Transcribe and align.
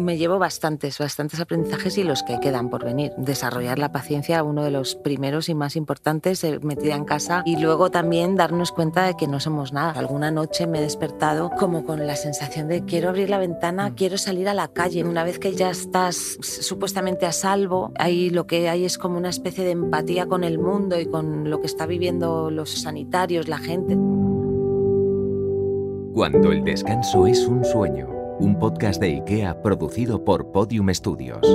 Me 0.00 0.18
llevo 0.18 0.38
bastantes, 0.38 0.98
bastantes 0.98 1.40
aprendizajes 1.40 1.98
y 1.98 2.04
los 2.04 2.22
que 2.22 2.40
quedan 2.40 2.70
por 2.70 2.84
venir. 2.84 3.12
Desarrollar 3.16 3.78
la 3.78 3.92
paciencia, 3.92 4.42
uno 4.42 4.64
de 4.64 4.70
los 4.70 4.96
primeros 4.96 5.48
y 5.48 5.54
más 5.54 5.76
importantes, 5.76 6.42
eh, 6.44 6.58
metida 6.62 6.94
en 6.94 7.04
casa. 7.04 7.42
Y 7.44 7.56
luego 7.56 7.90
también 7.90 8.36
darnos 8.36 8.72
cuenta 8.72 9.04
de 9.04 9.16
que 9.16 9.28
no 9.28 9.40
somos 9.40 9.72
nada. 9.72 9.92
Alguna 9.92 10.30
noche 10.30 10.66
me 10.66 10.78
he 10.78 10.82
despertado 10.82 11.50
como 11.50 11.84
con 11.84 12.06
la 12.06 12.16
sensación 12.16 12.68
de 12.68 12.84
quiero 12.84 13.08
abrir 13.08 13.30
la 13.30 13.38
ventana, 13.38 13.94
quiero 13.94 14.18
salir 14.18 14.48
a 14.48 14.54
la 14.54 14.68
calle. 14.68 15.04
Una 15.04 15.24
vez 15.24 15.38
que 15.38 15.54
ya 15.54 15.70
estás 15.70 16.38
supuestamente 16.40 17.26
a 17.26 17.32
salvo, 17.32 17.92
ahí 17.98 18.30
lo 18.30 18.46
que 18.46 18.68
hay 18.68 18.84
es 18.84 18.98
como 18.98 19.18
una 19.18 19.30
especie 19.30 19.64
de 19.64 19.72
empatía 19.72 20.26
con 20.26 20.44
el 20.44 20.58
mundo 20.58 20.98
y 20.98 21.06
con 21.06 21.50
lo 21.50 21.60
que 21.60 21.66
está 21.66 21.86
viviendo 21.86 22.50
los 22.50 22.82
sanitarios, 22.82 23.48
la 23.48 23.58
gente. 23.58 23.96
Cuando 26.14 26.52
el 26.52 26.64
descanso 26.64 27.26
es 27.26 27.46
un 27.46 27.64
sueño 27.64 28.19
un 28.40 28.58
podcast 28.58 28.98
de 29.00 29.08
IKEA 29.08 29.60
producido 29.62 30.24
por 30.24 30.50
Podium 30.50 30.88
Studios. 30.94 31.46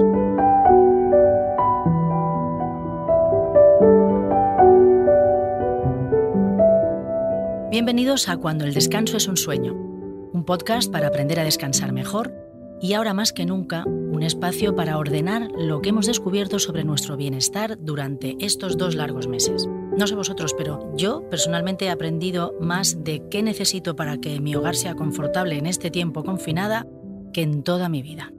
Bienvenidos 7.72 8.30
a 8.30 8.38
Cuando 8.38 8.66
el 8.66 8.74
descanso 8.76 9.18
es 9.18 9.28
un 9.28 9.36
sueño, 9.36 9.74
un 9.74 10.44
podcast 10.46 10.92
para 10.92 11.08
aprender 11.08 11.40
a 11.40 11.44
descansar 11.44 11.92
mejor 11.92 12.45
y 12.86 12.94
ahora 12.94 13.16
más 13.16 13.34
que 13.34 13.48
nunca 13.48 13.84
un 13.88 14.22
espacio 14.22 14.76
para 14.76 15.00
ordenar 15.00 15.50
lo 15.58 15.82
que 15.82 15.90
hemos 15.90 16.06
descubierto 16.06 16.60
sobre 16.60 16.84
nuestro 16.84 17.18
bienestar 17.18 17.80
durante 17.82 18.36
estos 18.40 18.78
dos 18.78 18.94
largos 18.94 19.28
meses. 19.28 19.68
No 19.98 20.06
sé 20.06 20.14
vosotros, 20.14 20.54
pero 20.56 20.96
yo 20.96 21.28
personalmente 21.28 21.86
he 21.86 21.90
aprendido 21.90 22.54
más 22.62 23.04
de 23.04 23.24
qué 23.32 23.42
necesito 23.42 23.96
para 23.96 24.18
que 24.20 24.40
mi 24.40 24.56
hogar 24.56 24.76
sea 24.76 24.94
confortable 24.94 25.58
en 25.58 25.66
este 25.66 25.90
tiempo 25.90 26.24
confinada 26.24 26.86
que 27.34 27.42
en 27.42 27.64
toda 27.64 27.90
mi 27.90 28.04
vida. 28.04 28.32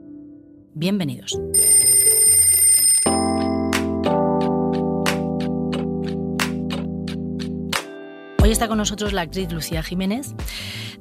Bienvenidos. 0.73 1.37
Hoy 8.41 8.51
está 8.53 8.69
con 8.69 8.77
nosotros 8.77 9.11
la 9.11 9.23
actriz 9.23 9.51
Lucía 9.51 9.83
Jiménez. 9.83 10.33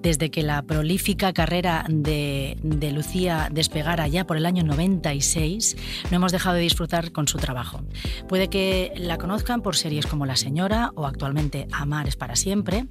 Desde 0.03 0.31
que 0.31 0.43
la 0.43 0.63
prolífica 0.63 1.33
carrera 1.33 1.85
de, 1.89 2.57
Lucía 2.95 3.49
despegara 3.51 4.07
ya 4.09 4.27
por 4.27 4.37
el 4.37 4.47
año 4.47 4.63
96, 4.63 5.77
no 6.11 6.17
hemos 6.17 6.33
dejado 6.33 6.57
de 6.57 6.63
disfrutar 6.63 7.13
con 7.13 7.29
su 7.29 7.39
trabajo. 7.39 7.81
Puede 8.29 8.49
que 8.49 8.93
la 8.97 9.19
conozcan 9.19 9.63
por 9.63 9.77
series 9.77 10.07
como 10.07 10.27
La 10.27 10.37
Señora 10.37 10.93
o 10.95 11.07
actualmente 11.07 11.67
Amar 11.73 12.09
es 12.09 12.17
para 12.17 12.37
siempre, 12.37 12.87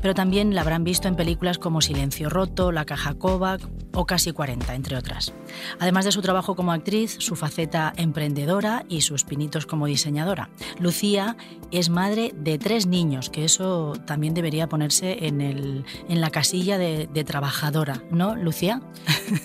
pero 0.00 0.14
también 0.14 0.54
la 0.54 0.60
habrán 0.60 0.84
visto 0.84 1.08
en 1.08 1.16
películas 1.16 1.58
como 1.58 1.80
Silencio 1.80 2.30
Roto, 2.30 2.72
La 2.72 2.84
Caja 2.84 3.14
Kovac 3.14 3.60
o 3.94 4.06
Casi 4.06 4.32
40, 4.32 4.74
entre 4.74 4.96
otras. 4.96 5.32
Además 5.78 6.04
de 6.04 6.12
su 6.12 6.22
trabajo 6.22 6.54
como 6.54 6.72
actriz, 6.72 7.16
su 7.18 7.36
faceta 7.36 7.92
emprendedora 7.96 8.84
y 8.88 9.02
sus 9.02 9.24
pinitos 9.24 9.66
como 9.66 9.86
diseñadora. 9.86 10.50
Lucía 10.78 11.36
es 11.70 11.88
madre 11.88 12.32
de 12.36 12.58
tres 12.58 12.86
niños, 12.86 13.30
que 13.30 13.44
eso 13.44 13.94
también 14.06 14.34
debería 14.34 14.68
ponerse 14.68 15.26
en, 15.26 15.40
el, 15.40 15.84
en 16.08 16.20
la 16.20 16.30
casilla 16.30 16.51
de, 16.52 17.24
trabajadora, 17.24 18.02
¿no, 18.10 18.36
Lucía? 18.36 18.82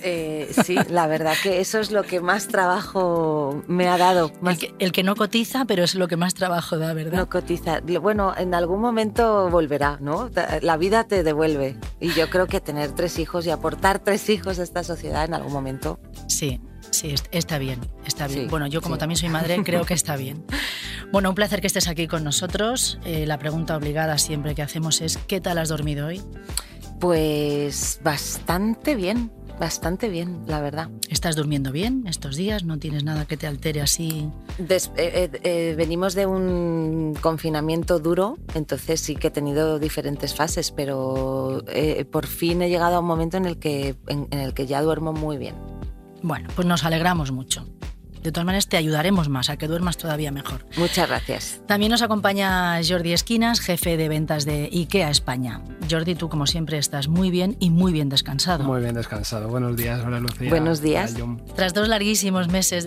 Eh, 0.03 0.52
sí, 0.66 0.75
la 0.89 1.08
verdad 1.08 1.33
que 1.41 1.61
eso 1.61 1.80
es 1.80 1.91
lo 1.91 2.03
que 2.03 2.19
más 2.19 2.50
trabajo 2.50 3.63
me 3.67 3.88
ha 3.88 3.97
dado. 3.97 4.33
El, 4.80 4.91
que, 4.91 5.03
no 5.03 5.16
cotiza, 5.16 5.63
pero 5.63 5.85
es 5.85 5.95
lo 5.95 6.09
que 6.09 6.17
más 6.17 6.33
trabajo 6.33 6.78
da, 6.78 6.94
¿verdad? 6.94 7.17
No 7.17 7.30
cotiza. 7.30 7.80
Bueno, 8.02 8.33
en 8.38 8.53
algún 8.53 8.81
momento 8.81 9.50
volverá, 9.50 9.97
¿no? 10.01 10.29
La 10.62 10.75
vida 10.75 11.06
te 11.06 11.23
devuelve. 11.23 11.78
Y 12.01 12.12
yo 12.13 12.29
creo 12.29 12.47
que 12.47 12.59
tener 12.59 12.91
tres 12.91 13.19
hijos 13.19 13.45
y 13.45 13.51
aportar 13.51 14.00
tres 14.00 14.29
hijos 14.29 14.59
a 14.59 14.63
esta 14.63 14.84
sociedad 14.84 15.24
en 15.24 15.34
algún 15.34 15.53
momento. 15.53 16.00
Sí, 16.28 16.59
Sí, 16.91 17.13
está 17.31 17.57
bien, 17.57 17.81
está 18.06 18.28
bien. 18.28 18.47
bueno, 18.47 18.66
yo 18.66 18.81
como 18.81 18.97
también 18.97 19.18
soy 19.18 19.29
madre, 19.29 19.62
creo 19.63 19.85
que 19.85 19.94
está 19.94 20.16
bien. 20.16 20.45
Bueno, 21.09 21.29
un 21.29 21.35
placer 21.35 21.62
que 21.62 21.68
estés 21.68 21.88
aquí 21.88 22.06
con 22.06 22.25
nosotros. 22.25 23.00
Eh, 23.06 23.25
la 23.25 23.39
pregunta 23.39 23.78
obligada 23.78 24.18
siempre 24.18 24.56
que 24.56 24.62
hacemos 24.62 25.00
es, 25.00 25.16
¿qué 25.16 25.39
tal 25.39 25.57
has 25.57 25.69
dormido 25.69 26.07
hoy? 26.07 26.22
Pues 27.00 28.00
bastante 28.03 28.96
bien, 28.96 29.31
bastante 29.59 30.09
bien, 30.09 30.44
la 30.47 30.62
verdad. 30.62 30.90
¿Estás 31.09 31.35
durmiendo 31.35 31.72
bien 31.72 32.06
estos 32.08 32.35
días? 32.35 32.63
¿No 32.63 32.80
tienes 32.80 33.03
nada 33.03 33.25
que 33.25 33.38
te 33.38 33.46
altere 33.46 33.81
así? 33.81 34.30
Eh, 34.58 35.30
eh, 35.44 35.75
venimos 35.78 36.16
de 36.16 36.25
un 36.25 37.16
confinamiento 37.22 38.00
duro, 38.00 38.38
entonces 38.56 39.00
sí 39.00 39.16
que 39.16 39.28
he 39.28 39.31
tenido 39.31 39.78
diferentes 39.80 40.34
fases, 40.34 40.72
pero 40.72 41.63
por 42.12 42.25
fin 42.25 42.62
he 42.62 42.69
llegado 42.69 42.96
a 42.96 43.00
un 43.00 43.06
momento 43.06 43.38
en 43.38 43.46
el 43.46 43.59
que, 43.59 43.96
en 44.07 44.28
el 44.31 44.53
que 44.53 44.66
ya 44.66 44.81
duermo 44.81 45.13
muy 45.13 45.38
bien. 45.38 45.56
Bueno, 46.24 46.50
pues 46.56 46.68
nos 46.68 46.84
alegramos 46.84 47.31
mucho. 47.31 47.66
De 48.27 48.33
todas 48.33 48.45
maneras, 48.45 48.67
te 48.67 48.75
ayudaremos 48.75 49.29
más 49.29 49.49
a 49.49 49.55
que 49.55 49.69
duermas 49.69 49.95
todavía 49.95 50.33
mejor. 50.33 50.65
Muchas 50.75 51.07
gracias. 51.07 51.61
También 51.65 51.93
nos 51.93 52.01
acompaña 52.01 52.77
Jordi 52.85 53.13
Esquinas, 53.13 53.61
jefe 53.61 53.95
de 53.95 54.09
ventas 54.09 54.43
de 54.43 54.65
IKEA 54.65 55.09
España. 55.09 55.61
Jordi, 55.89 56.13
tú 56.13 56.27
como 56.27 56.45
siempre 56.45 56.77
estás 56.77 57.07
muy 57.07 57.31
bien 57.31 57.55
y 57.61 57.69
muy 57.69 57.93
bien 57.93 58.09
descansado. 58.09 58.65
Muy 58.65 58.81
bien 58.81 58.95
descansado. 58.95 59.47
Buenos 59.47 59.77
días, 59.77 60.03
hola 60.05 60.19
Lucía. 60.19 60.49
Buenos 60.49 60.81
días. 60.81 61.15
Tras 61.55 61.73
dos 61.73 61.88
larguísimos 61.88 62.49
meses, 62.49 62.85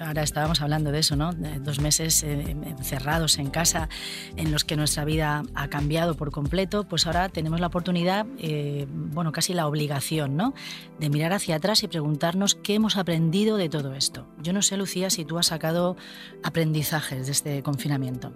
ahora, 0.00 0.22
estábamos 0.24 0.60
hablando 0.60 0.90
de 0.90 0.98
eso, 0.98 1.14
¿no? 1.14 1.32
dos 1.60 1.78
meses 1.78 2.24
eh, 2.24 2.56
encerrados 2.66 3.38
en 3.38 3.50
casa, 3.50 3.88
en 4.34 4.50
los 4.50 4.64
que 4.64 4.74
nuestra 4.74 5.04
vida 5.04 5.44
ha 5.54 5.68
cambiado 5.68 6.16
por 6.16 6.32
completo, 6.32 6.82
pues 6.82 7.06
ahora 7.06 7.28
tenemos 7.28 7.60
la 7.60 7.68
oportunidad, 7.68 8.26
eh, 8.38 8.88
bueno, 8.90 9.30
casi 9.30 9.54
la 9.54 9.68
obligación, 9.68 10.36
¿no? 10.36 10.52
De 10.98 11.10
mirar 11.10 11.32
hacia 11.32 11.54
atrás 11.54 11.84
y 11.84 11.86
preguntarnos 11.86 12.56
qué 12.56 12.74
hemos 12.74 12.96
aprendido 12.96 13.56
de 13.56 13.68
todo 13.68 13.94
esto. 13.94 14.26
Yo 14.42 14.52
no 14.52 14.62
sé 14.62 14.79
Lucía, 14.80 15.10
si 15.10 15.24
tú 15.24 15.38
has 15.38 15.46
sacado 15.46 15.96
aprendizajes 16.42 17.26
de 17.26 17.32
este 17.32 17.62
confinamiento. 17.62 18.32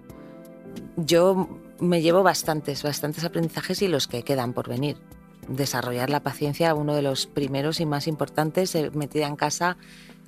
Yo 0.96 1.48
me 1.80 2.02
llevo 2.02 2.22
bastantes, 2.22 2.82
bastantes 2.82 3.24
aprendizajes 3.24 3.82
y 3.82 3.88
los 3.88 4.06
que 4.06 4.22
quedan 4.22 4.52
por 4.52 4.68
venir. 4.68 4.98
Desarrollar 5.48 6.10
la 6.10 6.22
paciencia, 6.22 6.74
uno 6.74 6.94
de 6.94 7.02
los 7.02 7.26
primeros 7.26 7.80
y 7.80 7.86
más 7.86 8.06
importantes, 8.06 8.74
eh, 8.74 8.90
metida 8.94 9.26
en 9.26 9.36
casa 9.36 9.76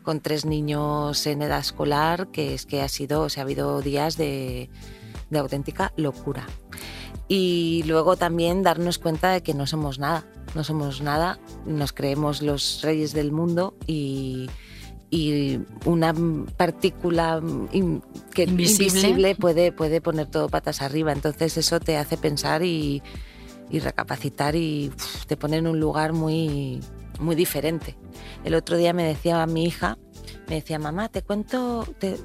con 0.02 0.20
tres 0.20 0.44
niños 0.44 1.26
en 1.26 1.42
edad 1.42 1.58
escolar, 1.58 2.28
que 2.28 2.54
es 2.54 2.64
que 2.64 2.80
ha 2.80 2.88
sido, 2.88 3.22
o 3.22 3.28
sea, 3.28 3.42
ha 3.42 3.44
habido 3.44 3.82
días 3.82 4.16
de, 4.16 4.70
de 5.30 5.38
auténtica 5.38 5.92
locura. 5.96 6.46
Y 7.28 7.82
luego 7.86 8.16
también 8.16 8.62
darnos 8.62 8.98
cuenta 8.98 9.32
de 9.32 9.42
que 9.42 9.52
no 9.52 9.66
somos 9.66 9.98
nada, 9.98 10.24
no 10.54 10.64
somos 10.64 11.02
nada, 11.02 11.38
nos 11.66 11.92
creemos 11.92 12.40
los 12.40 12.82
reyes 12.82 13.12
del 13.12 13.32
mundo 13.32 13.74
y, 13.86 14.48
y 15.16 15.66
una 15.84 16.14
partícula 16.56 17.42
que 18.34 18.42
invisible. 18.44 19.34
puede, 19.34 19.72
puede 19.72 20.00
poner 20.00 20.26
todo 20.26 20.48
patas 20.48 20.82
arriba. 20.82 21.12
Entonces 21.12 21.56
eso 21.56 21.80
te 21.80 21.96
hace 21.96 22.16
pensar 22.16 22.62
y, 22.62 23.02
recapacitar 23.72 24.54
y 24.54 24.92
te 25.26 25.36
pone 25.36 25.56
en 25.56 25.66
un 25.66 25.80
lugar 25.80 26.12
muy, 26.12 26.80
muy 27.18 27.34
diferente. 27.34 27.96
El 28.44 28.54
otro 28.54 28.76
día 28.76 28.92
me 28.92 29.04
decía 29.04 29.44
mi 29.46 29.64
hija, 29.64 29.98
me 30.48 30.56
decía, 30.56 30.78
mamá, 30.78 31.08
te 31.08 31.22
cuento, 31.22 31.86
te... 31.98 32.16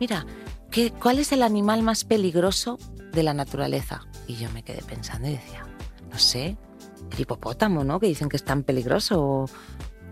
mira, 0.00 0.26
¿qué, 0.70 0.90
¿cuál 0.90 1.18
es 1.18 1.32
el 1.32 1.42
animal 1.42 1.82
más 1.82 2.04
peligroso 2.04 2.78
de 3.12 3.22
la 3.22 3.34
naturaleza? 3.34 4.06
Y 4.26 4.36
yo 4.36 4.50
me 4.50 4.62
quedé 4.62 4.82
pensando 4.82 5.28
y 5.28 5.32
decía, 5.32 5.66
no 6.10 6.18
sé, 6.18 6.56
el 7.12 7.20
hipopótamo, 7.20 7.84
¿no? 7.84 8.00
Que 8.00 8.06
dicen 8.06 8.28
que 8.28 8.36
es 8.36 8.44
tan 8.44 8.62
peligroso. 8.62 9.46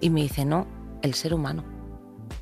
Y 0.01 0.11
me 0.11 0.23
dice, 0.23 0.45
no, 0.45 0.67
el 1.03 1.15
ser 1.15 1.35
humano. 1.35 1.76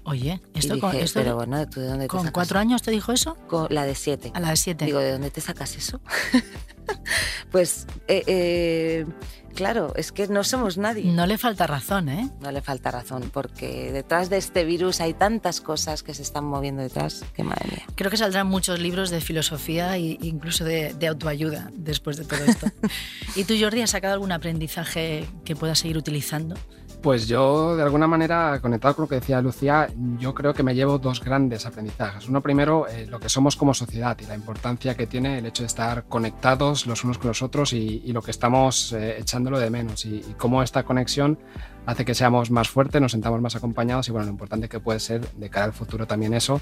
Oye, 0.04 0.40
esto, 0.52 0.78
con, 0.78 0.94
pero 1.14 1.36
bueno, 1.36 1.66
¿tú 1.66 1.80
de 1.80 1.86
dónde 1.88 2.04
te 2.04 2.08
¿Con 2.08 2.30
cuatro 2.30 2.58
años 2.58 2.82
te 2.82 2.90
dijo 2.90 3.12
eso? 3.12 3.36
Con 3.48 3.68
la 3.70 3.86
de 3.86 3.94
siete. 3.94 4.32
A 4.34 4.40
la 4.40 4.50
de 4.50 4.56
siete. 4.56 4.84
Digo, 4.84 4.98
¿de 4.98 5.12
dónde 5.12 5.30
te 5.30 5.40
sacas 5.40 5.76
eso? 5.76 6.00
pues, 7.50 7.86
eh, 8.06 8.22
eh, 8.26 9.06
claro, 9.54 9.94
es 9.96 10.12
que 10.12 10.28
no 10.28 10.44
somos 10.44 10.76
nadie. 10.76 11.10
No 11.10 11.24
le 11.24 11.38
falta 11.38 11.66
razón, 11.66 12.10
¿eh? 12.10 12.28
No 12.42 12.52
le 12.52 12.60
falta 12.60 12.90
razón, 12.90 13.30
porque 13.32 13.92
detrás 13.92 14.28
de 14.28 14.36
este 14.36 14.64
virus 14.64 15.00
hay 15.00 15.14
tantas 15.14 15.62
cosas 15.62 16.02
que 16.02 16.12
se 16.12 16.20
están 16.20 16.44
moviendo 16.44 16.82
detrás, 16.82 17.24
que 17.32 17.42
madre 17.42 17.70
mía. 17.70 17.86
Creo 17.94 18.10
que 18.10 18.18
saldrán 18.18 18.46
muchos 18.46 18.80
libros 18.80 19.08
de 19.08 19.22
filosofía 19.22 19.96
e 19.96 20.18
incluso 20.20 20.64
de, 20.64 20.92
de 20.92 21.06
autoayuda 21.06 21.70
después 21.72 22.18
de 22.18 22.26
todo 22.26 22.44
esto. 22.44 22.66
¿Y 23.36 23.44
tú, 23.44 23.54
Jordi, 23.58 23.80
has 23.80 23.90
sacado 23.90 24.12
algún 24.12 24.32
aprendizaje 24.32 25.26
que 25.46 25.56
puedas 25.56 25.78
seguir 25.78 25.96
utilizando? 25.96 26.56
Pues 27.04 27.28
yo, 27.28 27.76
de 27.76 27.82
alguna 27.82 28.06
manera, 28.06 28.58
conectado 28.62 28.96
con 28.96 29.02
lo 29.02 29.08
que 29.10 29.16
decía 29.16 29.42
Lucía, 29.42 29.90
yo 30.18 30.32
creo 30.32 30.54
que 30.54 30.62
me 30.62 30.74
llevo 30.74 30.98
dos 30.98 31.22
grandes 31.22 31.66
aprendizajes. 31.66 32.30
Uno 32.30 32.40
primero, 32.40 32.88
eh, 32.88 33.06
lo 33.06 33.20
que 33.20 33.28
somos 33.28 33.56
como 33.56 33.74
sociedad 33.74 34.16
y 34.22 34.24
la 34.24 34.34
importancia 34.34 34.96
que 34.96 35.06
tiene 35.06 35.36
el 35.36 35.44
hecho 35.44 35.64
de 35.64 35.66
estar 35.66 36.04
conectados 36.04 36.86
los 36.86 37.04
unos 37.04 37.18
con 37.18 37.28
los 37.28 37.42
otros 37.42 37.74
y, 37.74 38.10
lo 38.10 38.22
que 38.22 38.30
estamos 38.30 38.94
eh, 38.94 39.18
echándolo 39.18 39.58
de 39.58 39.68
menos 39.68 40.06
y, 40.06 40.22
cómo 40.38 40.62
esta 40.62 40.84
conexión 40.84 41.38
hace 41.84 42.06
que 42.06 42.14
seamos 42.14 42.50
más 42.50 42.70
fuertes, 42.70 43.02
nos 43.02 43.12
sentamos 43.12 43.38
más 43.42 43.54
acompañados 43.54 44.08
y 44.08 44.10
bueno, 44.10 44.24
lo 44.24 44.32
importante 44.32 44.70
que 44.70 44.80
puede 44.80 44.98
ser 44.98 45.28
de 45.34 45.50
cara 45.50 45.66
al 45.66 45.74
futuro 45.74 46.06
también 46.06 46.32
eso, 46.32 46.58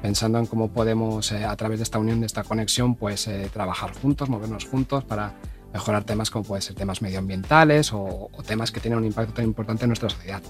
pensando 0.00 0.38
en 0.38 0.46
cómo 0.46 0.72
podemos 0.72 1.30
eh, 1.32 1.44
a 1.44 1.54
través 1.56 1.80
de 1.80 1.82
esta 1.82 1.98
unión, 1.98 2.20
de 2.20 2.26
esta 2.28 2.44
conexión, 2.44 2.94
pues 2.94 3.28
trabajar 3.52 3.92
juntos, 4.00 4.30
movernos 4.30 4.64
juntos 4.64 5.04
para 5.04 5.34
mejorar 5.72 6.04
temas 6.04 6.30
como 6.30 6.44
pueden 6.44 6.62
ser 6.62 6.74
temas 6.74 7.02
medioambientales 7.02 7.92
o, 7.92 8.30
temas 8.46 8.70
que 8.70 8.80
tienen 8.80 8.98
un 8.98 9.04
impacto 9.04 9.32
tan 9.34 9.44
importante 9.44 9.84
en 9.84 9.88
nuestra 9.88 10.10
sociedad. 10.10 10.42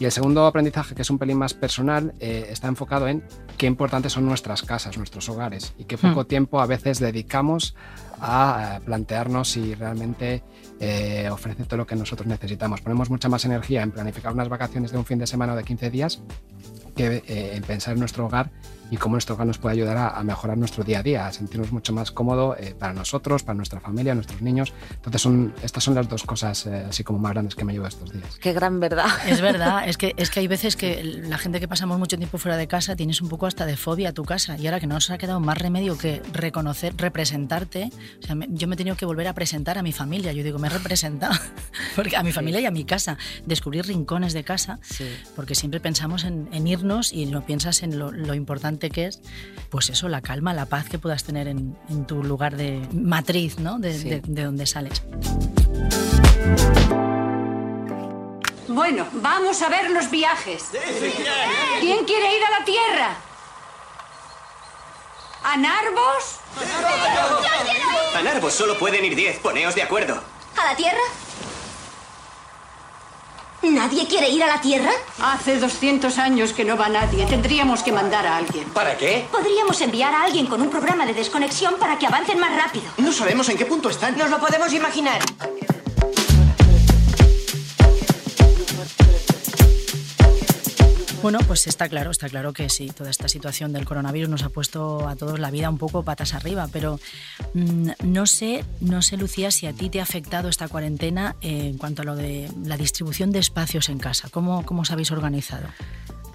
Y 0.00 0.04
el 0.04 0.12
segundo 0.12 0.46
aprendizaje, 0.46 0.94
que 0.94 1.02
es 1.02 1.10
un 1.10 1.18
pelín 1.18 1.38
más 1.38 1.54
personal, 1.54 2.14
eh, 2.20 2.46
está 2.50 2.68
enfocado 2.68 3.08
en 3.08 3.24
qué 3.56 3.66
importantes 3.66 4.12
son 4.12 4.26
nuestras 4.26 4.62
casas, 4.62 4.96
nuestros 4.96 5.28
hogares, 5.28 5.74
y 5.76 5.84
qué 5.84 5.98
poco 5.98 6.22
hmm. 6.22 6.26
tiempo 6.26 6.60
a 6.60 6.66
veces 6.66 7.00
dedicamos 7.00 7.74
a 8.20 8.76
eh, 8.76 8.80
plantearnos 8.84 9.50
si 9.50 9.74
realmente 9.74 10.44
eh, 10.78 11.28
ofrece 11.30 11.64
todo 11.64 11.78
lo 11.78 11.86
que 11.86 11.96
nosotros 11.96 12.28
necesitamos. 12.28 12.80
Ponemos 12.80 13.10
mucha 13.10 13.28
más 13.28 13.44
energía 13.44 13.82
en 13.82 13.90
planificar 13.90 14.32
unas 14.32 14.48
vacaciones 14.48 14.92
de 14.92 14.98
un 14.98 15.04
fin 15.04 15.18
de 15.18 15.26
semana 15.26 15.54
o 15.54 15.56
de 15.56 15.64
15 15.64 15.90
días 15.90 16.20
que 16.96 17.22
eh, 17.26 17.56
en 17.56 17.62
pensar 17.62 17.94
en 17.94 18.00
nuestro 18.00 18.26
hogar 18.26 18.50
y 18.90 18.96
cómo 18.96 19.14
nuestro 19.14 19.34
hogar 19.34 19.46
nos 19.46 19.58
puede 19.58 19.74
ayudar 19.74 19.96
a, 19.96 20.22
mejorar 20.22 20.58
nuestro 20.58 20.84
día 20.84 21.00
a 21.00 21.02
día, 21.02 21.26
a 21.26 21.32
sentirnos 21.32 21.72
mucho 21.72 21.92
más 21.92 22.10
cómodo 22.10 22.56
eh, 22.58 22.74
para 22.78 22.92
nosotros, 22.92 23.42
para 23.42 23.56
nuestra 23.56 23.80
familia, 23.80 24.14
nuestros 24.14 24.42
niños. 24.42 24.72
Entonces, 24.94 25.22
son, 25.22 25.54
estas 25.62 25.84
son 25.84 25.94
las 25.94 26.08
dos 26.08 26.24
cosas 26.24 26.66
eh, 26.66 26.86
así 26.88 27.04
como 27.04 27.18
más 27.18 27.32
grandes 27.32 27.54
que 27.54 27.64
me 27.64 27.72
llevo 27.72 27.86
estos 27.86 28.12
días. 28.12 28.38
Qué 28.40 28.52
gran 28.52 28.80
verdad. 28.80 29.06
Es 29.26 29.40
verdad, 29.40 29.82
es 29.88 29.96
que, 29.96 30.14
es 30.16 30.30
que 30.30 30.40
hay 30.40 30.48
veces 30.48 30.76
que 30.76 31.02
la 31.04 31.38
gente 31.38 31.60
que 31.60 31.68
pasamos 31.68 31.98
mucho 31.98 32.16
tiempo 32.16 32.38
fuera 32.38 32.56
de 32.56 32.66
casa 32.66 32.96
tienes 32.96 33.20
un 33.20 33.28
poco 33.28 33.46
hasta 33.46 33.66
de 33.66 33.76
fobia 33.76 34.10
a 34.10 34.12
tu 34.12 34.24
casa 34.24 34.56
y 34.58 34.66
ahora 34.66 34.80
que 34.80 34.86
no 34.86 34.94
nos 34.94 35.10
ha 35.10 35.18
quedado 35.18 35.40
más 35.40 35.58
remedio 35.58 35.96
que 35.98 36.22
reconocer, 36.32 36.94
representarte, 36.96 37.90
o 38.22 38.26
sea, 38.26 38.36
yo 38.48 38.68
me 38.68 38.74
he 38.74 38.76
tenido 38.76 38.96
que 38.96 39.06
volver 39.06 39.28
a 39.28 39.34
presentar 39.34 39.78
a 39.78 39.82
mi 39.82 39.92
familia, 39.92 40.32
yo 40.32 40.42
digo, 40.42 40.58
me 40.58 40.68
he 40.68 40.70
representado, 40.70 41.34
porque 41.96 42.16
a 42.16 42.22
mi 42.22 42.32
familia 42.32 42.60
y 42.60 42.66
a 42.66 42.70
mi 42.70 42.84
casa, 42.84 43.18
descubrir 43.46 43.86
rincones 43.86 44.32
de 44.32 44.44
casa, 44.44 44.78
porque 45.36 45.54
siempre 45.54 45.80
pensamos 45.80 46.24
en, 46.24 46.48
en 46.52 46.66
irnos 46.66 47.12
y 47.12 47.26
no 47.26 47.44
piensas 47.44 47.82
en 47.82 47.98
lo, 47.98 48.34
importante 48.34 48.77
que 48.78 49.06
es, 49.06 49.20
pues 49.70 49.90
eso, 49.90 50.08
la 50.08 50.20
calma, 50.20 50.54
la 50.54 50.66
paz 50.66 50.88
que 50.88 50.98
puedas 50.98 51.24
tener 51.24 51.48
en, 51.48 51.76
tu 52.06 52.22
lugar 52.22 52.56
de 52.56 52.80
matriz, 52.92 53.58
¿no? 53.58 53.78
De, 53.78 54.20
de 54.20 54.42
donde 54.44 54.66
sales. 54.66 55.02
Bueno, 58.68 59.08
vamos 59.14 59.60
a 59.62 59.68
ver 59.68 59.90
los 59.90 60.10
viajes. 60.10 60.66
¿Quién 61.80 62.04
quiere 62.04 62.36
ir 62.36 62.44
a 62.44 62.58
la 62.58 62.64
Tierra? 62.64 63.16
¿A 65.42 65.56
Narvos? 65.56 66.40
A 68.14 68.22
Narvos 68.22 68.52
solo 68.52 68.78
pueden 68.78 69.04
ir 69.04 69.16
10, 69.16 69.38
poneos 69.38 69.74
de 69.74 69.82
acuerdo. 69.82 70.22
¿A 70.56 70.64
la 70.66 70.76
Tierra? 70.76 71.00
¿Nadie 73.62 74.06
quiere 74.06 74.28
ir 74.30 74.42
a 74.42 74.46
la 74.46 74.60
Tierra? 74.60 74.90
Hace 75.20 75.58
200 75.58 76.16
años 76.18 76.52
que 76.52 76.64
no 76.64 76.76
va 76.76 76.88
nadie. 76.88 77.26
Tendríamos 77.26 77.82
que 77.82 77.90
mandar 77.90 78.24
a 78.24 78.36
alguien. 78.36 78.64
¿Para 78.68 78.96
qué? 78.96 79.26
Podríamos 79.32 79.80
enviar 79.80 80.14
a 80.14 80.22
alguien 80.22 80.46
con 80.46 80.62
un 80.62 80.70
programa 80.70 81.04
de 81.04 81.12
desconexión 81.14 81.74
para 81.78 81.98
que 81.98 82.06
avancen 82.06 82.38
más 82.38 82.54
rápido. 82.54 82.84
No 82.98 83.12
sabemos 83.12 83.48
en 83.48 83.58
qué 83.58 83.66
punto 83.66 83.90
están. 83.90 84.16
Nos 84.16 84.30
lo 84.30 84.38
podemos 84.38 84.72
imaginar. 84.72 85.20
Bueno, 91.20 91.40
pues 91.48 91.66
está 91.66 91.88
claro, 91.88 92.12
está 92.12 92.28
claro 92.28 92.52
que 92.52 92.68
sí, 92.68 92.90
toda 92.90 93.10
esta 93.10 93.28
situación 93.28 93.72
del 93.72 93.84
coronavirus 93.84 94.28
nos 94.28 94.44
ha 94.44 94.50
puesto 94.50 95.08
a 95.08 95.16
todos 95.16 95.40
la 95.40 95.50
vida 95.50 95.68
un 95.68 95.76
poco 95.76 96.04
patas 96.04 96.32
arriba, 96.32 96.68
pero 96.72 97.00
mm, 97.54 97.90
no 98.04 98.26
sé, 98.26 98.64
no 98.80 99.02
sé, 99.02 99.16
Lucía, 99.16 99.50
si 99.50 99.66
a 99.66 99.72
ti 99.72 99.90
te 99.90 99.98
ha 99.98 100.04
afectado 100.04 100.48
esta 100.48 100.68
cuarentena 100.68 101.34
en 101.40 101.76
cuanto 101.76 102.02
a 102.02 102.04
lo 102.04 102.14
de 102.14 102.48
la 102.64 102.76
distribución 102.76 103.32
de 103.32 103.40
espacios 103.40 103.88
en 103.88 103.98
casa. 103.98 104.28
¿Cómo, 104.30 104.64
cómo 104.64 104.82
os 104.82 104.92
habéis 104.92 105.10
organizado? 105.10 105.66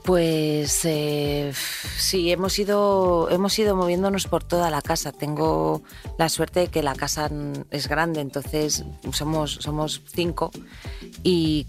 Pues 0.04 0.82
eh, 0.84 1.54
sí, 1.98 2.30
hemos 2.30 2.60
ido, 2.60 3.30
hemos 3.30 3.58
ido 3.58 3.74
moviéndonos 3.78 4.28
por 4.28 4.44
toda 4.44 4.70
la 4.70 4.82
casa. 4.82 5.14
Tengo 5.14 5.82
la 6.18 6.28
suerte 6.28 6.60
de 6.60 6.68
que 6.68 6.84
la 6.84 6.94
casa 6.94 7.32
es 7.72 7.88
grande, 7.88 8.20
entonces 8.20 8.84
somos, 9.14 9.54
somos 9.62 10.02
cinco 10.14 10.52
y, 11.24 11.68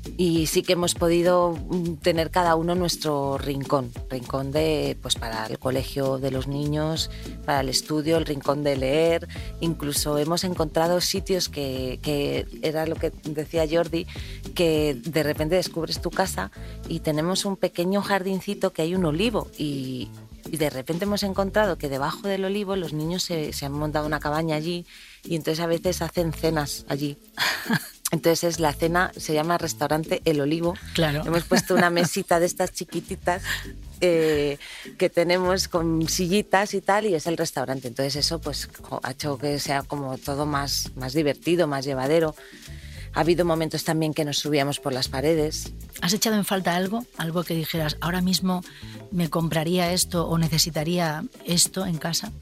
sí 0.48 0.62
que 0.62 0.72
hemos 0.72 0.94
podido 0.94 1.56
tener 2.02 2.30
cada 2.30 2.56
uno 2.56 2.74
nuestro 2.74 3.38
rincón. 3.38 3.92
Rincón 4.10 4.50
de, 4.50 4.98
pues 5.00 5.14
para 5.14 5.46
el 5.46 5.60
colegio 5.60 6.18
de 6.18 6.32
los 6.32 6.48
niños, 6.48 7.10
para 7.46 7.60
el 7.60 7.68
estudio, 7.68 8.16
el 8.16 8.26
rincón 8.26 8.64
de 8.64 8.76
leer. 8.76 9.28
Incluso 9.60 10.18
hemos 10.18 10.42
encontrado 10.42 11.00
sitios 11.00 11.48
que, 11.48 12.00
que 12.02 12.46
era 12.62 12.84
lo 12.86 12.96
que 12.96 13.12
decía 13.24 13.64
Jordi, 13.70 14.08
que 14.56 14.94
de 15.04 15.22
repente 15.22 15.54
descubres 15.54 16.00
tu 16.00 16.10
casa 16.10 16.50
y 16.88 16.98
tenemos 16.98 17.44
un 17.44 17.56
pequeño 17.56 18.02
jardín 18.02 18.23
que 18.72 18.82
hay 18.82 18.94
un 18.94 19.04
olivo 19.04 19.50
y, 19.58 20.10
de 20.44 20.68
repente 20.68 21.04
hemos 21.04 21.22
encontrado 21.22 21.78
que 21.78 21.88
debajo 21.88 22.28
del 22.28 22.44
olivo 22.44 22.76
los 22.76 22.92
niños 22.92 23.22
se, 23.22 23.50
han 23.62 23.72
montado 23.72 24.06
una 24.06 24.20
cabaña 24.20 24.56
allí 24.56 24.84
y 25.24 25.36
entonces 25.36 25.64
a 25.64 25.66
veces 25.66 26.02
hacen 26.02 26.32
cenas 26.32 26.84
allí. 26.88 27.16
Entonces 28.10 28.44
es 28.44 28.60
la 28.60 28.72
cena, 28.72 29.10
se 29.16 29.34
llama 29.34 29.58
restaurante 29.58 30.22
El 30.24 30.40
Olivo. 30.40 30.74
Claro. 30.92 31.24
Hemos 31.26 31.44
puesto 31.44 31.74
una 31.74 31.90
mesita 31.90 32.38
de 32.38 32.46
estas 32.46 32.70
chiquititas 32.72 33.42
eh, 34.00 34.58
que 34.98 35.10
tenemos 35.10 35.66
con 35.66 36.06
sillitas 36.06 36.74
y 36.74 36.80
tal, 36.80 37.06
y 37.06 37.14
es 37.14 37.26
el 37.26 37.36
restaurante. 37.36 37.88
Entonces 37.88 38.14
eso 38.14 38.40
pues 38.40 38.68
ha 39.02 39.10
hecho 39.10 39.36
que 39.38 39.58
sea 39.58 39.82
como 39.82 40.16
todo 40.18 40.46
más, 40.46 40.92
más 40.94 41.12
divertido, 41.12 41.66
más 41.66 41.84
llevadero. 41.84 42.36
Ha 43.14 43.20
habido 43.20 43.44
momentos 43.44 43.84
también 43.84 44.12
que 44.12 44.24
nos 44.24 44.38
subíamos 44.38 44.80
por 44.80 44.92
las 44.92 45.08
paredes. 45.08 45.72
¿Has 46.00 46.12
echado 46.12 46.36
en 46.36 46.44
falta 46.44 46.74
algo? 46.74 47.04
Algo 47.16 47.44
que 47.44 47.54
dijeras, 47.54 47.96
ahora 48.00 48.20
mismo 48.20 48.62
me 49.12 49.30
compraría 49.30 49.92
esto 49.92 50.26
o 50.26 50.36
necesitaría 50.36 51.24
esto 51.44 51.86
en 51.86 51.98
casa? 51.98 52.32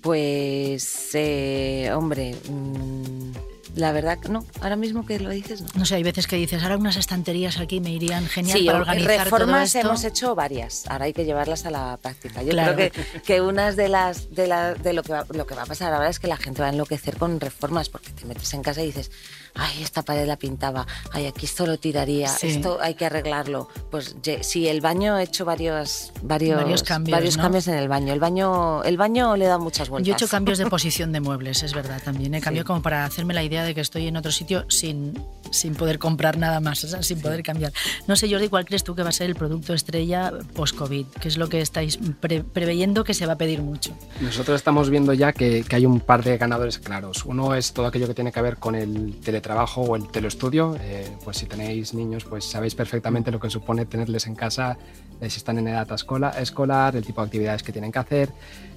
Pues, 0.00 1.10
eh, 1.14 1.90
hombre, 1.94 2.36
mm, 2.48 3.32
la 3.76 3.90
verdad, 3.90 4.18
no. 4.28 4.44
Ahora 4.60 4.76
mismo 4.76 5.04
que 5.04 5.18
lo 5.18 5.30
dices, 5.30 5.62
no. 5.62 5.68
No 5.74 5.84
sé, 5.84 5.96
hay 5.96 6.02
veces 6.04 6.26
que 6.26 6.36
dices, 6.36 6.62
ahora 6.62 6.76
unas 6.76 6.96
estanterías 6.96 7.58
aquí 7.58 7.80
me 7.80 7.90
irían 7.90 8.26
genial 8.26 8.64
para 8.66 8.78
organizar 8.80 9.24
reformas 9.24 9.72
todo 9.72 9.80
esto. 9.80 9.88
hemos 9.88 10.04
hecho 10.04 10.34
varias. 10.34 10.86
Ahora 10.86 11.06
hay 11.06 11.12
que 11.12 11.24
llevarlas 11.24 11.66
a 11.66 11.70
la 11.70 11.96
práctica. 12.00 12.42
Yo 12.42 12.50
creo 12.50 12.76
que, 12.76 12.92
que 13.24 13.40
unas 13.40 13.74
de 13.74 13.88
las 13.88 14.32
de, 14.32 14.46
la, 14.46 14.74
de 14.74 14.92
lo, 14.92 15.02
que 15.02 15.12
va, 15.12 15.26
lo 15.30 15.46
que 15.46 15.54
va 15.54 15.62
a 15.62 15.66
pasar 15.66 15.92
ahora 15.92 16.08
es 16.08 16.20
que 16.20 16.28
la 16.28 16.36
gente 16.36 16.62
va 16.62 16.68
a 16.68 16.70
enloquecer 16.70 17.16
con 17.16 17.40
reformas 17.40 17.88
porque 17.88 18.10
te 18.10 18.26
metes 18.26 18.54
en 18.54 18.62
casa 18.62 18.82
y 18.82 18.86
dices, 18.86 19.10
ay, 19.54 19.82
esta 19.82 20.02
pared 20.02 20.26
la 20.26 20.36
pintaba, 20.36 20.86
ay, 21.12 21.26
aquí 21.26 21.46
esto 21.46 21.66
lo 21.66 21.78
tiraría, 21.78 22.28
esto 22.42 22.78
hay 22.80 22.94
que 22.94 23.06
arreglarlo. 23.06 23.68
Pues 23.90 24.16
sí, 24.42 24.68
el 24.68 24.80
baño 24.80 25.18
he 25.18 25.22
hecho 25.22 25.44
varios, 25.44 26.12
varios, 26.22 26.82
cambios, 26.82 27.12
varios 27.12 27.36
cambios 27.36 27.68
en 27.68 27.74
el 27.74 27.88
baño. 27.88 28.12
El 28.12 28.20
baño, 28.20 28.82
el 28.82 28.96
baño 28.96 29.36
le 29.36 29.46
da 29.46 29.58
muchas 29.58 29.88
vueltas. 29.88 30.06
Yo 30.06 30.12
he 30.12 30.16
hecho 30.16 30.28
cambios 30.28 30.58
de 30.58 30.66
posición 30.70 31.12
de 31.12 31.20
muebles, 31.20 31.62
es 31.62 31.72
verdad 31.72 32.02
también. 32.04 32.34
He 32.34 32.40
cambiado 32.40 32.66
como 32.66 32.82
para 32.82 33.04
hacerme 33.04 33.34
la 33.34 33.44
idea 33.44 33.64
de 33.64 33.74
que 33.74 33.80
estoy 33.80 34.08
en 34.08 34.16
otro 34.16 34.32
sitio 34.32 34.64
sin, 34.68 35.14
sin 35.50 35.74
poder 35.74 35.98
comprar 35.98 36.36
nada 36.36 36.60
más, 36.60 36.80
sin 36.80 37.20
poder 37.20 37.42
cambiar. 37.42 37.72
No 38.08 38.16
sé, 38.16 38.28
Jordi, 38.28 38.48
¿cuál 38.48 38.64
crees 38.64 38.82
tú 38.82 38.94
que 38.94 39.02
va 39.02 39.10
a 39.10 39.12
ser 39.12 39.28
el 39.28 39.36
producto 39.36 39.72
estrella 39.72 40.32
post-COVID? 40.54 41.06
¿Qué 41.20 41.28
es 41.28 41.36
lo 41.36 41.48
que 41.48 41.60
estáis 41.60 41.98
preveyendo 42.52 43.04
que 43.04 43.14
se 43.14 43.26
va 43.26 43.34
a 43.34 43.38
pedir 43.38 43.62
mucho? 43.62 43.96
Nosotros 44.20 44.56
estamos 44.56 44.90
viendo 44.90 45.12
ya 45.12 45.32
que, 45.32 45.62
que 45.62 45.76
hay 45.76 45.86
un 45.86 46.00
par 46.00 46.24
de 46.24 46.36
ganadores 46.38 46.78
claros. 46.78 47.24
Uno 47.24 47.54
es 47.54 47.72
todo 47.72 47.86
aquello 47.86 48.08
que 48.08 48.14
tiene 48.14 48.32
que 48.32 48.42
ver 48.42 48.56
con 48.56 48.74
el 48.74 49.20
teletransporte 49.20 49.43
trabajo 49.44 49.82
o 49.82 49.94
el 49.94 50.08
telestudio, 50.08 50.74
eh, 50.80 51.06
pues 51.22 51.36
si 51.36 51.46
tenéis 51.46 51.94
niños, 51.94 52.24
pues 52.24 52.44
sabéis 52.46 52.74
perfectamente 52.74 53.30
lo 53.30 53.38
que 53.38 53.50
supone 53.50 53.84
tenerles 53.84 54.26
en 54.26 54.34
casa 54.34 54.78
eh, 55.20 55.30
si 55.30 55.36
están 55.36 55.58
en 55.58 55.68
edad 55.68 55.86
escolar, 55.92 56.96
el 56.96 57.04
tipo 57.04 57.20
de 57.20 57.26
actividades 57.26 57.62
que 57.62 57.70
tienen 57.70 57.92
que 57.92 57.98
hacer. 57.98 58.32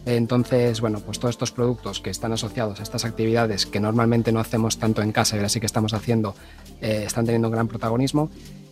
entonces, 0.06 0.80
bueno, 0.82 1.00
pues 1.00 1.20
todos 1.20 1.34
estos 1.34 1.52
productos 1.52 2.00
que 2.00 2.10
están 2.10 2.32
asociados 2.34 2.80
a 2.80 2.84
estas 2.84 3.06
actividades 3.06 3.66
que 3.66 3.80
normalmente 3.80 4.32
no 4.32 4.40
hacemos 4.40 4.78
tanto 4.78 5.02
en 5.02 5.12
casa 5.12 5.36
y 5.36 5.40
ahora 5.40 5.50
sí 5.50 5.60
que 5.60 5.66
estamos 5.66 5.94
haciendo, 5.94 6.36
eh, 6.82 7.04
están 7.08 7.26
teniendo 7.26 7.48
un 7.48 7.54
gran 7.54 7.68
protagonismo 7.68 8.30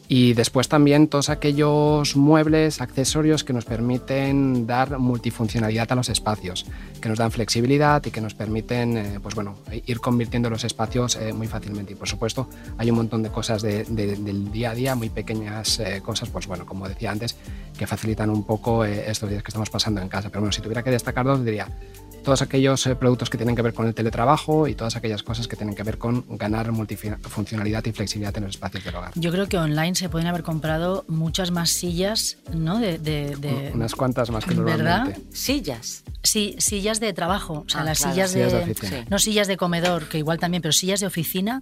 y 0.08 0.34
después 0.34 0.70
también 0.70 1.08
todos 1.08 1.30
aquellos 1.30 2.16
muebles, 2.16 2.82
accesorios 2.82 3.44
que 3.44 3.54
nos 3.54 3.66
permiten 3.66 4.68
dar 4.68 5.00
multifuncionalidad 5.00 5.92
a 5.92 5.96
los 5.96 6.10
espacios, 6.10 6.66
que 7.02 7.10
nos 7.10 7.18
dan 7.18 7.32
flexibilidad 7.32 8.06
y 8.06 8.12
que 8.12 8.22
nos 8.22 8.36
permiten 8.36 8.98
eh, 8.98 9.20
pues 9.22 9.34
bueno, 9.34 9.56
ir 9.86 10.00
convirtiendo 10.00 10.50
los 10.50 10.64
espacios 10.64 11.16
eh, 11.16 11.34
muy 11.34 11.48
fácilmente. 11.48 11.94
Y 11.94 11.96
por 11.96 12.08
supuesto 12.08 12.50
hay 12.78 12.92
un 12.92 12.98
montón 12.98 13.24
de 13.24 13.30
cosas 13.30 13.62
del 13.62 14.52
día 14.52 14.72
a 14.72 14.76
día, 14.76 14.96
muy 14.96 15.10
pequeñas 15.10 15.80
eh, 15.80 16.02
cosas, 16.04 16.30
pues 16.30 16.46
bueno, 16.46 16.66
como 16.66 16.88
decía 16.88 17.12
antes, 17.12 17.36
que 17.78 17.88
facilitan 17.88 18.30
un 18.30 18.44
poco 18.44 18.86
estos 18.86 19.30
días 19.30 19.42
que 19.44 19.50
estamos 19.50 19.70
pasando 19.70 20.02
en 20.02 20.08
casa. 20.08 20.30
Pero 20.30 20.42
bueno, 20.42 20.52
si 20.52 20.62
tuviera 20.62 20.84
que 20.84 20.92
destacar 20.92 21.26
dos, 21.26 21.44
diría 21.44 21.68
todos 22.26 22.42
aquellos 22.42 22.86
eh, 22.88 22.96
productos 22.96 23.30
que 23.30 23.38
tienen 23.38 23.56
que 23.56 23.62
ver 23.62 23.74
con 23.74 23.88
el 23.88 23.94
teletrabajo 23.94 24.68
y 24.68 24.76
todas 24.76 24.98
aquellas 24.98 25.24
cosas 25.24 25.48
que 25.48 25.56
tienen 25.56 25.76
que 25.76 25.84
ver 25.84 25.98
con 25.98 26.26
ganar 26.38 26.72
multifuncionalidad 26.74 27.86
y 27.86 27.92
flexibilidad 27.94 28.36
en 28.36 28.44
los 28.44 28.56
espacios 28.56 28.84
del 28.84 28.96
hogar. 28.96 29.12
Yo 29.16 29.32
creo 29.32 29.48
que 29.48 29.58
online 29.58 29.96
se 29.96 30.10
pueden 30.10 30.28
haber 30.28 30.44
comprado 30.44 31.06
muchas 31.08 31.52
más 31.52 31.70
sillas, 31.70 32.38
¿no? 32.54 32.80
De, 32.80 33.72
Unas 33.74 33.96
cuantas 33.96 34.30
más 34.32 34.44
que 34.44 34.56
normalmente. 34.56 34.84
¿Verdad? 34.84 35.18
Sillas. 35.32 36.04
Sí, 36.24 36.56
sillas 36.58 37.00
de 37.00 37.14
trabajo, 37.14 37.64
o 37.68 37.70
sea, 37.70 37.84
las 37.84 38.00
sillas, 38.00 38.34
de, 38.34 39.06
no 39.10 39.20
sillas 39.20 39.48
de 39.48 39.58
comedor, 39.58 40.10
que 40.10 40.18
igual 40.18 40.40
también, 40.40 40.62
pero 40.62 40.72
sillas 40.72 41.00
de 41.00 41.06
oficina. 41.06 41.62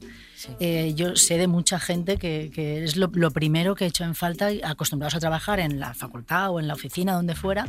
Eh, 0.59 0.93
yo 0.95 1.15
sé 1.15 1.38
de 1.38 1.47
mucha 1.47 1.79
gente 1.79 2.17
que, 2.17 2.83
es 2.83 2.95
lo, 2.95 3.09
primero 3.31 3.75
que 3.75 3.85
he 3.85 3.88
hecho 3.88 4.03
en 4.03 4.15
falta, 4.15 4.50
acostumbrados 4.63 5.15
a 5.15 5.19
trabajar 5.19 5.59
en 5.59 5.79
la 5.79 5.93
facultad 5.93 6.51
o 6.51 6.59
en 6.59 6.67
la 6.67 6.73
oficina, 6.73 7.13
donde 7.13 7.35
fuera, 7.35 7.67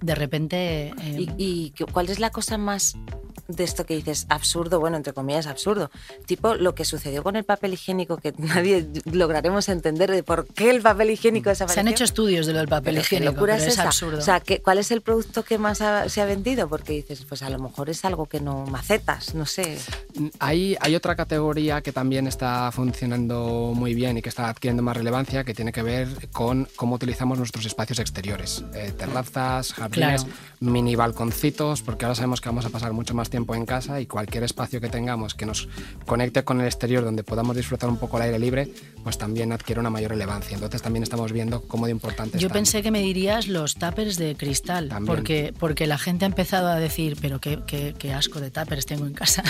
de 0.00 0.14
repente... 0.14 0.94
Eh, 1.00 1.26
¿Y, 1.38 1.72
¿Y 1.76 1.84
cuál 1.92 2.08
es 2.08 2.18
la 2.18 2.30
cosa 2.30 2.58
más 2.58 2.96
de 3.48 3.64
esto 3.64 3.86
que 3.86 3.94
dices 3.94 4.26
absurdo, 4.28 4.80
bueno, 4.80 4.96
entre 4.96 5.12
comillas 5.12 5.46
absurdo, 5.46 5.90
tipo 6.26 6.54
lo 6.54 6.74
que 6.74 6.84
sucedió 6.84 7.22
con 7.22 7.36
el 7.36 7.44
papel 7.44 7.74
higiénico 7.74 8.16
que 8.16 8.32
nadie 8.38 8.88
lograremos 9.04 9.68
entender 9.68 10.10
de 10.10 10.22
por 10.22 10.46
qué 10.46 10.70
el 10.70 10.82
papel 10.82 11.10
higiénico 11.10 11.50
desapareció. 11.50 11.82
Se 11.82 11.88
han 11.88 11.92
hecho 11.92 12.04
estudios 12.04 12.46
de 12.46 12.52
lo 12.52 12.58
del 12.60 12.68
papel 12.68 12.98
higiénico, 12.98 13.32
locura 13.32 13.56
es, 13.56 13.78
absurdo. 13.78 14.18
O 14.18 14.22
sea, 14.22 14.42
¿cuál 14.62 14.78
es 14.78 14.90
el 14.90 15.00
producto 15.00 15.44
que 15.44 15.58
más 15.58 15.78
se 15.78 16.20
ha 16.20 16.24
vendido? 16.24 16.68
Porque 16.68 16.94
dices, 16.94 17.24
pues 17.28 17.42
a 17.42 17.50
lo 17.50 17.58
mejor 17.58 17.90
es 17.90 18.04
algo 18.04 18.26
que 18.26 18.40
no 18.40 18.66
macetas, 18.66 19.34
no 19.34 19.46
sé. 19.46 19.78
Hay, 20.38 20.76
hay 20.80 20.94
otra 20.94 21.14
categoría 21.14 21.82
que 21.82 21.92
también 21.92 22.15
está 22.24 22.72
funcionando 22.72 23.72
muy 23.74 23.94
bien 23.94 24.16
y 24.16 24.22
que 24.22 24.30
está 24.30 24.48
adquiriendo 24.48 24.82
más 24.82 24.96
relevancia 24.96 25.44
que 25.44 25.52
tiene 25.52 25.72
que 25.72 25.82
ver 25.82 26.08
con 26.32 26.66
cómo 26.74 26.94
utilizamos 26.94 27.36
nuestros 27.36 27.66
espacios 27.66 27.98
exteriores, 27.98 28.64
eh, 28.74 28.94
terrazas, 28.96 29.74
jardines, 29.74 30.26
mini 30.60 30.96
balconcitos, 30.96 31.82
porque 31.82 32.06
ahora 32.06 32.14
sabemos 32.14 32.40
que 32.40 32.48
vamos 32.48 32.64
a 32.64 32.70
pasar 32.70 32.94
mucho 32.94 33.12
más 33.12 33.28
tiempo 33.28 33.54
en 33.54 33.66
casa 33.66 34.00
y 34.00 34.06
cualquier 34.06 34.44
espacio 34.44 34.80
que 34.80 34.88
tengamos 34.88 35.34
que 35.34 35.44
nos 35.44 35.68
conecte 36.06 36.42
con 36.42 36.60
el 36.60 36.66
exterior 36.66 37.04
donde 37.04 37.22
podamos 37.22 37.54
disfrutar 37.54 37.90
un 37.90 37.98
poco 37.98 38.16
el 38.16 38.22
aire 38.22 38.38
libre, 38.38 38.72
pues 39.02 39.18
también 39.18 39.52
adquiere 39.52 39.80
una 39.80 39.90
mayor 39.90 40.12
relevancia. 40.12 40.54
Entonces 40.54 40.80
también 40.80 41.02
estamos 41.02 41.32
viendo 41.32 41.60
cómo 41.62 41.84
de 41.84 41.92
importante 41.92 42.38
Yo 42.38 42.48
pensé 42.48 42.82
que 42.82 42.90
me 42.90 43.00
dirías 43.00 43.48
los 43.48 43.74
tuppers 43.74 44.16
de 44.16 44.36
cristal, 44.36 44.90
porque, 45.04 45.52
porque 45.58 45.86
la 45.86 45.98
gente 45.98 46.24
ha 46.24 46.28
empezado 46.28 46.68
a 46.68 46.76
decir, 46.76 47.18
pero 47.20 47.40
qué, 47.40 47.60
qué, 47.66 48.14
asco 48.14 48.40
de 48.40 48.50
tuppers 48.50 48.86
tengo 48.86 49.06
en 49.06 49.12
casa. 49.12 49.42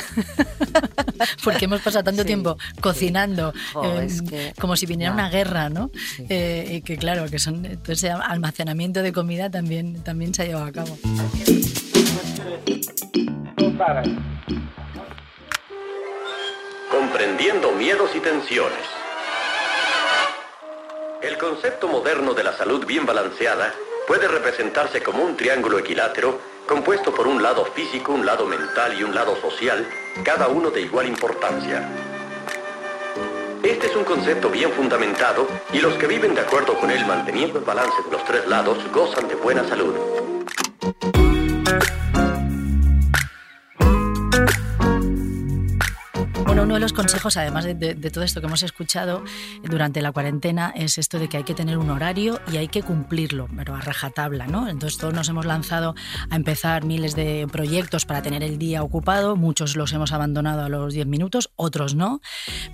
porque 1.44 1.66
hemos 1.66 1.80
pasado 1.80 2.02
tanto 2.02 2.24
tiempo 2.24 2.55
cocinando, 2.80 3.52
eh, 3.82 4.52
como 4.58 4.76
si 4.76 4.86
viniera 4.86 5.12
una 5.12 5.28
guerra, 5.28 5.68
¿no? 5.68 5.90
Eh, 6.28 6.76
y 6.76 6.82
que 6.82 6.96
claro, 6.96 7.26
que 7.30 7.38
son, 7.38 7.80
ese 7.86 8.10
almacenamiento 8.10 9.02
de 9.02 9.12
comida 9.12 9.50
también, 9.50 10.02
también 10.02 10.34
se 10.34 10.42
ha 10.42 10.44
llevado 10.46 10.66
a 10.66 10.72
cabo. 10.72 10.98
Comprendiendo 16.90 17.72
miedos 17.72 18.10
y 18.14 18.20
tensiones. 18.20 18.86
El 21.22 21.38
concepto 21.38 21.88
moderno 21.88 22.34
de 22.34 22.44
la 22.44 22.56
salud 22.56 22.86
bien 22.86 23.04
balanceada 23.04 23.72
puede 24.06 24.28
representarse 24.28 25.02
como 25.02 25.24
un 25.24 25.36
triángulo 25.36 25.78
equilátero 25.78 26.40
compuesto 26.66 27.14
por 27.14 27.26
un 27.26 27.42
lado 27.42 27.64
físico, 27.64 28.12
un 28.12 28.26
lado 28.26 28.46
mental 28.46 28.98
y 28.98 29.04
un 29.04 29.14
lado 29.14 29.36
social, 29.40 29.86
cada 30.24 30.48
uno 30.48 30.70
de 30.70 30.82
igual 30.82 31.06
importancia. 31.06 32.15
Este 33.66 33.88
es 33.88 33.96
un 33.96 34.04
concepto 34.04 34.48
bien 34.48 34.70
fundamentado 34.70 35.48
y 35.72 35.80
los 35.80 35.94
que 35.94 36.06
viven 36.06 36.36
de 36.36 36.40
acuerdo 36.40 36.78
con 36.78 36.88
él 36.88 37.04
manteniendo 37.04 37.58
el 37.58 37.64
balance 37.64 37.96
de 38.04 38.12
los 38.12 38.24
tres 38.24 38.46
lados 38.46 38.78
gozan 38.92 39.26
de 39.26 39.34
buena 39.34 39.68
salud. 39.68 39.92
De 46.76 46.80
los 46.80 46.92
consejos, 46.92 47.38
además 47.38 47.64
de, 47.64 47.94
todo 48.10 48.22
esto 48.22 48.40
que 48.40 48.46
hemos 48.46 48.62
escuchado 48.62 49.24
durante 49.62 50.02
la 50.02 50.12
cuarentena, 50.12 50.72
es 50.76 50.98
esto 50.98 51.18
de 51.18 51.28
que 51.28 51.38
hay 51.38 51.44
que 51.44 51.54
tener 51.54 51.78
un 51.78 51.88
horario 51.88 52.38
y 52.52 52.58
hay 52.58 52.68
que 52.68 52.82
cumplirlo, 52.82 53.48
pero 53.56 53.74
a 53.74 53.80
rajatabla, 53.80 54.46
¿no? 54.46 54.68
Entonces 54.68 54.98
todos 54.98 55.14
nos 55.14 55.28
hemos 55.30 55.46
lanzado 55.46 55.94
a 56.28 56.36
empezar 56.36 56.84
miles 56.84 57.16
de 57.16 57.48
proyectos 57.50 58.04
para 58.04 58.20
tener 58.20 58.42
el 58.42 58.58
día 58.58 58.82
ocupado, 58.82 59.36
muchos 59.36 59.74
los 59.74 59.94
hemos 59.94 60.12
abandonado 60.12 60.64
a 60.64 60.68
los 60.68 60.92
10 60.92 61.06
minutos, 61.06 61.50
otros 61.56 61.94
no, 61.94 62.20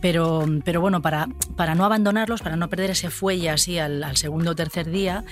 pero, 0.01 0.45
pero 0.65 0.81
bueno, 0.81 1.01
para, 1.01 1.29
para 1.57 1.77
no 1.77 1.85
abandonarlos, 1.85 2.43
para 2.43 2.57
no 2.57 2.69
perder 2.69 2.91
ese 2.91 3.09
fuelle 3.09 3.51
así 3.51 3.79
al, 3.79 4.17
segundo 4.17 4.51
o 4.51 4.55
tercer 4.57 4.91
día, 4.91 5.25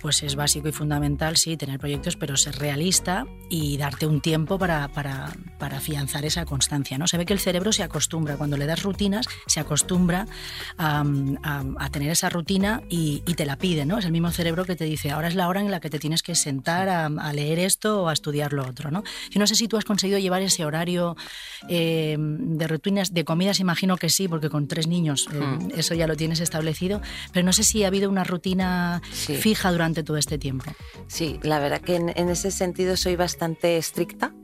pues 0.00 0.22
es 0.22 0.36
básico 0.36 0.68
y 0.68 0.72
fundamental, 0.72 1.36
sí, 1.36 1.56
tener 1.56 1.80
proyectos, 1.80 2.16
pero 2.16 2.36
ser 2.36 2.54
realista 2.56 3.26
y 3.50 3.76
darte 3.78 4.06
un 4.06 4.20
tiempo 4.20 4.60
para, 4.60 4.86
para, 4.88 5.32
para 5.58 5.78
afianzar 5.78 6.24
esa 6.24 6.44
constancia, 6.44 6.98
¿no? 6.98 7.08
Se 7.08 7.18
ve 7.18 7.26
que 7.26 7.32
el 7.32 7.40
cerebro 7.40 7.72
se 7.72 7.82
acostumbra, 7.82 8.11
cuando 8.12 8.56
le 8.56 8.66
das 8.66 8.82
rutinas, 8.82 9.26
se 9.46 9.60
acostumbra 9.60 10.26
a, 10.78 11.04
tener 11.90 12.10
esa 12.10 12.28
rutina 12.28 12.82
y, 12.88 13.20
te 13.32 13.46
la 13.46 13.56
pide, 13.56 13.86
¿no? 13.86 13.98
Es 13.98 14.04
el 14.04 14.12
mismo 14.12 14.30
cerebro 14.30 14.64
que 14.64 14.76
te 14.76 14.84
dice, 14.84 15.10
ahora 15.10 15.28
es 15.28 15.34
la 15.34 15.48
hora 15.48 15.60
en 15.60 15.70
la 15.70 15.80
que 15.80 15.88
te 15.88 15.98
tienes 15.98 16.22
que 16.22 16.34
sentar 16.34 16.88
a, 16.88 17.32
leer 17.32 17.58
esto 17.58 18.02
o 18.02 18.08
a 18.08 18.12
estudiar 18.12 18.52
lo 18.52 18.66
otro, 18.66 18.90
¿no? 18.90 19.02
Yo 19.30 19.40
no 19.40 19.46
sé 19.46 19.54
si 19.54 19.68
tú 19.68 19.78
has 19.78 19.84
conseguido 19.84 20.18
llevar 20.18 20.42
ese 20.42 20.64
horario 20.64 21.16
eh, 21.68 22.16
de 22.18 22.68
rutinas, 22.68 23.14
de 23.14 23.24
comidas 23.24 23.60
imagino 23.60 23.96
que 23.96 24.10
sí, 24.10 24.28
porque 24.28 24.50
con 24.50 24.68
tres 24.68 24.86
niños 24.86 25.28
eh, 25.32 25.36
hmm. 25.36 25.70
eso 25.76 25.94
ya 25.94 26.06
lo 26.06 26.16
tienes 26.16 26.40
establecido, 26.40 27.00
pero 27.32 27.46
no 27.46 27.52
sé 27.52 27.62
si 27.62 27.84
ha 27.84 27.86
habido 27.86 28.10
una 28.10 28.24
rutina 28.24 29.00
fija 29.12 29.72
durante 29.72 30.02
todo 30.02 30.18
este 30.18 30.36
tiempo. 30.36 30.66
Sí, 31.06 31.38
la 31.42 31.58
verdad 31.58 31.80
que 31.80 31.96
en 31.96 32.28
ese 32.28 32.50
sentido 32.50 32.96
soy 32.96 33.16
bastante 33.16 33.78
estricta 33.78 34.34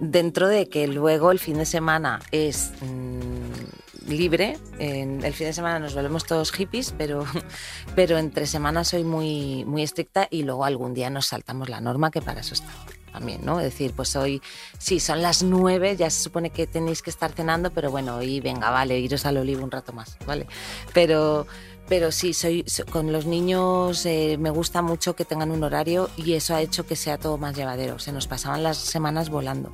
dentro 0.00 0.48
de 0.48 0.68
que 0.68 0.86
luego 0.88 1.30
el 1.30 1.38
fin 1.38 1.58
de 1.58 1.66
semana 1.66 2.20
es 2.30 2.72
mm, 2.80 4.10
libre, 4.10 4.58
el 4.78 5.32
fin 5.32 5.48
de 5.48 5.52
semana 5.52 5.78
nos 5.78 5.94
volvemos 5.94 6.24
todos 6.24 6.52
hippies, 6.52 6.94
pero, 6.96 7.24
pero 7.94 8.18
entre 8.18 8.46
semanas 8.46 8.88
soy 8.88 9.04
muy, 9.04 9.64
muy 9.64 9.82
estricta 9.82 10.28
y 10.30 10.42
luego 10.42 10.64
algún 10.64 10.94
día 10.94 11.10
nos 11.10 11.26
saltamos 11.26 11.68
la 11.68 11.80
norma, 11.80 12.10
que 12.10 12.22
para 12.22 12.40
eso 12.40 12.54
está 12.54 12.72
también, 13.12 13.46
¿no? 13.46 13.60
Es 13.60 13.64
decir, 13.64 13.94
pues 13.96 14.14
hoy, 14.14 14.42
sí, 14.78 15.00
son 15.00 15.22
las 15.22 15.42
nueve, 15.42 15.96
ya 15.96 16.10
se 16.10 16.22
supone 16.22 16.50
que 16.50 16.66
tenéis 16.66 17.00
que 17.00 17.08
estar 17.08 17.32
cenando, 17.32 17.70
pero 17.70 17.90
bueno, 17.90 18.16
hoy 18.16 18.40
venga, 18.40 18.68
vale, 18.68 18.98
iros 18.98 19.24
al 19.24 19.38
olivo 19.38 19.64
un 19.64 19.70
rato 19.70 19.94
más, 19.94 20.18
¿vale? 20.26 20.46
Pero 20.92 21.46
pero 21.88 22.10
sí, 22.10 22.34
soy, 22.34 22.64
con 22.90 23.12
los 23.12 23.26
niños 23.26 24.04
eh, 24.06 24.36
me 24.38 24.50
gusta 24.50 24.82
mucho 24.82 25.14
que 25.14 25.24
tengan 25.24 25.50
un 25.50 25.62
horario 25.62 26.10
y 26.16 26.32
eso 26.32 26.54
ha 26.54 26.60
hecho 26.60 26.86
que 26.86 26.96
sea 26.96 27.18
todo 27.18 27.38
más 27.38 27.54
llevadero. 27.56 27.98
Se 27.98 28.12
nos 28.12 28.26
pasaban 28.26 28.62
las 28.62 28.76
semanas 28.76 29.30
volando. 29.30 29.72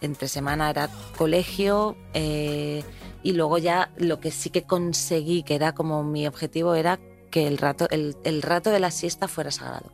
Entre 0.00 0.28
semana 0.28 0.70
era 0.70 0.90
colegio 1.16 1.96
eh, 2.14 2.82
y 3.22 3.32
luego 3.32 3.58
ya 3.58 3.92
lo 3.96 4.20
que 4.20 4.30
sí 4.30 4.50
que 4.50 4.62
conseguí, 4.62 5.42
que 5.42 5.54
era 5.54 5.72
como 5.72 6.02
mi 6.02 6.26
objetivo, 6.26 6.74
era 6.74 6.98
que 7.30 7.46
el 7.46 7.58
rato, 7.58 7.88
el, 7.90 8.16
el 8.24 8.42
rato 8.42 8.70
de 8.70 8.80
la 8.80 8.90
siesta 8.90 9.28
fuera 9.28 9.50
sagrado. 9.50 9.92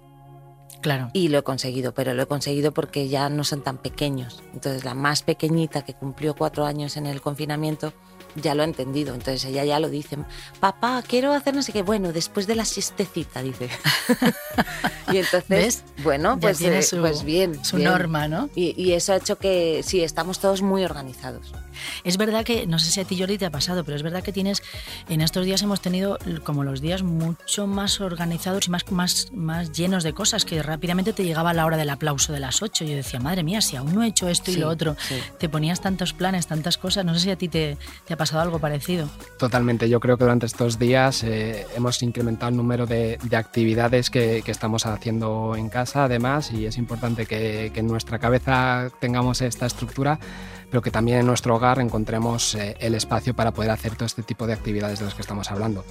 Claro. 0.80 1.10
Y 1.12 1.28
lo 1.28 1.38
he 1.38 1.42
conseguido, 1.42 1.94
pero 1.94 2.12
lo 2.12 2.22
he 2.22 2.26
conseguido 2.26 2.72
porque 2.72 3.08
ya 3.08 3.28
no 3.28 3.44
son 3.44 3.62
tan 3.62 3.78
pequeños. 3.78 4.42
Entonces 4.52 4.84
la 4.84 4.94
más 4.94 5.22
pequeñita 5.22 5.82
que 5.82 5.94
cumplió 5.94 6.34
cuatro 6.34 6.64
años 6.64 6.96
en 6.96 7.06
el 7.06 7.22
confinamiento, 7.22 7.92
ya 8.36 8.54
lo 8.54 8.62
ha 8.62 8.64
entendido. 8.64 9.14
Entonces 9.14 9.44
ella 9.44 9.64
ya 9.64 9.80
lo 9.80 9.88
dice, 9.90 10.18
papá, 10.60 11.02
quiero 11.06 11.32
hacer 11.32 11.54
no 11.54 11.62
sé 11.62 11.72
qué. 11.72 11.82
Bueno, 11.82 12.12
después 12.12 12.46
de 12.46 12.54
la 12.54 12.64
siestecita, 12.64 13.42
dice. 13.42 13.68
y 15.12 15.18
entonces, 15.18 15.84
bueno, 16.02 16.38
pues, 16.40 16.58
tiene 16.58 16.80
eh, 16.80 16.86
pues 17.00 17.24
bien. 17.24 17.64
Su 17.64 17.78
norma, 17.78 18.28
¿no? 18.28 18.48
Y, 18.54 18.74
y, 18.82 18.92
eso 18.92 19.12
ha 19.12 19.16
hecho 19.16 19.38
que 19.38 19.82
sí, 19.84 20.02
estamos 20.02 20.38
todos 20.38 20.62
muy 20.62 20.84
organizados. 20.84 21.52
Es 22.04 22.16
verdad 22.16 22.44
que, 22.44 22.66
no 22.66 22.78
sé 22.78 22.90
si 22.90 23.00
a 23.00 23.04
ti, 23.04 23.18
Jordi, 23.18 23.38
te 23.38 23.46
ha 23.46 23.50
pasado, 23.50 23.84
pero 23.84 23.96
es 23.96 24.02
verdad 24.02 24.22
que 24.22 24.32
tienes, 24.32 24.62
en 25.08 25.20
estos 25.20 25.44
días 25.44 25.62
hemos 25.62 25.80
tenido 25.80 26.18
como 26.44 26.64
los 26.64 26.80
días 26.80 27.02
mucho 27.02 27.66
más 27.66 28.00
organizados 28.00 28.66
y 28.66 28.70
más, 28.70 28.90
más, 28.90 29.30
más 29.32 29.72
llenos 29.72 30.04
de 30.04 30.12
cosas, 30.12 30.44
que 30.44 30.62
rápidamente 30.62 31.12
te 31.12 31.24
llegaba 31.24 31.52
la 31.54 31.66
hora 31.66 31.76
del 31.76 31.90
aplauso 31.90 32.32
de 32.32 32.40
las 32.40 32.62
8. 32.62 32.84
Yo 32.84 32.96
decía, 32.96 33.20
madre 33.20 33.42
mía, 33.42 33.60
si 33.60 33.76
aún 33.76 33.94
no 33.94 34.02
he 34.02 34.08
hecho 34.08 34.28
esto 34.28 34.50
y 34.50 34.56
lo 34.56 34.68
otro, 34.68 34.96
te 35.38 35.48
ponías 35.48 35.80
tantos 35.80 36.12
planes, 36.12 36.46
tantas 36.46 36.78
cosas, 36.78 37.04
no 37.04 37.14
sé 37.14 37.20
si 37.20 37.30
a 37.30 37.36
ti 37.36 37.48
te, 37.48 37.76
te, 38.06 38.14
ha 38.14 38.16
pasado 38.16 38.42
algo 38.42 38.58
parecido. 38.58 39.08
Totalmente, 39.38 39.88
yo 39.88 40.00
creo 40.00 40.16
que 40.16 40.24
durante 40.24 40.46
estos 40.46 40.78
días 40.78 41.22
eh, 41.24 41.66
hemos 41.76 42.02
incrementado 42.02 42.50
el 42.50 42.56
número 42.56 42.86
de, 42.86 43.18
de 43.22 43.36
actividades 43.36 44.10
que, 44.10 44.42
que, 44.44 44.50
estamos 44.50 44.86
haciendo 44.86 45.56
en 45.56 45.68
casa, 45.68 46.04
además, 46.04 46.52
y 46.52 46.66
es 46.66 46.76
importante 46.78 47.26
que, 47.26 47.70
que 47.72 47.80
en 47.80 47.86
nuestra 47.86 48.18
cabeza 48.18 48.90
tengamos 49.00 49.40
esta 49.40 49.66
estructura 49.66 50.18
pero 50.72 50.80
que 50.80 50.90
también 50.90 51.18
en 51.18 51.26
nuestro 51.26 51.54
hogar 51.54 51.80
encontremos 51.80 52.54
eh, 52.54 52.78
el 52.80 52.94
espacio 52.94 53.34
para 53.34 53.50
poder 53.50 53.70
hacer 53.70 53.94
todo 53.94 54.06
este 54.06 54.22
tipo 54.22 54.46
de 54.46 54.54
actividades 54.54 55.00
de 55.00 55.04
las 55.04 55.14
que 55.14 55.20
estamos 55.20 55.50
hablando. 55.50 55.84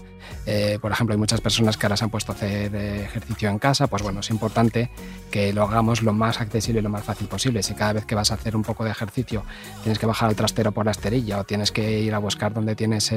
Eh, 0.48 0.80
por 0.82 0.92
ejemplo, 0.92 1.14
hay 1.14 1.20
muchas 1.20 1.40
personas 1.40 1.78
que 1.78 1.86
ahora 1.86 1.98
se 1.98 2.04
han 2.04 2.10
puesto 2.10 2.32
a 2.32 2.36
hacer 2.36 2.74
eh, 2.74 3.04
ejercicio 3.04 3.48
en 3.48 3.60
casa, 3.60 3.86
pues 3.86 4.02
bueno, 4.02 4.22
es 4.22 4.32
importante 4.32 4.90
que 5.30 5.54
lo 5.54 5.62
hagamos 5.62 6.02
lo 6.02 6.14
más 6.14 6.42
accesible 6.42 6.80
y 6.80 6.82
lo 6.82 6.90
más 6.90 7.04
fácil 7.04 7.28
posible. 7.28 7.62
Si 7.62 7.76
cada 7.76 7.94
vez 7.94 8.06
que 8.06 8.16
vas 8.16 8.32
a 8.32 8.34
hacer 8.34 8.56
un 8.56 8.64
poco 8.64 8.84
de 8.84 8.90
ejercicio 8.90 9.44
tienes 9.84 10.00
que 10.00 10.08
bajar 10.08 10.30
al 10.30 10.36
trastero 10.36 10.72
por 10.72 10.84
la 10.84 10.92
esterilla 10.94 11.38
o 11.38 11.44
tienes 11.44 11.72
que 11.72 12.00
ir 12.00 12.16
a 12.16 12.18
buscar 12.18 12.52
donde 12.52 12.76
tienes 12.76 13.14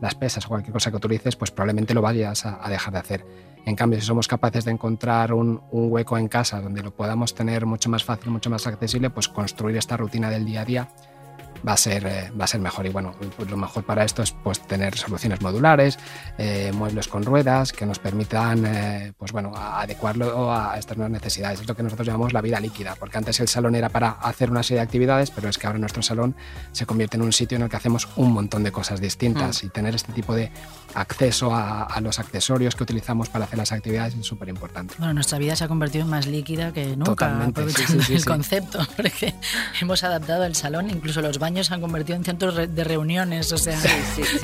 las 0.00 0.16
pesas 0.16 0.44
o 0.46 0.48
cualquier 0.48 0.72
cosa 0.72 0.90
que 0.90 0.96
utilices, 0.96 1.36
pues 1.36 1.52
probablemente 1.52 1.94
lo 1.94 2.02
vayas 2.02 2.44
a, 2.46 2.68
dejar 2.68 2.92
de 2.94 2.98
hacer. 2.98 3.24
En 3.66 3.74
cambio, 3.74 4.00
si 4.00 4.06
somos 4.06 4.28
capaces 4.28 4.64
de 4.64 4.70
encontrar 4.70 5.32
un, 5.32 5.60
un, 5.72 5.92
hueco 5.92 6.16
en 6.16 6.28
casa 6.28 6.60
donde 6.60 6.82
lo 6.82 6.92
podamos 6.92 7.34
tener 7.34 7.66
mucho 7.66 7.90
más 7.90 8.04
fácil, 8.04 8.30
mucho 8.30 8.48
más 8.48 8.64
accesible, 8.68 9.10
pues 9.10 9.28
construir 9.28 9.76
esta 9.76 9.96
rutina 9.96 10.30
del 10.30 10.46
día 10.46 10.60
a 10.60 10.64
día 10.64 10.88
va 11.66 11.72
a 11.72 11.76
ser, 11.76 12.06
eh, 12.06 12.32
va 12.38 12.44
a 12.44 12.48
ser 12.48 12.60
mejor. 12.60 12.86
Y 12.86 12.90
bueno, 12.90 13.14
pues 13.36 13.50
lo 13.50 13.56
mejor 13.56 13.84
para 13.84 14.04
esto 14.04 14.22
es 14.22 14.32
pues, 14.32 14.60
tener 14.60 14.96
soluciones 14.96 15.40
modulares, 15.40 15.98
eh, 16.38 16.70
muebles 16.74 17.08
con 17.08 17.24
ruedas 17.24 17.72
que 17.72 17.86
nos 17.86 17.98
permitan 17.98 18.64
eh, 18.66 19.12
pues, 19.18 19.32
bueno, 19.32 19.52
adecuarlo 19.56 20.52
a 20.52 20.78
estas 20.78 20.96
nuevas 20.96 21.12
necesidades. 21.12 21.60
Es 21.60 21.68
lo 21.68 21.74
que 21.74 21.82
nosotros 21.82 22.06
llamamos 22.06 22.32
la 22.32 22.40
vida 22.40 22.60
líquida, 22.60 22.94
porque 22.98 23.18
antes 23.18 23.40
el 23.40 23.48
salón 23.48 23.74
era 23.74 23.88
para 23.88 24.10
hacer 24.10 24.50
una 24.50 24.62
serie 24.62 24.78
de 24.78 24.84
actividades, 24.84 25.30
pero 25.30 25.48
es 25.48 25.58
que 25.58 25.66
ahora 25.66 25.78
nuestro 25.78 26.02
salón 26.02 26.36
se 26.72 26.86
convierte 26.86 27.16
en 27.16 27.22
un 27.22 27.32
sitio 27.32 27.56
en 27.56 27.62
el 27.62 27.68
que 27.68 27.76
hacemos 27.76 28.08
un 28.16 28.32
montón 28.32 28.62
de 28.62 28.72
cosas 28.72 29.00
distintas 29.00 29.62
mm. 29.62 29.66
y 29.66 29.68
tener 29.70 29.94
este 29.94 30.12
tipo 30.12 30.34
de 30.34 30.50
acceso 30.94 31.54
a, 31.54 32.00
los 32.00 32.18
accesorios 32.18 32.76
que 32.76 32.84
utilizamos 32.84 33.28
para 33.28 33.46
hacer 33.46 33.58
las 33.58 33.72
actividades 33.72 34.14
es 34.14 34.26
súper 34.26 34.48
importante. 34.48 34.94
Bueno, 34.98 35.14
nuestra 35.14 35.38
vida 35.38 35.56
se 35.56 35.64
ha 35.64 35.68
convertido 35.68 36.04
en 36.04 36.10
más 36.10 36.26
líquida 36.26 36.72
que 36.72 36.96
nunca, 36.96 37.04
Totalmente, 37.04 37.62
el 38.10 38.24
concepto, 38.24 38.78
porque 38.96 39.34
hemos 39.80 40.04
adaptado 40.04 40.44
el 40.44 40.54
salón, 40.54 40.90
incluso 40.90 41.20
los 41.22 41.38
baños 41.38 41.55
se 41.64 41.74
han 41.74 41.80
convertido 41.80 42.16
en 42.16 42.24
centros 42.24 42.54
de 42.56 42.84
reuniones, 42.84 43.52
o 43.52 43.58
sea, 43.58 43.80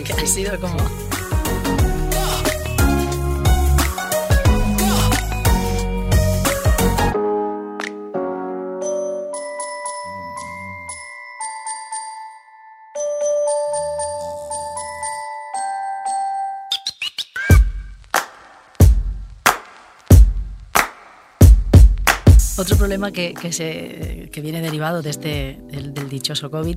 que 0.04 0.12
ha 0.12 0.26
sido 0.26 0.58
como... 0.60 0.76
Otro 22.58 22.76
problema 22.76 23.10
que, 23.10 23.34
se, 23.50 24.21
viene 24.40 24.60
derivado 24.60 25.02
de 25.02 25.10
este, 25.10 25.60
del, 25.70 25.92
dichoso 26.08 26.50
COVID 26.50 26.76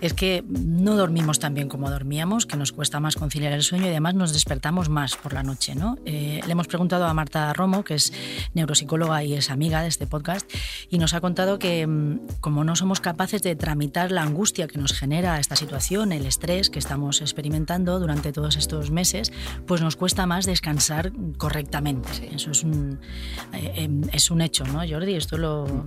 es 0.00 0.14
que 0.14 0.44
no 0.46 0.96
dormimos 0.96 1.38
tan 1.38 1.54
bien 1.54 1.68
como 1.68 1.90
dormíamos, 1.90 2.46
que 2.46 2.56
nos 2.56 2.72
cuesta 2.72 3.00
más 3.00 3.16
conciliar 3.16 3.52
el 3.52 3.62
sueño 3.62 3.86
y 3.86 3.90
además 3.90 4.14
nos 4.14 4.32
despertamos 4.32 4.88
más 4.88 5.16
por 5.16 5.32
la 5.32 5.42
noche. 5.42 5.74
¿no? 5.74 5.96
Eh, 6.04 6.40
le 6.44 6.52
hemos 6.52 6.66
preguntado 6.66 7.06
a 7.06 7.14
Marta 7.14 7.52
Romo, 7.52 7.84
que 7.84 7.94
es 7.94 8.12
neuropsicóloga 8.54 9.22
y 9.24 9.34
es 9.34 9.50
amiga 9.50 9.82
de 9.82 9.88
este 9.88 10.06
podcast, 10.06 10.50
y 10.90 10.98
nos 10.98 11.14
ha 11.14 11.20
contado 11.20 11.58
que 11.58 11.86
mm, 11.86 12.20
como 12.40 12.64
no 12.64 12.76
somos 12.76 13.00
capaces 13.00 13.42
de 13.42 13.56
tramitar 13.56 14.10
la 14.10 14.22
angustia 14.22 14.66
que 14.68 14.78
nos 14.78 14.92
genera 14.92 15.38
esta 15.40 15.56
situación, 15.56 16.12
el 16.12 16.26
estrés 16.26 16.70
que 16.70 16.78
estamos 16.78 17.20
experimentando 17.20 17.98
durante 17.98 18.32
todos 18.32 18.56
estos 18.56 18.90
meses, 18.90 19.32
pues 19.66 19.80
nos 19.80 19.96
cuesta 19.96 20.26
más 20.26 20.46
descansar 20.46 21.12
correctamente. 21.38 22.08
Eso 22.34 22.50
es 22.50 22.62
un, 22.62 23.00
eh, 23.52 23.72
em, 23.76 24.02
es 24.12 24.30
un 24.30 24.40
hecho, 24.40 24.64
¿no, 24.64 24.80
Jordi? 24.88 25.14
esto 25.14 25.38
lo, 25.38 25.86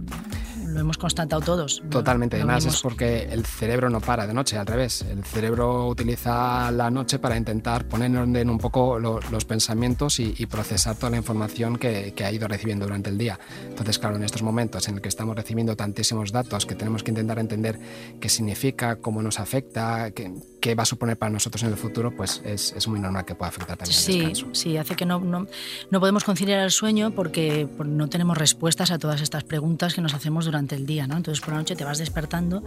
lo 0.67 0.79
hemos 0.79 0.97
constatado 0.97 1.41
todos. 1.41 1.81
Totalmente, 1.89 2.37
además 2.37 2.65
es 2.65 2.81
porque 2.81 3.23
el 3.31 3.45
cerebro 3.45 3.89
no 3.89 4.01
para 4.01 4.27
de 4.27 4.33
noche, 4.33 4.57
al 4.57 4.65
revés. 4.65 5.01
El 5.01 5.23
cerebro 5.23 5.87
utiliza 5.87 6.71
la 6.71 6.89
noche 6.89 7.19
para 7.19 7.37
intentar 7.37 7.85
poner 7.85 8.11
en 8.11 8.17
orden 8.17 8.49
un 8.49 8.57
poco 8.57 8.99
los 8.99 9.45
pensamientos 9.45 10.19
y, 10.19 10.47
procesar 10.47 10.95
toda 10.95 11.09
la 11.09 11.17
información 11.17 11.77
que, 11.77 12.13
que, 12.15 12.23
ha 12.23 12.31
ido 12.31 12.47
recibiendo 12.47 12.85
durante 12.85 13.09
el 13.09 13.17
día. 13.17 13.37
Entonces, 13.67 13.99
claro, 13.99 14.15
en 14.15 14.23
estos 14.23 14.41
momentos 14.41 14.87
en 14.87 14.95
el 14.95 15.01
que 15.01 15.09
estamos 15.09 15.35
recibiendo 15.35 15.75
tantísimos 15.75 16.31
datos 16.31 16.65
que 16.65 16.73
tenemos 16.73 17.03
que 17.03 17.11
intentar 17.11 17.37
entender 17.37 17.77
qué 18.21 18.29
significa, 18.29 18.95
cómo 18.95 19.21
nos 19.21 19.39
afecta, 19.39 20.11
qué, 20.11 20.31
qué 20.59 20.75
va 20.75 20.83
a 20.83 20.85
suponer 20.85 21.17
para 21.17 21.31
nosotros 21.31 21.63
en 21.63 21.69
el 21.69 21.77
futuro, 21.77 22.15
pues 22.15 22.41
es, 22.45 22.73
es 22.73 22.87
muy 22.87 22.99
normal 22.99 23.25
que 23.25 23.35
pueda 23.35 23.49
afectar 23.49 23.77
también 23.77 23.97
sí, 23.97 24.11
al 24.13 24.29
descanso. 24.29 24.47
Sí, 24.53 24.77
hace 24.77 24.95
que 24.95 25.05
no, 25.05 25.19
no, 25.19 25.47
no 25.89 25.99
podemos 25.99 26.23
conciliar 26.23 26.59
el 26.61 26.71
sueño 26.71 27.11
porque 27.11 27.67
no 27.85 28.09
tenemos 28.09 28.37
respuestas 28.37 28.91
a 28.91 28.99
todas 28.99 29.21
estas 29.21 29.43
preguntas 29.43 29.93
que 29.93 30.01
nos 30.01 30.13
hacemos 30.13 30.45
durante 30.45 30.75
el 30.75 30.85
día. 30.85 31.07
¿no? 31.07 31.17
Entonces 31.17 31.43
por 31.43 31.53
la 31.53 31.59
noche 31.59 31.75
te 31.75 31.83
vas 31.83 31.97
despertando 31.97 32.63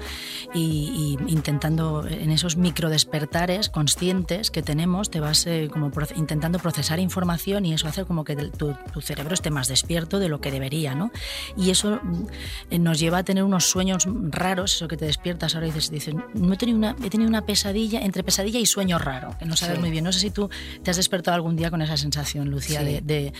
y, 0.54 1.18
intentando 1.26 2.06
en 2.06 2.30
esos 2.30 2.56
micro 2.56 2.88
despertares 2.88 3.68
conscientes 3.68 4.50
que 4.50 4.62
tenemos, 4.62 5.10
te 5.10 5.20
vas 5.20 5.46
eh, 5.46 5.68
como 5.72 5.90
intentando 6.16 6.58
procesar 6.58 6.98
información 7.00 7.66
y 7.66 7.74
eso 7.74 7.88
hace 7.88 8.04
como 8.04 8.24
que 8.24 8.36
tu, 8.36 8.74
cerebro 9.00 9.34
esté 9.34 9.50
más 9.50 9.68
despierto 9.68 10.18
de 10.18 10.28
lo 10.28 10.40
que 10.40 10.50
debería. 10.50 10.94
¿no? 10.94 11.10
Y 11.56 11.70
eso 11.70 12.00
mm, 12.02 12.82
nos 12.82 12.98
lleva 12.98 13.18
a 13.18 13.24
tener 13.24 13.44
unos 13.44 13.66
sueños 13.66 14.06
raros, 14.30 14.74
eso 14.74 14.88
que 14.88 14.96
te 14.96 15.06
despiertas 15.06 15.54
ahora 15.54 15.68
y 15.68 15.70
dices, 15.70 15.90
dices 15.90 16.14
no 16.34 16.54
he 16.54 16.56
tenido, 16.56 16.78
una, 16.78 16.96
he 17.04 17.10
tenido 17.10 17.28
una 17.28 17.44
pesadilla, 17.44 17.79
entre 17.92 18.22
pesadilla 18.22 18.58
y 18.58 18.66
sueño 18.66 18.98
raro, 18.98 19.36
que 19.38 19.44
no 19.44 19.56
sabes 19.56 19.78
muy 19.78 19.90
bien. 19.90 20.04
No 20.04 20.12
sé 20.12 20.20
si 20.20 20.30
tú 20.30 20.48
te 20.82 20.90
has 20.90 20.96
despertado 20.96 21.34
algún 21.34 21.56
día 21.56 21.70
con 21.70 21.82
esa 21.82 21.96
sensación, 21.96 22.50
Lucía, 22.50 22.82
de, 22.82 23.00
de, 23.00 23.32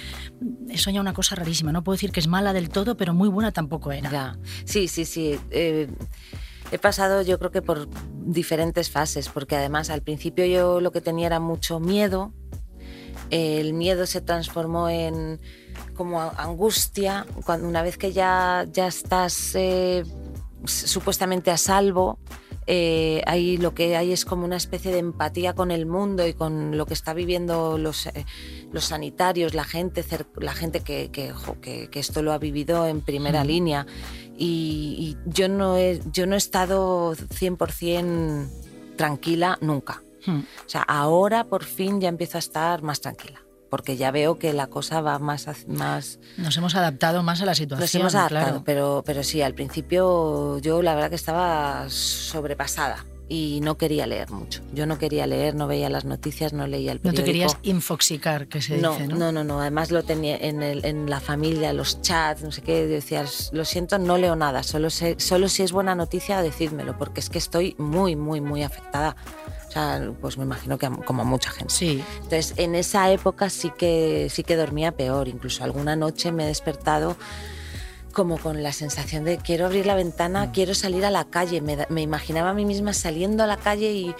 he 0.69 0.79
soñado 0.79 1.03
una 1.03 1.13
cosa 1.13 1.35
rarísima. 1.35 1.73
No 1.73 1.83
puedo 1.83 1.95
decir 1.95 2.13
que 2.13 2.21
es 2.21 2.29
mala 2.29 2.53
del 2.53 2.71
todo, 2.71 2.97
pero 2.97 3.15
muy 3.15 3.29
buena 3.29 3.53
tampoco 3.53 3.93
era. 3.93 4.39
Sí, 4.65 4.89
sí, 4.89 5.05
sí. 5.05 5.39
Eh, 5.51 5.89
he 6.73 6.79
pasado 6.79 7.23
yo 7.23 7.39
creo 7.39 7.51
que 7.51 7.63
por 7.63 7.89
diferentes 8.25 8.91
fases, 8.91 9.29
porque 9.29 9.57
además 9.57 9.91
al 9.91 10.03
principio 10.03 10.45
yo 10.47 10.81
lo 10.81 10.93
que 10.93 11.01
tenía 11.01 11.27
era 11.27 11.41
mucho 11.41 11.81
miedo. 11.81 12.33
El 13.31 13.75
miedo 13.75 14.07
se 14.07 14.21
transformó 14.21 14.89
en 14.89 15.41
como 15.95 16.21
angustia, 16.21 17.27
cuando 17.45 17.69
una 17.69 17.83
vez 17.83 17.99
que 17.99 18.13
ya, 18.13 18.67
ya 18.73 18.87
estás 18.87 19.55
eh, 19.55 20.05
supuestamente 20.65 21.51
a 21.51 21.57
salvo, 21.57 22.19
eh, 22.73 23.21
ahí 23.27 23.57
lo 23.57 23.75
que 23.75 23.97
hay 23.97 24.13
es 24.13 24.25
como 24.25 24.45
una 24.45 24.57
especie 24.57 24.93
de 24.93 24.99
empatía 24.99 25.55
con 25.55 25.73
el 25.73 25.87
mundo 25.87 26.25
y 26.25 26.35
con 26.35 26.79
lo 26.79 26.87
que 26.87 26.95
está 26.95 27.15
viviendo 27.15 27.79
los, 27.79 28.07
eh, 28.07 28.25
los 28.71 28.85
sanitarios, 28.85 29.55
la 29.55 29.65
gente, 29.65 30.05
la 30.37 30.53
gente 30.53 30.79
que, 30.79 31.11
que, 31.11 31.89
esto 31.99 32.23
lo 32.23 32.33
ha 32.33 32.39
vivido 32.39 32.87
en 32.87 33.01
primera 33.01 33.43
línea. 33.43 33.89
Y, 34.39 35.17
yo, 35.27 35.49
no 35.49 35.79
he, 35.79 36.01
yo 36.13 36.29
no 36.29 36.37
he 36.37 36.39
estado 36.39 37.17
100% 37.17 38.49
tranquila 38.95 39.59
nunca. 39.61 40.05
Hmm. 40.25 40.39
O 40.65 40.69
sea, 40.69 40.83
ahora 40.83 41.49
por 41.49 41.65
fin 41.65 42.01
ya 42.01 42.09
empiezo 42.09 42.39
a 42.39 42.41
estar 42.41 42.83
más 42.83 43.01
tranquila 43.01 43.43
porque 43.71 43.97
ya 43.97 44.11
veo 44.11 44.39
que 44.39 44.53
la 44.53 44.67
cosa 44.67 45.01
va 45.01 45.19
más... 45.19 45.47
más 45.69 46.19
Nos 46.37 46.57
hemos 46.57 46.75
adaptado 46.75 47.23
más 47.23 47.41
a 47.41 47.47
la 47.47 47.55
situación. 47.55 47.81
Nos 47.81 47.95
hemos 47.95 48.15
adaptado, 48.15 48.63
pero, 48.65 49.03
pero 49.07 49.23
sí, 49.23 49.41
al 49.41 49.55
principio 49.55 50.59
yo 50.59 50.83
la 50.83 50.95
verdad 50.95 51.09
que 51.09 51.17
estaba 51.17 51.87
sobrepasada 51.89 53.07
y 53.31 53.61
no 53.63 53.79
quería 53.79 54.09
leer 54.09 54.29
mucho. 54.31 54.61
Yo 54.75 54.87
no 54.87 54.99
quería 54.99 55.25
leer, 55.25 55.55
no 55.55 55.69
veía 55.69 55.89
las 55.89 56.05
noticias, 56.05 56.53
no 56.53 56.67
leía 56.67 56.91
el 56.91 56.99
periódico. 56.99 57.21
No 57.21 57.25
te 57.25 57.33
querías 57.33 57.57
infoxicar, 57.63 58.49
que 58.49 58.61
se 58.61 58.79
no, 58.79 58.91
dice, 58.91 59.07
¿no? 59.07 59.17
No, 59.17 59.31
no, 59.31 59.45
no. 59.45 59.61
Además 59.61 59.93
lo 59.93 60.03
tenía 60.03 60.37
en, 60.37 60.65
el, 60.65 60.85
en 60.85 61.09
la 61.09 61.21
familia, 61.21 61.73
los 61.73 62.03
chats, 62.03 62.43
no 62.43 62.51
sé 62.51 62.63
qué. 62.63 62.89
Decías, 62.89 63.51
lo 63.53 63.65
siento, 63.65 63.99
no 64.01 64.19
leo 64.19 64.35
nada. 64.35 64.65
Solo, 64.65 64.91
sé, 64.91 65.15
solo 65.21 65.49
si 65.49 65.63
es 65.63 65.71
buena 65.71 65.95
noticia, 65.95 66.43
decídmelo, 66.43 66.99
porque 66.99 67.21
es 67.21 67.31
que 67.31 67.39
estoy 67.39 67.77
muy, 67.79 68.17
muy, 68.17 68.41
muy 68.41 68.65
afectada. 68.65 69.15
O 69.71 69.73
sea, 69.73 70.13
pues 70.21 70.37
me 70.37 70.43
imagino 70.43 70.79
que 70.79 70.91
como 71.05 71.25
mucha 71.25 71.51
gente. 71.51 71.73
Sí. 71.73 72.03
Entonces, 72.17 72.55
en 72.57 72.75
esa 72.75 73.09
época 73.13 73.49
sí 73.51 73.71
que, 73.71 74.27
sí 74.29 74.43
que 74.43 74.57
dormía 74.57 74.91
peor. 74.91 75.29
Incluso 75.29 75.63
alguna 75.63 75.95
noche 75.95 76.33
me 76.33 76.43
he 76.43 76.47
despertado 76.49 77.17
como 78.13 78.39
con 78.39 78.63
la 78.63 78.73
sensación 78.73 79.25
de 79.25 79.39
quiero 79.39 79.67
abrir 79.67 79.87
la 79.87 79.95
ventana, 79.95 80.47
mm. 80.47 80.53
quiero 80.53 80.75
salir 80.75 81.05
a 81.05 81.11
la 81.11 81.25
calle. 81.25 81.61
Me, 81.61 82.03
imaginaba 82.03 82.51
a 82.51 82.55
mí 82.55 82.65
misma 82.65 82.93
saliendo 82.93 83.43
a 83.43 83.47
la 83.47 83.57
calle 83.57 83.93
y, 83.93 84.15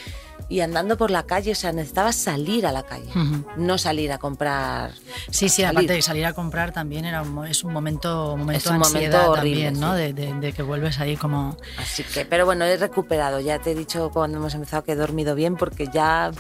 y, 0.49 0.61
andando 0.61 0.97
por 0.97 1.11
la 1.11 1.25
calle. 1.25 1.53
O 1.53 1.55
sea, 1.55 1.73
necesitaba 1.73 2.13
salir 2.13 2.67
a 2.67 2.73
la 2.73 2.83
calle, 2.83 3.11
no 3.57 3.79
salir 3.79 4.13
a 4.13 4.19
comprar. 4.19 4.93
Sí, 5.31 5.49
sí, 5.49 5.65
aparte 5.65 5.93
de 5.93 6.03
salir 6.03 6.27
a 6.27 6.33
comprar 6.33 6.73
también 6.73 7.05
era 7.05 7.25
es 7.49 7.65
un 7.65 7.73
momento, 7.73 8.37
momento 8.37 8.71
de 8.71 8.77
ansiedad 8.77 9.29
horrible, 9.29 9.65
también, 9.65 9.81
¿no? 9.81 9.95
De, 9.95 10.13
de, 10.13 10.53
que 10.53 10.63
vuelves 10.63 10.99
ahí 11.01 11.17
como... 11.17 11.57
Así 11.79 12.03
que, 12.03 12.25
pero 12.25 12.45
bueno, 12.47 12.65
he 12.65 12.77
recuperado. 12.77 13.41
Ya 13.41 13.59
te 13.59 13.73
he 13.73 13.75
dicho 13.75 14.11
cuando 14.13 14.39
hemos 14.39 14.55
empezado 14.55 14.85
que 14.85 14.93
he 14.93 14.97
dormido 14.97 15.35
bien 15.35 15.57
porque 15.57 15.89
ya 15.93 16.31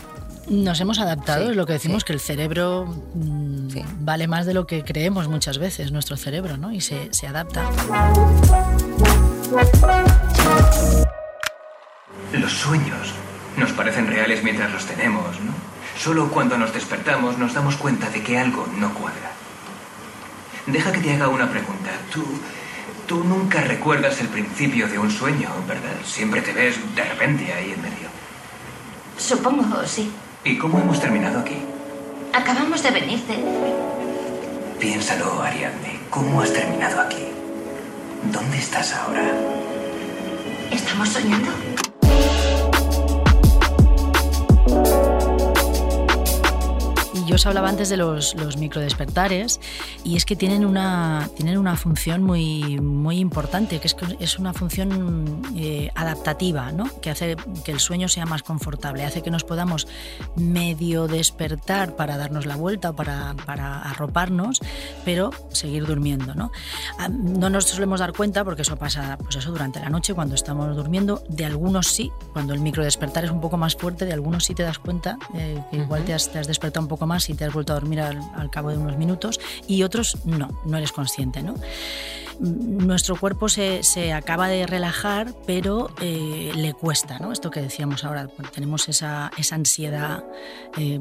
nos 0.50 0.80
hemos 0.80 0.98
adaptado, 0.98 1.50
es 1.50 1.56
lo 1.56 1.64
que 1.64 1.74
decimos, 1.74 2.04
que 2.04 2.12
el 2.12 2.20
cerebro 2.20 2.86
mm, 3.14 3.68
vale 4.00 4.26
más 4.26 4.46
de 4.46 4.54
lo 4.54 4.66
que 4.66 4.82
creemos 4.82 5.28
muchas 5.28 5.58
veces, 5.58 5.92
nuestro 5.92 6.16
cerebro, 6.16 6.56
¿no? 6.56 6.72
Y 6.72 6.80
se, 6.80 7.08
se 7.14 7.28
adapta. 7.28 7.70
Los 12.32 12.52
sueños 12.52 13.14
nos 13.56 13.72
parecen 13.72 14.08
reales 14.08 14.42
mientras 14.42 14.72
los 14.72 14.84
tenemos, 14.86 15.40
¿no? 15.40 15.52
Solo 15.96 16.30
cuando 16.30 16.58
nos 16.58 16.74
despertamos 16.74 17.38
nos 17.38 17.54
damos 17.54 17.76
cuenta 17.76 18.10
de 18.10 18.22
que 18.22 18.38
algo 18.38 18.66
no 18.76 18.92
cuadra. 18.94 19.30
Deja 20.66 20.90
que 20.92 20.98
te 20.98 21.12
haga 21.12 21.28
una 21.28 21.48
pregunta. 21.48 21.90
Tú, 22.12 22.24
tú 23.06 23.22
nunca 23.22 23.60
recuerdas 23.60 24.20
el 24.20 24.28
principio 24.28 24.88
de 24.88 24.98
un 24.98 25.10
sueño, 25.10 25.48
¿verdad? 25.68 25.96
Siempre 26.04 26.42
te 26.42 26.52
ves 26.52 26.76
de 26.96 27.04
repente 27.04 27.52
ahí 27.52 27.72
en 27.72 27.82
medio. 27.82 28.08
Supongo, 29.16 29.86
sí. 29.86 30.10
¿Y 30.44 30.57
cómo 30.57 30.79
hemos 30.79 30.98
terminado 31.00 31.40
aquí? 31.40 31.57
Acabamos 32.33 32.83
de 32.83 32.90
venirte. 32.90 33.35
Piénsalo, 34.79 35.42
Ariadne. 35.42 36.00
¿Cómo 36.09 36.40
has 36.40 36.53
terminado 36.53 37.00
aquí? 37.00 37.26
¿Dónde 38.33 38.57
estás 38.57 38.94
ahora? 38.94 39.22
¿Estamos 40.70 41.11
soñando? 41.11 41.50
Yo 47.31 47.37
os 47.37 47.47
hablaba 47.47 47.69
antes 47.69 47.88
de 47.88 47.97
los, 47.97 48.35
los 48.35 48.57
microdespertares 48.57 49.61
y 50.03 50.16
es 50.16 50.25
que 50.25 50.35
tienen 50.35 50.64
una, 50.64 51.31
tienen 51.37 51.59
una 51.59 51.77
función 51.77 52.25
muy, 52.25 52.81
muy 52.81 53.19
importante, 53.19 53.79
que 53.79 53.87
es, 53.87 53.95
que 53.95 54.16
es 54.19 54.40
una 54.40 54.53
función 54.53 55.40
eh, 55.55 55.93
adaptativa, 55.95 56.73
¿no? 56.73 56.90
que 57.01 57.09
hace 57.09 57.37
que 57.64 57.71
el 57.71 57.79
sueño 57.79 58.09
sea 58.09 58.27
más 58.27 58.43
confortable, 58.43 59.05
hace 59.05 59.23
que 59.23 59.31
nos 59.31 59.45
podamos 59.45 59.87
medio 60.35 61.07
despertar 61.07 61.95
para 61.95 62.16
darnos 62.16 62.47
la 62.47 62.57
vuelta 62.57 62.90
o 62.90 62.97
para, 62.97 63.37
para 63.47 63.81
arroparnos, 63.81 64.59
pero 65.05 65.31
seguir 65.51 65.87
durmiendo. 65.87 66.35
¿no? 66.35 66.51
Ah, 66.99 67.09
no 67.09 67.49
nos 67.49 67.66
solemos 67.66 68.01
dar 68.01 68.12
cuenta, 68.12 68.45
porque 68.45 68.62
eso 68.62 68.75
pasa 68.75 69.19
pues 69.19 69.37
eso, 69.37 69.53
durante 69.53 69.79
la 69.79 69.88
noche, 69.88 70.14
cuando 70.14 70.35
estamos 70.35 70.75
durmiendo, 70.75 71.23
de 71.29 71.45
algunos 71.45 71.87
sí, 71.87 72.11
cuando 72.33 72.55
el 72.55 72.61
microdespertar 72.61 73.25
es 73.25 73.31
un 73.31 73.40
poco 73.40 73.57
más 73.57 73.77
fuerte, 73.77 74.05
de 74.05 74.14
algunos 74.14 74.47
sí 74.47 74.55
te 74.57 74.64
das 74.64 74.81
cuenta 74.81 75.16
eh, 75.35 75.62
que 75.71 75.77
igual 75.77 76.05
te 76.05 76.14
has, 76.14 76.33
te 76.33 76.40
has, 76.40 76.49
despertado 76.49 76.83
un 76.83 76.88
poco 76.88 77.07
más 77.07 77.19
y 77.28 77.35
te 77.35 77.44
has 77.44 77.52
vuelto 77.52 77.72
a 77.72 77.80
dormir 77.80 78.00
al, 78.00 78.20
al 78.35 78.50
cabo 78.50 78.70
de 78.70 78.78
unos 78.78 78.96
minutos, 78.96 79.40
y 79.66 79.83
otros 79.83 80.16
no, 80.24 80.48
no 80.64 80.78
eres 80.78 80.92
consciente. 80.92 81.42
¿no? 81.42 81.54
Nuestro 82.40 83.16
cuerpo 83.16 83.48
se, 83.48 83.83
se, 83.83 84.12
acaba 84.12 84.48
de 84.48 84.66
relajar, 84.66 85.35
pero 85.46 85.90
eh, 86.00 86.53
le 86.55 86.72
cuesta, 86.72 87.18
¿no? 87.18 87.33
Esto 87.33 87.50
que 87.50 87.61
decíamos 87.61 88.05
ahora, 88.05 88.29
pues 88.35 88.50
tenemos 88.50 88.88
esa, 88.88 89.31
esa 89.37 89.57
ansiedad 89.57 90.24
eh, 90.79 90.98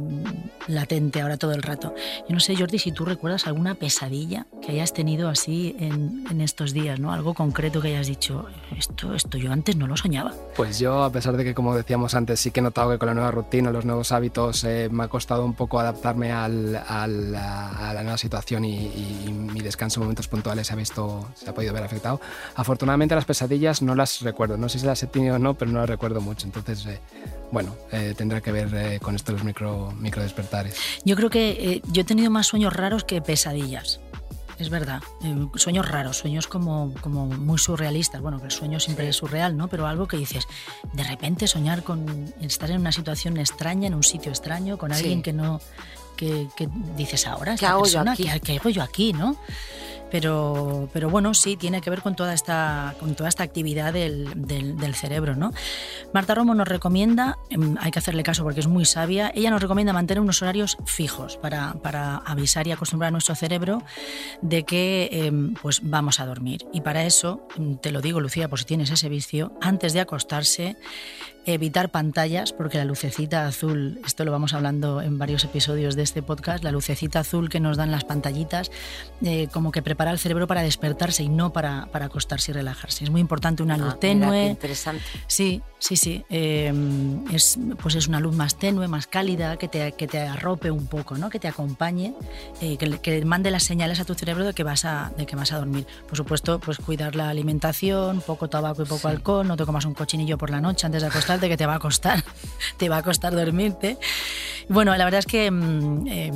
latente 0.67 1.21
ahora 1.21 1.37
todo 1.37 1.53
el 1.53 1.63
rato. 1.63 1.93
Yo 2.27 2.33
no 2.33 2.39
sé, 2.39 2.55
Jordi, 2.55 2.77
si 2.79 2.91
tú 2.91 3.05
recuerdas 3.05 3.47
alguna 3.47 3.75
pesadilla 3.75 4.47
que 4.61 4.73
hayas 4.73 4.93
tenido 4.93 5.29
así 5.29 5.75
en, 5.79 6.25
en, 6.29 6.41
estos 6.41 6.73
días, 6.73 6.99
¿no? 6.99 7.13
Algo 7.13 7.33
concreto 7.33 7.81
que 7.81 7.89
hayas 7.89 8.07
dicho, 8.07 8.47
esto, 8.77 9.15
esto 9.15 9.37
yo 9.37 9.51
antes 9.51 9.77
no 9.77 9.87
lo 9.87 9.95
soñaba. 9.95 10.33
Pues 10.55 10.79
yo, 10.79 11.03
a 11.03 11.11
pesar 11.11 11.37
de 11.37 11.43
que, 11.45 11.53
como 11.53 11.75
decíamos 11.75 12.15
antes, 12.15 12.39
sí 12.39 12.51
que 12.51 12.59
he 12.59 12.63
notado 12.63 12.91
que 12.91 12.97
con 12.97 13.07
la 13.07 13.13
nueva 13.13 13.31
rutina, 13.31 13.71
los 13.71 13.85
nuevos 13.85 14.11
hábitos, 14.11 14.63
eh, 14.65 14.89
me 14.91 15.03
ha 15.05 15.07
costado 15.07 15.45
un 15.45 15.53
poco 15.53 15.79
adaptarme 15.79 16.31
al, 16.31 16.75
al, 16.75 17.33
a, 17.35 17.93
la 17.93 18.03
nueva 18.03 18.17
situación 18.17 18.65
y, 18.65 19.25
y 19.25 19.31
mi 19.31 19.61
descanso 19.61 19.99
en 19.99 20.03
momentos 20.03 20.27
puntuales 20.27 20.67
se 20.67 20.73
ha 20.73 20.75
visto 20.75 21.28
se 21.35 21.49
ha 21.49 21.53
podido 21.53 21.73
ver 21.73 21.83
afectado. 21.83 22.19
Afortunadamente 22.55 23.15
las 23.15 23.25
pesadillas 23.25 23.81
no 23.81 23.95
las 23.95 24.21
recuerdo, 24.21 24.57
no 24.57 24.69
sé 24.69 24.79
si 24.79 24.85
las 24.85 25.01
he 25.03 25.07
tenido 25.07 25.35
o 25.35 25.39
no, 25.39 25.53
pero 25.55 25.71
no 25.71 25.79
las 25.79 25.89
recuerdo 25.89 26.21
mucho. 26.21 26.45
Entonces, 26.45 26.85
eh, 26.85 26.99
bueno, 27.51 27.75
eh, 27.91 28.13
tendrá 28.15 28.41
que 28.41 28.51
ver 28.51 28.69
eh, 28.73 28.99
con 28.99 29.15
esto 29.15 29.31
los 29.31 29.43
micro, 29.43 29.91
micro 29.97 30.21
despertares. 30.21 30.75
Yo 31.03 31.15
creo 31.15 31.29
que 31.29 31.49
eh, 31.51 31.81
yo 31.91 32.01
he 32.01 32.05
tenido 32.05 32.29
más 32.29 32.47
sueños 32.47 32.73
raros 32.73 33.03
que 33.03 33.21
pesadillas. 33.21 33.99
Es 34.59 34.69
verdad, 34.69 35.01
sueños 35.55 35.87
raros, 35.87 36.17
sueños 36.17 36.45
como, 36.45 36.93
como 36.99 37.27
muy 37.27 37.57
surrealistas. 37.57 38.21
Bueno, 38.21 38.39
que 38.39 38.45
el 38.45 38.51
sueño 38.51 38.81
siempre 38.81 39.05
sí. 39.05 39.11
es 39.11 39.15
surreal, 39.15 39.55
¿no? 39.55 39.69
Pero 39.69 39.87
algo 39.87 40.05
que 40.05 40.17
dices, 40.17 40.45
de 40.91 41.03
repente 41.05 41.47
soñar 41.47 41.81
con 41.83 42.33
estar 42.41 42.69
en 42.69 42.81
una 42.81 42.91
situación 42.91 43.37
extraña, 43.37 43.87
en 43.87 43.93
un 43.93 44.03
sitio 44.03 44.31
extraño, 44.31 44.77
con 44.77 44.91
alguien 44.91 45.19
sí. 45.19 45.23
que 45.23 45.31
no, 45.31 45.61
que, 46.17 46.49
que, 46.57 46.67
dices 46.97 47.25
ahora, 47.25 47.55
¿qué 47.55 47.67
hago 47.67 47.83
persona, 47.83 48.15
yo 48.15 48.25
aquí? 48.25 48.39
¿qué, 48.39 48.39
¿qué 48.41 48.57
hago 48.59 48.69
yo 48.69 48.83
aquí, 48.83 49.13
no? 49.13 49.37
Pero, 50.11 50.89
pero, 50.93 51.09
bueno, 51.09 51.33
sí, 51.33 51.55
tiene 51.55 51.81
que 51.81 51.89
ver 51.89 52.01
con 52.01 52.15
toda 52.15 52.33
esta, 52.33 52.95
con 52.99 53.15
toda 53.15 53.29
esta 53.29 53.43
actividad 53.43 53.93
del, 53.93 54.47
del, 54.47 54.95
cerebro. 54.95 55.35
¿no? 55.35 55.51
Marta 56.13 56.35
Romo 56.35 56.55
nos 56.55 56.67
recomienda, 56.67 57.37
em, 57.49 57.75
hay 57.79 57.91
que 57.91 57.99
hacerle 57.99 58.23
caso 58.23 58.43
porque 58.43 58.59
es 58.59 58.67
muy 58.67 58.85
sabia, 58.85 59.31
ella 59.35 59.51
nos 59.51 59.61
recomienda 59.61 59.93
mantener 59.93 60.21
unos 60.21 60.41
horarios 60.41 60.77
fijos 60.85 61.37
para, 61.37 61.73
para 61.73 62.17
avisar 62.17 62.67
y 62.67 62.71
acostumbrar 62.71 63.09
a 63.09 63.11
nuestro 63.11 63.35
cerebro 63.35 63.83
de 64.41 64.63
que 64.63 65.09
eh, 65.11 65.31
pues 65.61 65.81
vamos 65.83 66.19
a 66.19 66.25
dormir. 66.25 66.65
Y 66.73 66.81
para 66.81 67.03
eso, 67.05 67.47
te 67.81 67.91
lo 67.91 68.01
digo, 68.01 68.19
Lucía, 68.19 68.49
por 68.49 68.59
si 68.59 68.65
tienes 68.65 68.89
ese 68.91 69.09
vicio, 69.09 69.53
antes 69.61 69.93
de 69.93 69.99
acostarse, 69.99 70.77
evitar 71.45 71.89
pantallas, 71.89 72.53
porque 72.53 72.77
la 72.77 72.85
lucecita 72.85 73.47
azul, 73.47 73.99
esto 74.05 74.25
lo 74.25 74.31
vamos 74.31 74.53
hablando 74.53 75.01
en 75.01 75.17
varios 75.17 75.43
episodios 75.43 75.95
de 75.95 76.03
este 76.03 76.21
podcast, 76.21 76.63
la 76.63 76.71
lucecita 76.71 77.19
azul 77.19 77.49
que 77.49 77.59
nos 77.59 77.77
dan 77.77 77.91
las 77.91 78.03
pantallitas, 78.03 78.71
eh, 79.23 79.47
como 79.51 79.71
que 79.71 79.81
prepara 79.81 79.98
el 80.07 80.19
cerebro 80.19 80.47
para 80.47 80.61
despertarse 80.61 81.23
y 81.23 81.29
no 81.29 81.51
para, 81.51 81.87
para 81.91 82.05
acostarse 82.05 82.51
y 82.51 82.53
relajarse. 82.53 83.03
Es 83.03 83.09
muy 83.09 83.21
importante 83.21 83.63
una 83.63 83.77
luz 83.77 83.93
ah, 83.95 83.99
tenue. 83.99 84.47
interesante. 84.47 85.03
Sí, 85.27 85.61
sí, 85.79 85.95
sí. 85.95 86.25
Eh, 86.29 86.71
es, 87.31 87.57
pues 87.81 87.95
es 87.95 88.07
una 88.07 88.19
luz 88.19 88.35
más 88.35 88.55
tenue, 88.55 88.87
más 88.87 89.07
cálida, 89.07 89.57
que 89.57 89.67
te, 89.67 89.93
que 89.93 90.07
te 90.07 90.19
arrope 90.19 90.69
un 90.71 90.87
poco, 90.87 91.17
¿no? 91.17 91.29
que 91.29 91.39
te 91.39 91.47
acompañe, 91.47 92.13
eh, 92.61 92.77
que, 92.77 92.99
que, 92.99 93.25
mande 93.25 93.51
las 93.51 93.63
señales 93.63 93.99
a 93.99 94.05
tu 94.05 94.13
cerebro 94.13 94.45
de 94.45 94.53
que 94.53 94.63
vas 94.63 94.85
a, 94.85 95.11
de 95.17 95.25
que 95.25 95.35
vas 95.35 95.51
a 95.51 95.57
dormir. 95.57 95.87
Por 96.07 96.17
supuesto, 96.17 96.59
pues 96.59 96.77
cuidar 96.77 97.15
la 97.15 97.29
alimentación, 97.29 98.21
poco 98.21 98.49
tabaco 98.49 98.83
y 98.83 98.85
poco 98.85 99.07
sí. 99.07 99.07
alcohol, 99.07 99.47
no 99.47 99.57
te 99.57 99.65
comas 99.65 99.85
un 99.85 99.93
cochinillo 99.93 100.37
por 100.37 100.49
la 100.49 100.61
noche 100.61 100.85
antes 100.85 101.01
de 101.01 101.07
acostarte, 101.07 101.49
que 101.49 101.57
te 101.57 101.65
va 101.65 101.75
a 101.75 101.79
costar, 101.79 102.23
te 102.77 102.89
va 102.89 102.97
a 102.97 103.03
costar 103.03 103.33
dormirte. 103.33 103.97
Bueno, 104.69 104.95
la 104.95 105.03
verdad 105.03 105.19
es 105.19 105.25
que 105.25 105.47
eh, 105.47 106.31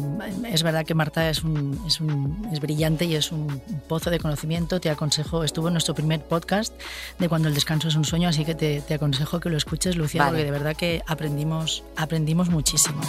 es 0.51 0.63
verdad 0.63 0.83
que 0.85 0.95
Marta 0.95 1.29
es, 1.29 1.43
un, 1.43 1.79
es, 1.85 2.01
un, 2.01 2.49
es 2.51 2.59
brillante 2.59 3.05
y 3.05 3.15
es 3.15 3.31
un 3.31 3.61
pozo 3.87 4.09
de 4.09 4.19
conocimiento. 4.19 4.79
Te 4.79 4.89
aconsejo, 4.89 5.43
estuvo 5.43 5.67
en 5.67 5.75
nuestro 5.75 5.93
primer 5.93 6.21
podcast 6.21 6.73
de 7.19 7.29
cuando 7.29 7.47
el 7.47 7.53
descanso 7.53 7.89
es 7.89 7.95
un 7.95 8.05
sueño, 8.05 8.27
así 8.27 8.43
que 8.43 8.55
te, 8.55 8.81
te 8.81 8.95
aconsejo 8.95 9.32
que 9.39 9.49
lo 9.49 9.57
escuches, 9.57 9.95
Lucía, 9.95 10.21
vale. 10.21 10.31
porque 10.31 10.45
de 10.45 10.51
verdad 10.51 10.75
que 10.75 11.01
aprendimos, 11.07 11.83
aprendimos 11.95 12.49
muchísimo. 12.49 13.01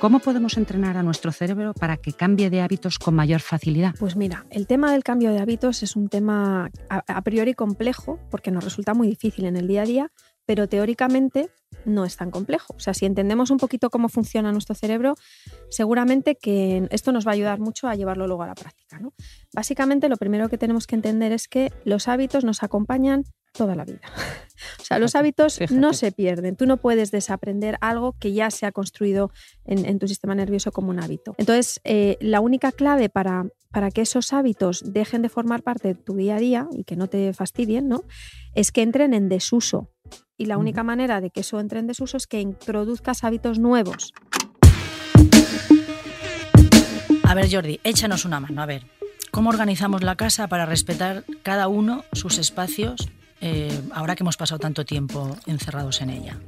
¿Cómo 0.00 0.20
podemos 0.20 0.56
entrenar 0.56 0.96
a 0.96 1.02
nuestro 1.02 1.32
cerebro 1.32 1.74
para 1.74 1.96
que 1.96 2.12
cambie 2.12 2.50
de 2.50 2.60
hábitos 2.60 3.00
con 3.00 3.16
mayor 3.16 3.40
facilidad? 3.40 3.96
Pues 3.98 4.14
mira, 4.14 4.46
el 4.50 4.68
tema 4.68 4.92
del 4.92 5.02
cambio 5.02 5.32
de 5.32 5.40
hábitos 5.40 5.82
es 5.82 5.96
un 5.96 6.08
tema 6.08 6.70
a, 6.88 7.02
a 7.08 7.22
priori 7.22 7.54
complejo 7.54 8.20
porque 8.30 8.52
nos 8.52 8.62
resulta 8.62 8.94
muy 8.94 9.08
difícil 9.08 9.46
en 9.46 9.56
el 9.56 9.66
día 9.66 9.82
a 9.82 9.86
día, 9.86 10.12
pero 10.48 10.66
teóricamente 10.66 11.50
no 11.84 12.06
es 12.06 12.16
tan 12.16 12.30
complejo. 12.30 12.72
O 12.74 12.80
sea, 12.80 12.94
si 12.94 13.04
entendemos 13.04 13.50
un 13.50 13.58
poquito 13.58 13.90
cómo 13.90 14.08
funciona 14.08 14.50
nuestro 14.50 14.74
cerebro, 14.74 15.14
seguramente 15.68 16.36
que 16.36 16.88
esto 16.90 17.12
nos 17.12 17.26
va 17.26 17.32
a 17.32 17.34
ayudar 17.34 17.60
mucho 17.60 17.86
a 17.86 17.94
llevarlo 17.94 18.26
luego 18.26 18.44
a 18.44 18.46
la 18.46 18.54
práctica. 18.54 18.98
¿no? 18.98 19.12
Básicamente, 19.52 20.08
lo 20.08 20.16
primero 20.16 20.48
que 20.48 20.56
tenemos 20.56 20.86
que 20.86 20.94
entender 20.94 21.32
es 21.32 21.48
que 21.48 21.70
los 21.84 22.08
hábitos 22.08 22.44
nos 22.44 22.62
acompañan 22.62 23.24
toda 23.52 23.74
la 23.74 23.84
vida. 23.84 24.00
O 24.80 24.84
sea, 24.84 24.98
los 24.98 25.14
hábitos 25.14 25.58
Fíjate. 25.58 25.78
no 25.78 25.92
se 25.92 26.10
pierden. 26.10 26.56
Tú 26.56 26.66
no 26.66 26.78
puedes 26.78 27.12
desaprender 27.12 27.76
algo 27.80 28.16
que 28.18 28.32
ya 28.32 28.50
se 28.50 28.66
ha 28.66 28.72
construido 28.72 29.30
en, 29.64 29.84
en 29.84 30.00
tu 30.00 30.08
sistema 30.08 30.34
nervioso 30.34 30.72
como 30.72 30.90
un 30.90 30.98
hábito. 30.98 31.36
Entonces, 31.38 31.80
eh, 31.84 32.16
la 32.20 32.40
única 32.40 32.72
clave 32.72 33.08
para, 33.08 33.46
para 33.70 33.92
que 33.92 34.00
esos 34.00 34.32
hábitos 34.32 34.82
dejen 34.84 35.22
de 35.22 35.28
formar 35.28 35.62
parte 35.62 35.88
de 35.88 35.94
tu 35.94 36.16
día 36.16 36.36
a 36.36 36.38
día 36.40 36.68
y 36.72 36.82
que 36.82 36.96
no 36.96 37.06
te 37.06 37.32
fastidien, 37.34 37.86
¿no? 37.86 38.02
es 38.58 38.72
que 38.72 38.82
entren 38.82 39.14
en 39.14 39.28
desuso. 39.28 39.92
Y 40.38 40.46
la 40.46 40.56
única 40.56 40.84
manera 40.84 41.20
de 41.20 41.30
que 41.30 41.40
eso 41.40 41.58
entre 41.58 41.80
en 41.80 41.88
desuso 41.88 42.16
es 42.16 42.28
que 42.28 42.40
introduzcas 42.40 43.24
hábitos 43.24 43.58
nuevos. 43.58 44.14
A 47.24 47.34
ver, 47.34 47.52
Jordi, 47.52 47.80
échanos 47.82 48.24
una 48.24 48.38
mano. 48.38 48.62
A 48.62 48.66
ver, 48.66 48.86
¿cómo 49.32 49.50
organizamos 49.50 50.02
la 50.02 50.14
casa 50.14 50.46
para 50.46 50.64
respetar 50.64 51.24
cada 51.42 51.66
uno 51.66 52.04
sus 52.12 52.38
espacios 52.38 53.08
eh, 53.40 53.80
ahora 53.92 54.14
que 54.14 54.22
hemos 54.22 54.36
pasado 54.36 54.60
tanto 54.60 54.84
tiempo 54.84 55.36
encerrados 55.46 56.00
en 56.00 56.10
ella? 56.10 56.38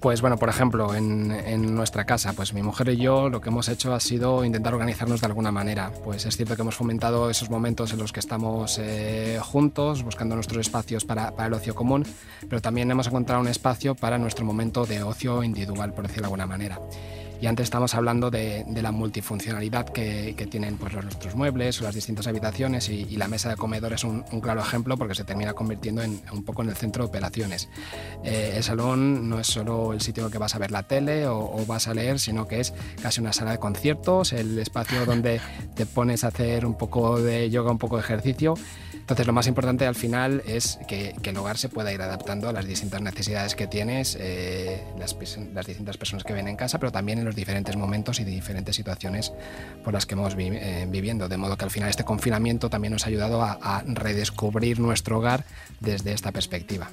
Pues 0.00 0.20
bueno, 0.20 0.36
por 0.36 0.48
ejemplo, 0.48 0.94
en, 0.94 1.32
en, 1.32 1.74
nuestra 1.74 2.04
casa, 2.04 2.32
pues 2.32 2.54
mi 2.54 2.62
mujer 2.62 2.88
y 2.90 2.98
yo 2.98 3.28
lo 3.28 3.40
que 3.40 3.48
hemos 3.48 3.68
hecho 3.68 3.92
ha 3.94 3.98
sido 3.98 4.44
intentar 4.44 4.72
organizarnos 4.72 5.20
de 5.20 5.26
alguna 5.26 5.50
manera. 5.50 5.90
Pues 6.04 6.24
es 6.24 6.36
cierto 6.36 6.54
que 6.54 6.62
hemos 6.62 6.76
fomentado 6.76 7.28
esos 7.30 7.50
momentos 7.50 7.92
en 7.92 7.98
los 7.98 8.12
que 8.12 8.20
estamos 8.20 8.78
eh, 8.80 9.40
juntos, 9.42 10.04
buscando 10.04 10.36
nuestros 10.36 10.60
espacios 10.60 11.04
para, 11.04 11.32
para, 11.32 11.48
el 11.48 11.54
ocio 11.54 11.74
común, 11.74 12.06
pero 12.48 12.62
también 12.62 12.88
hemos 12.88 13.08
encontrado 13.08 13.40
un 13.40 13.48
espacio 13.48 13.96
para 13.96 14.18
nuestro 14.18 14.44
momento 14.44 14.86
de 14.86 15.02
ocio 15.02 15.42
individual, 15.42 15.92
por 15.92 16.06
decirlo 16.06 16.22
de 16.22 16.26
alguna 16.26 16.46
manera. 16.46 16.78
Y 17.40 17.46
antes 17.46 17.64
estamos 17.64 17.94
hablando 17.94 18.30
de, 18.30 18.64
la 18.82 18.90
multifuncionalidad 18.90 19.86
que, 19.86 20.34
tienen 20.50 20.76
pues, 20.76 20.92
los, 20.92 21.04
nuestros 21.04 21.34
muebles 21.34 21.80
las 21.80 21.94
distintas 21.94 22.26
habitaciones 22.26 22.88
y, 22.88 23.16
la 23.18 23.28
mesa 23.28 23.50
de 23.50 23.56
comedor 23.56 23.92
es 23.92 24.04
un, 24.04 24.24
un, 24.30 24.40
claro 24.40 24.60
ejemplo 24.60 24.96
porque 24.96 25.14
se 25.14 25.24
termina 25.24 25.52
convirtiendo 25.52 26.02
en, 26.02 26.20
un 26.32 26.44
poco 26.44 26.62
en 26.62 26.68
el 26.68 26.76
centro 26.76 27.02
de 27.02 27.08
operaciones. 27.08 27.68
Eh, 28.24 28.54
el 28.56 28.62
salón 28.62 29.28
no 29.28 29.40
es 29.40 29.46
solo 29.46 29.92
el 29.92 30.00
sitio 30.00 30.22
en 30.22 30.26
el 30.26 30.32
que 30.32 30.38
vas 30.38 30.54
a 30.54 30.58
ver 30.58 30.70
la 30.70 30.84
tele 30.84 31.26
o, 31.26 31.38
o, 31.38 31.66
vas 31.66 31.88
a 31.88 31.94
leer, 31.94 32.20
sino 32.20 32.46
que 32.46 32.60
es 32.60 32.72
casi 33.02 33.20
una 33.20 33.32
sala 33.32 33.52
de 33.52 33.58
conciertos, 33.58 34.32
el 34.32 34.58
espacio 34.58 35.04
donde 35.04 35.40
te 35.74 35.86
pones 35.86 36.24
a 36.24 36.28
hacer 36.28 36.64
un 36.64 36.76
poco 36.76 37.20
de 37.20 37.50
yoga, 37.50 37.70
un 37.70 37.78
poco 37.78 37.96
de 37.96 38.02
ejercicio. 38.02 38.54
Entonces 39.08 39.26
lo 39.26 39.32
más 39.32 39.46
importante 39.46 39.86
al 39.86 39.94
final 39.94 40.42
es 40.46 40.78
que, 40.86 41.14
que, 41.22 41.30
el 41.30 41.36
hogar 41.38 41.56
se 41.56 41.70
pueda 41.70 41.90
ir 41.94 42.02
adaptando 42.02 42.46
a 42.46 42.52
las 42.52 42.66
distintas 42.66 43.00
necesidades 43.00 43.54
que 43.54 43.66
tienes, 43.66 44.18
eh, 44.20 44.84
las, 44.98 45.16
las, 45.54 45.66
distintas 45.66 45.96
personas 45.96 46.24
que 46.24 46.34
vienen 46.34 46.50
en 46.50 46.56
casa, 46.56 46.78
pero 46.78 46.92
también 46.92 47.18
en 47.18 47.24
los 47.24 47.34
diferentes 47.34 47.74
momentos 47.74 48.20
y 48.20 48.24
diferentes 48.24 48.76
situaciones 48.76 49.32
por 49.82 49.94
las 49.94 50.04
que 50.04 50.12
hemos 50.12 50.34
vi 50.34 50.48
eh, 50.52 50.86
viviendo. 50.90 51.26
De 51.26 51.38
modo 51.38 51.56
que 51.56 51.64
al 51.64 51.70
final 51.70 51.88
este 51.88 52.04
confinamiento 52.04 52.68
también 52.68 52.92
nos 52.92 53.06
ha 53.06 53.08
ayudado 53.08 53.40
a, 53.40 53.52
a 53.52 53.82
redescubrir 53.86 54.78
nuestro 54.78 55.16
hogar 55.16 55.46
desde 55.80 56.12
esta 56.12 56.30
perspectiva. 56.30 56.90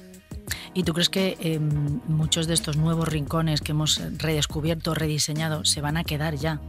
¿Y 0.72 0.84
tú 0.84 0.94
crees 0.94 1.10
que 1.10 1.36
eh, 1.38 1.58
muchos 1.58 2.46
de 2.46 2.54
estos 2.54 2.78
nuevos 2.78 3.08
rincones 3.10 3.60
que 3.60 3.72
hemos 3.72 4.00
redescubierto, 4.16 4.94
rediseñado, 4.94 5.66
se 5.66 5.82
van 5.82 5.98
a 5.98 6.04
quedar 6.04 6.36
ya? 6.36 6.62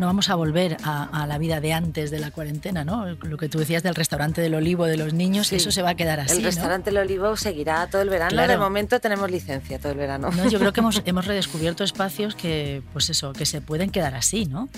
No 0.00 0.06
vamos 0.06 0.30
a 0.30 0.34
volver 0.34 0.76
a, 0.82 1.26
la 1.26 1.38
vida 1.38 1.60
de 1.60 1.72
antes 1.72 2.10
de 2.10 2.18
la 2.18 2.30
cuarentena, 2.30 2.84
¿no? 2.84 3.06
Lo 3.06 3.36
que 3.36 3.48
tú 3.48 3.58
decías 3.58 3.82
del 3.82 3.94
restaurante 3.94 4.40
del 4.40 4.54
olivo 4.54 4.86
de 4.86 4.96
los 4.96 5.12
niños, 5.12 5.52
eso 5.52 5.70
se 5.70 5.82
va 5.82 5.90
a 5.90 5.94
quedar 5.94 6.18
así. 6.18 6.38
El 6.38 6.42
restaurante 6.42 6.90
del 6.90 6.98
olivo 6.98 7.36
seguirá 7.36 7.86
todo 7.86 8.02
el 8.02 8.08
verano. 8.08 8.46
De 8.46 8.56
momento 8.56 8.98
tenemos 8.98 9.30
licencia 9.30 9.78
todo 9.78 9.92
el 9.92 9.98
verano. 9.98 10.30
yo 10.48 10.58
creo 10.58 10.72
que 10.72 10.80
hemos, 10.80 11.02
hemos 11.06 11.26
redescubierto 11.26 11.84
espacios 11.84 12.34
que, 12.34 12.82
pues 12.92 13.10
eso, 13.10 13.32
que 13.32 13.46
se 13.46 13.60
pueden 13.60 13.90
quedar 13.90 14.14
así, 14.14 14.46
¿no? 14.46 14.68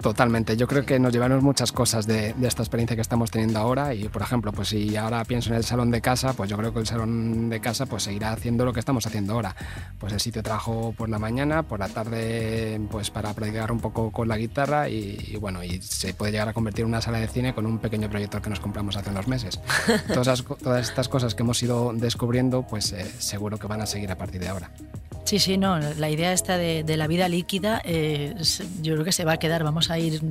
Totalmente. 0.00 0.56
Yo 0.56 0.66
creo 0.66 0.84
que 0.84 0.98
nos 0.98 1.12
llevamos 1.12 1.42
muchas 1.42 1.70
cosas 1.70 2.06
de, 2.06 2.32
de, 2.34 2.48
esta 2.48 2.62
experiencia 2.62 2.96
que 2.96 3.02
estamos 3.02 3.30
teniendo 3.30 3.58
ahora. 3.58 3.94
Y, 3.94 4.08
por 4.08 4.22
ejemplo, 4.22 4.52
pues 4.52 4.68
si 4.68 4.96
ahora 4.96 5.24
pienso 5.24 5.50
en 5.50 5.56
el 5.56 5.64
salón 5.64 5.90
de 5.90 6.00
casa, 6.00 6.32
pues 6.32 6.48
yo 6.48 6.56
creo 6.56 6.72
que 6.72 6.80
el 6.80 6.86
salón 6.86 7.50
de 7.50 7.60
casa 7.60 7.86
pues 7.86 8.04
seguirá 8.04 8.32
haciendo 8.32 8.64
lo 8.64 8.72
que 8.72 8.80
estamos 8.80 9.06
haciendo 9.06 9.34
ahora. 9.34 9.54
Pues 9.98 10.12
el 10.12 10.20
sitio 10.20 10.40
de 10.40 10.44
trabajo 10.44 10.94
por 10.96 11.08
la 11.08 11.18
mañana, 11.18 11.62
por 11.62 11.78
la 11.78 11.88
tarde, 11.88 12.80
pues 12.90 13.10
para 13.10 13.34
practicar 13.34 13.70
un 13.70 13.80
poco 13.80 14.10
con 14.10 14.28
la 14.28 14.36
guitarra 14.46 14.88
y, 14.88 15.36
bueno, 15.40 15.62
y 15.62 15.80
se 15.82 16.14
puede 16.14 16.32
llegar 16.32 16.48
a 16.48 16.52
convertir 16.52 16.82
en 16.82 16.88
una 16.88 17.00
sala 17.00 17.18
de 17.18 17.28
cine 17.28 17.54
con 17.54 17.66
un 17.66 17.78
pequeño 17.78 18.08
proyector 18.08 18.42
que 18.42 18.50
nos 18.50 18.60
compramos 18.60 18.96
hace 18.96 19.10
unos 19.10 19.28
meses. 19.28 19.60
Todas, 20.12 20.44
todas 20.44 20.88
estas 20.88 21.08
cosas 21.08 21.34
que 21.34 21.42
hemos 21.42 21.62
ido 21.62 21.92
descubriendo, 21.94 22.62
pues 22.62 22.92
eh, 22.92 23.04
seguro 23.18 23.58
que 23.58 23.66
van 23.66 23.80
a 23.80 23.86
seguir 23.86 24.10
a 24.10 24.18
partir 24.18 24.40
de 24.40 24.48
ahora. 24.48 24.70
Sí, 25.26 25.40
sí, 25.40 25.58
no, 25.58 25.80
la 25.80 26.08
idea 26.08 26.32
esta 26.32 26.56
de, 26.56 26.84
la 26.96 27.08
vida 27.08 27.28
líquida 27.28 27.82
eh, 27.84 28.34
yo 28.80 28.92
creo 28.94 29.04
que 29.04 29.10
se 29.10 29.24
va 29.24 29.32
a 29.32 29.36
quedar, 29.38 29.64
vamos 29.64 29.90
a 29.90 29.98
ir 29.98 30.22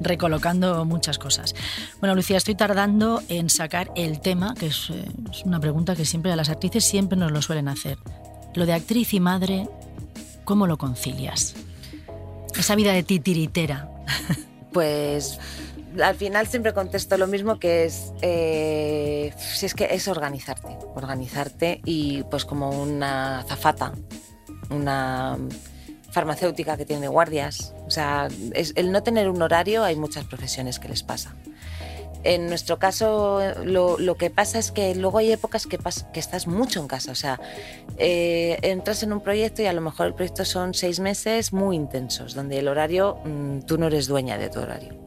recolocando 0.00 0.86
muchas 0.86 1.18
cosas. 1.18 1.54
Bueno, 2.00 2.14
Lucía, 2.14 2.38
estoy 2.38 2.54
tardando 2.54 3.22
en 3.28 3.50
sacar 3.50 3.92
el 3.96 4.20
tema, 4.20 4.54
que 4.54 4.68
es, 4.68 4.88
eh, 4.88 5.04
es 5.30 5.44
una 5.44 5.60
pregunta 5.60 5.94
que 5.94 6.06
siempre 6.06 6.32
a 6.32 6.36
las 6.36 6.48
actrices 6.48 6.84
siempre 6.84 7.18
nos 7.18 7.32
lo 7.32 7.42
suelen 7.42 7.68
hacer. 7.68 7.98
Lo 8.54 8.64
de 8.64 8.72
actriz 8.72 9.12
y 9.12 9.20
madre, 9.20 9.68
¿cómo 10.46 10.66
lo 10.66 10.78
concilias? 10.78 11.54
Esa 12.58 12.74
vida 12.74 12.92
de 12.92 13.02
titiritera. 13.02 13.88
Pues 14.72 15.38
al 16.02 16.14
final 16.16 16.46
siempre 16.46 16.72
contesto 16.72 17.16
lo 17.16 17.26
mismo 17.26 17.58
que 17.58 17.84
es 17.84 18.12
eh, 18.22 19.32
si 19.38 19.66
es 19.66 19.74
que 19.74 19.88
es 19.90 20.08
organizarte 20.08 20.76
organizarte 20.94 21.80
y 21.84 22.22
pues 22.24 22.44
como 22.44 22.70
una 22.70 23.44
zafata 23.46 23.92
una 24.70 25.38
farmacéutica 26.10 26.76
que 26.76 26.84
tiene 26.84 27.08
guardias 27.08 27.74
o 27.86 27.90
sea 27.90 28.28
es, 28.54 28.72
el 28.76 28.92
no 28.92 29.02
tener 29.02 29.28
un 29.28 29.42
horario 29.42 29.84
hay 29.84 29.96
muchas 29.96 30.24
profesiones 30.24 30.78
que 30.78 30.88
les 30.88 31.02
pasa 31.02 31.34
en 32.24 32.48
nuestro 32.48 32.78
caso 32.78 33.40
lo, 33.64 33.98
lo 33.98 34.16
que 34.16 34.30
pasa 34.30 34.58
es 34.58 34.72
que 34.72 34.94
luego 34.94 35.18
hay 35.18 35.32
épocas 35.32 35.66
que, 35.66 35.78
que 36.12 36.20
estás 36.20 36.46
mucho 36.46 36.80
en 36.80 36.88
casa 36.88 37.12
o 37.12 37.14
sea 37.14 37.40
eh, 37.98 38.58
entras 38.62 39.02
en 39.02 39.12
un 39.12 39.20
proyecto 39.20 39.62
y 39.62 39.66
a 39.66 39.72
lo 39.72 39.80
mejor 39.80 40.06
el 40.08 40.14
proyecto 40.14 40.44
son 40.44 40.74
seis 40.74 41.00
meses 41.00 41.52
muy 41.52 41.76
intensos 41.76 42.34
donde 42.34 42.58
el 42.58 42.68
horario 42.68 43.18
mm, 43.24 43.60
tú 43.60 43.78
no 43.78 43.86
eres 43.86 44.06
dueña 44.06 44.38
de 44.38 44.48
tu 44.48 44.60
horario 44.60 45.04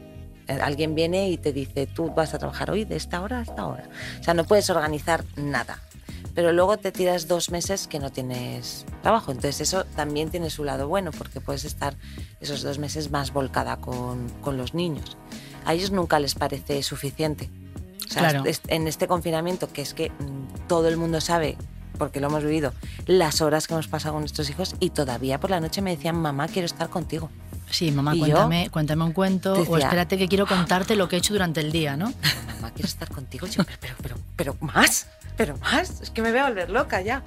eh, 0.48 0.60
alguien 0.62 0.96
viene 0.96 1.30
y 1.30 1.38
te 1.38 1.52
dice, 1.52 1.88
tú 1.88 2.12
vas 2.14 2.34
a 2.34 2.40
trabajar 2.40 2.72
hoy 2.72 2.86
de 2.86 2.96
esta 2.96 3.22
hora 3.22 3.40
a 3.40 3.42
esta 3.42 3.66
hora. 3.68 3.90
O 4.20 4.24
sea, 4.24 4.34
no 4.34 4.46
puedes 4.46 4.70
organizar 4.70 5.24
nada. 5.36 5.82
Pero 6.34 6.54
luego 6.54 6.78
te 6.78 6.92
tiras 6.92 7.28
dos 7.28 7.50
meses 7.50 7.88
que 7.88 8.00
no 8.00 8.12
tienes 8.12 8.86
trabajo. 9.02 9.32
Entonces 9.32 9.60
eso 9.62 9.86
también 9.96 10.30
tiene 10.30 10.50
su 10.50 10.64
lado 10.64 10.88
bueno 10.88 11.12
porque 11.12 11.42
puedes 11.42 11.66
estar 11.66 11.96
esos 12.40 12.62
dos 12.62 12.78
meses 12.78 13.12
más 13.12 13.34
volcada 13.34 13.78
con, 13.78 14.30
con 14.42 14.56
los 14.56 14.74
niños. 14.74 15.18
A 15.68 15.74
ellos 15.74 15.92
nunca 15.92 16.18
les 16.20 16.34
parece 16.34 16.82
suficiente. 16.82 17.50
O 18.06 18.10
sea, 18.10 18.42
en 18.70 18.88
este 18.88 19.06
confinamiento, 19.06 19.72
que 19.72 19.82
es 19.82 19.94
que 19.94 20.12
mm, 20.12 20.68
todo 20.68 20.88
el 20.88 20.96
mundo 20.96 21.20
sabe 21.20 21.58
porque 21.98 22.22
lo 22.22 22.28
hemos 22.28 22.44
vivido, 22.44 22.74
las 23.06 23.42
horas 23.42 23.68
que 23.68 23.74
hemos 23.74 23.88
pasado 23.88 24.14
con 24.14 24.22
nuestros 24.22 24.50
hijos 24.50 24.76
y 24.80 24.92
todavía 24.92 25.40
por 25.40 25.50
la 25.50 25.60
noche 25.60 25.82
me 25.82 25.96
decían, 25.96 26.16
mamá, 26.16 26.48
quiero 26.48 26.68
estar 26.68 26.90
contigo. 26.90 27.30
Sí, 27.70 27.92
mamá, 27.92 28.16
cuéntame, 28.18 28.70
cuéntame 28.70 29.04
un 29.04 29.12
cuento 29.12 29.54
o 29.54 29.78
espérate 29.78 30.18
que 30.18 30.30
quiero 30.30 30.48
contarte 30.48 30.96
lo 30.96 31.10
que 31.10 31.18
he 31.18 31.20
hecho 31.20 31.34
durante 31.34 31.60
el 31.60 31.74
día, 31.74 31.98
¿no? 31.98 32.14
Mamá, 32.56 32.72
quiero 32.72 32.88
estar 32.88 33.10
contigo. 33.10 33.46
Yo, 33.46 33.64
pero, 33.66 33.96
pero, 34.02 34.16
pero, 34.38 34.58
más, 34.62 35.08
pero 35.36 35.58
más. 35.58 36.00
Es 36.00 36.10
que 36.12 36.22
me 36.22 36.32
voy 36.32 36.40
a 36.40 36.48
volver 36.48 36.70
loca 36.70 37.02
ya. 37.02 37.24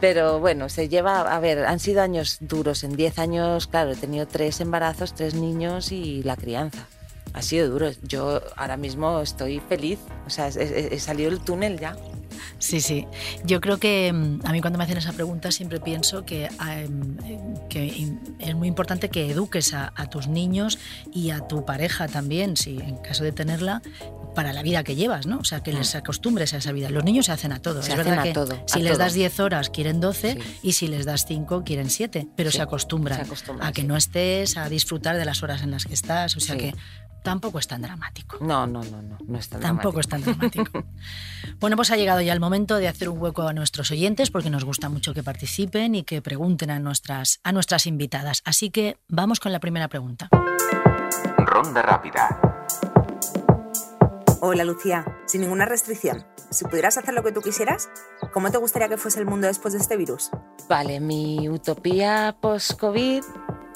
Pero 0.00 0.40
bueno, 0.40 0.68
se 0.68 0.88
lleva, 0.88 1.20
a 1.20 1.38
ver, 1.38 1.64
han 1.64 1.78
sido 1.78 2.02
años 2.02 2.38
duros. 2.40 2.82
En 2.82 2.96
10 2.96 3.20
años, 3.20 3.68
claro, 3.68 3.92
he 3.92 3.96
tenido 3.96 4.26
tres 4.26 4.60
embarazos, 4.60 5.14
tres 5.14 5.34
niños 5.34 5.92
y 5.92 6.24
la 6.24 6.36
crianza. 6.36 6.88
Ha 7.38 7.42
sido 7.42 7.70
duro. 7.70 7.90
Yo 8.02 8.42
ahora 8.56 8.76
mismo 8.76 9.20
estoy 9.20 9.60
feliz. 9.60 10.00
O 10.26 10.30
sea, 10.30 10.48
he 10.48 10.98
salido 10.98 11.30
del 11.30 11.38
túnel 11.38 11.78
ya. 11.78 11.94
Sí, 12.58 12.80
sí. 12.80 13.06
Yo 13.44 13.60
creo 13.60 13.78
que 13.78 14.12
mm, 14.12 14.40
a 14.44 14.52
mí 14.52 14.60
cuando 14.60 14.78
me 14.78 14.84
hacen 14.84 14.98
esa 14.98 15.12
pregunta 15.12 15.52
siempre 15.52 15.80
pienso 15.80 16.24
que, 16.24 16.46
em, 16.46 17.16
que 17.68 18.12
es 18.40 18.54
muy 18.54 18.66
importante 18.68 19.08
que 19.08 19.30
eduques 19.30 19.72
a, 19.74 19.92
tus 20.10 20.26
niños 20.26 20.78
y 21.12 21.30
a 21.30 21.46
tu 21.46 21.64
pareja 21.64 22.08
también, 22.08 22.56
si 22.56 22.78
en 22.78 22.96
caso 22.96 23.22
de 23.22 23.32
tenerla, 23.32 23.82
para 24.34 24.52
la 24.52 24.62
vida 24.62 24.84
que 24.84 24.94
llevas, 24.94 25.26
¿no? 25.26 25.38
O 25.38 25.44
sea, 25.44 25.62
que 25.62 25.72
les 25.72 25.94
mm. 25.94 25.98
acostumbres 25.98 26.54
a 26.54 26.58
esa 26.58 26.72
vida. 26.72 26.90
Los 26.90 27.04
niños 27.04 27.26
se 27.26 27.32
hacen 27.32 27.52
a 27.52 27.60
todo. 27.60 27.82
Se 27.82 27.92
es 27.92 27.96
verdad 27.96 28.22
que 28.22 28.34
si 28.66 28.80
les 28.80 28.98
das 28.98 29.12
10 29.12 29.40
horas 29.40 29.70
quieren 29.70 30.00
12 30.00 30.38
y 30.62 30.72
si 30.72 30.88
les 30.88 31.04
das 31.04 31.26
5 31.26 31.64
quieren 31.64 31.90
7, 31.90 32.28
pero 32.36 32.50
se, 32.50 32.62
acostumbran 32.62 33.26
a 33.60 33.72
que 33.72 33.84
no 33.84 33.96
estés, 33.96 34.56
a 34.56 34.68
disfrutar 34.68 35.16
de 35.16 35.24
las 35.24 35.42
horas 35.42 35.62
en 35.62 35.70
las 35.70 35.84
que 35.84 35.94
estás. 35.94 36.36
O 36.36 36.40
sea 36.40 36.56
que 36.56 36.74
tampoco 37.28 37.58
es 37.58 37.68
tan 37.68 37.82
dramático. 37.82 38.38
No, 38.40 38.66
no, 38.66 38.82
no, 38.84 39.02
no, 39.02 39.18
no 39.22 39.38
es 39.38 39.50
tan 39.50 39.60
Tampoco 39.60 40.00
es 40.00 40.08
tan 40.08 40.22
dramático. 40.22 40.82
bueno, 41.60 41.76
pues 41.76 41.90
ha 41.90 41.96
llegado 41.96 42.22
ya 42.22 42.32
el 42.32 42.40
momento 42.40 42.76
de 42.76 42.88
hacer 42.88 43.10
un 43.10 43.18
hueco 43.18 43.42
a 43.42 43.52
nuestros 43.52 43.90
oyentes 43.90 44.30
porque 44.30 44.48
nos 44.48 44.64
gusta 44.64 44.88
mucho 44.88 45.12
que 45.12 45.22
participen 45.22 45.94
y 45.94 46.04
que 46.04 46.22
pregunten 46.22 46.70
a 46.70 46.78
nuestras, 46.78 47.40
a 47.44 47.52
nuestras 47.52 47.86
invitadas. 47.86 48.40
Así 48.46 48.70
que 48.70 48.96
vamos 49.08 49.40
con 49.40 49.52
la 49.52 49.60
primera 49.60 49.88
pregunta. 49.88 50.30
Ronda 51.36 51.82
rápida. 51.82 52.40
Hola 54.40 54.64
Lucía, 54.64 55.04
sin 55.26 55.42
ninguna 55.42 55.66
restricción. 55.66 56.24
Si 56.50 56.64
pudieras 56.64 56.96
hacer 56.96 57.12
lo 57.12 57.22
que 57.22 57.32
tú 57.32 57.42
quisieras, 57.42 57.90
¿cómo 58.32 58.50
te 58.50 58.56
gustaría 58.56 58.88
que 58.88 58.96
fuese 58.96 59.18
el 59.18 59.26
mundo 59.26 59.48
después 59.48 59.74
de 59.74 59.80
este 59.80 59.98
virus? 59.98 60.30
Vale, 60.66 60.98
mi 61.00 61.46
utopía 61.50 62.34
post-COVID 62.40 63.22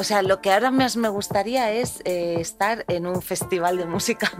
o 0.03 0.05
sea, 0.05 0.21
lo 0.23 0.41
que 0.41 0.53
ahora 0.53 0.73
más 0.73 0.97
me 0.97 1.09
gustaría 1.09 1.71
es 1.71 2.03
eh, 2.05 2.35
estar 2.41 2.85
en 2.88 3.07
un 3.07 3.23
festival 3.23 3.77
de 3.77 3.85
música. 3.85 4.33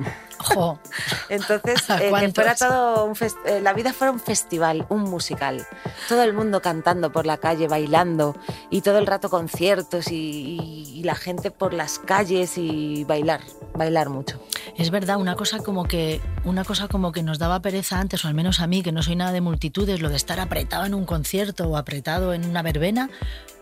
Entonces, 1.29 1.89
eh, 2.01 2.11
que 2.19 2.33
fuera 2.33 2.57
todo 2.57 3.05
un 3.05 3.17
eh, 3.47 3.61
la 3.61 3.73
vida 3.73 3.93
fuera 3.93 4.11
un 4.11 4.19
festival, 4.19 4.85
un 4.89 5.03
musical. 5.03 5.65
Todo 6.09 6.25
el 6.25 6.33
mundo 6.33 6.61
cantando 6.61 7.13
por 7.13 7.27
la 7.27 7.37
calle, 7.37 7.69
bailando 7.69 8.37
y 8.71 8.81
todo 8.81 8.99
el 8.99 9.07
rato 9.07 9.31
conciertos 9.31 10.11
y, 10.11 10.59
y 10.97 11.05
la 11.05 11.15
gente 11.15 11.53
por 11.53 11.75
las 11.75 12.01
calles 12.01 12.59
y 12.59 13.05
bailar, 13.05 13.41
bailar 13.75 14.09
mucho. 14.09 14.41
Es 14.77 14.91
verdad, 14.91 15.19
una 15.19 15.37
cosa 15.37 15.59
como 15.59 15.85
que 15.85 16.21
una 16.45 16.65
cosa 16.65 16.89
como 16.89 17.13
que 17.13 17.23
nos 17.23 17.39
daba 17.39 17.61
pereza 17.61 18.01
antes, 18.01 18.25
o 18.25 18.29
al 18.29 18.35
menos 18.35 18.59
a 18.59 18.67
mí, 18.67 18.83
que 18.83 18.91
no 18.91 19.03
soy 19.03 19.15
nada 19.15 19.31
de 19.31 19.41
multitudes, 19.41 20.01
lo 20.01 20.09
de 20.09 20.17
estar 20.17 20.41
apretado 20.41 20.87
en 20.87 20.95
un 20.95 21.05
concierto 21.05 21.69
o 21.69 21.77
apretado 21.77 22.35
en 22.35 22.45
una 22.47 22.63
verbena, 22.63 23.11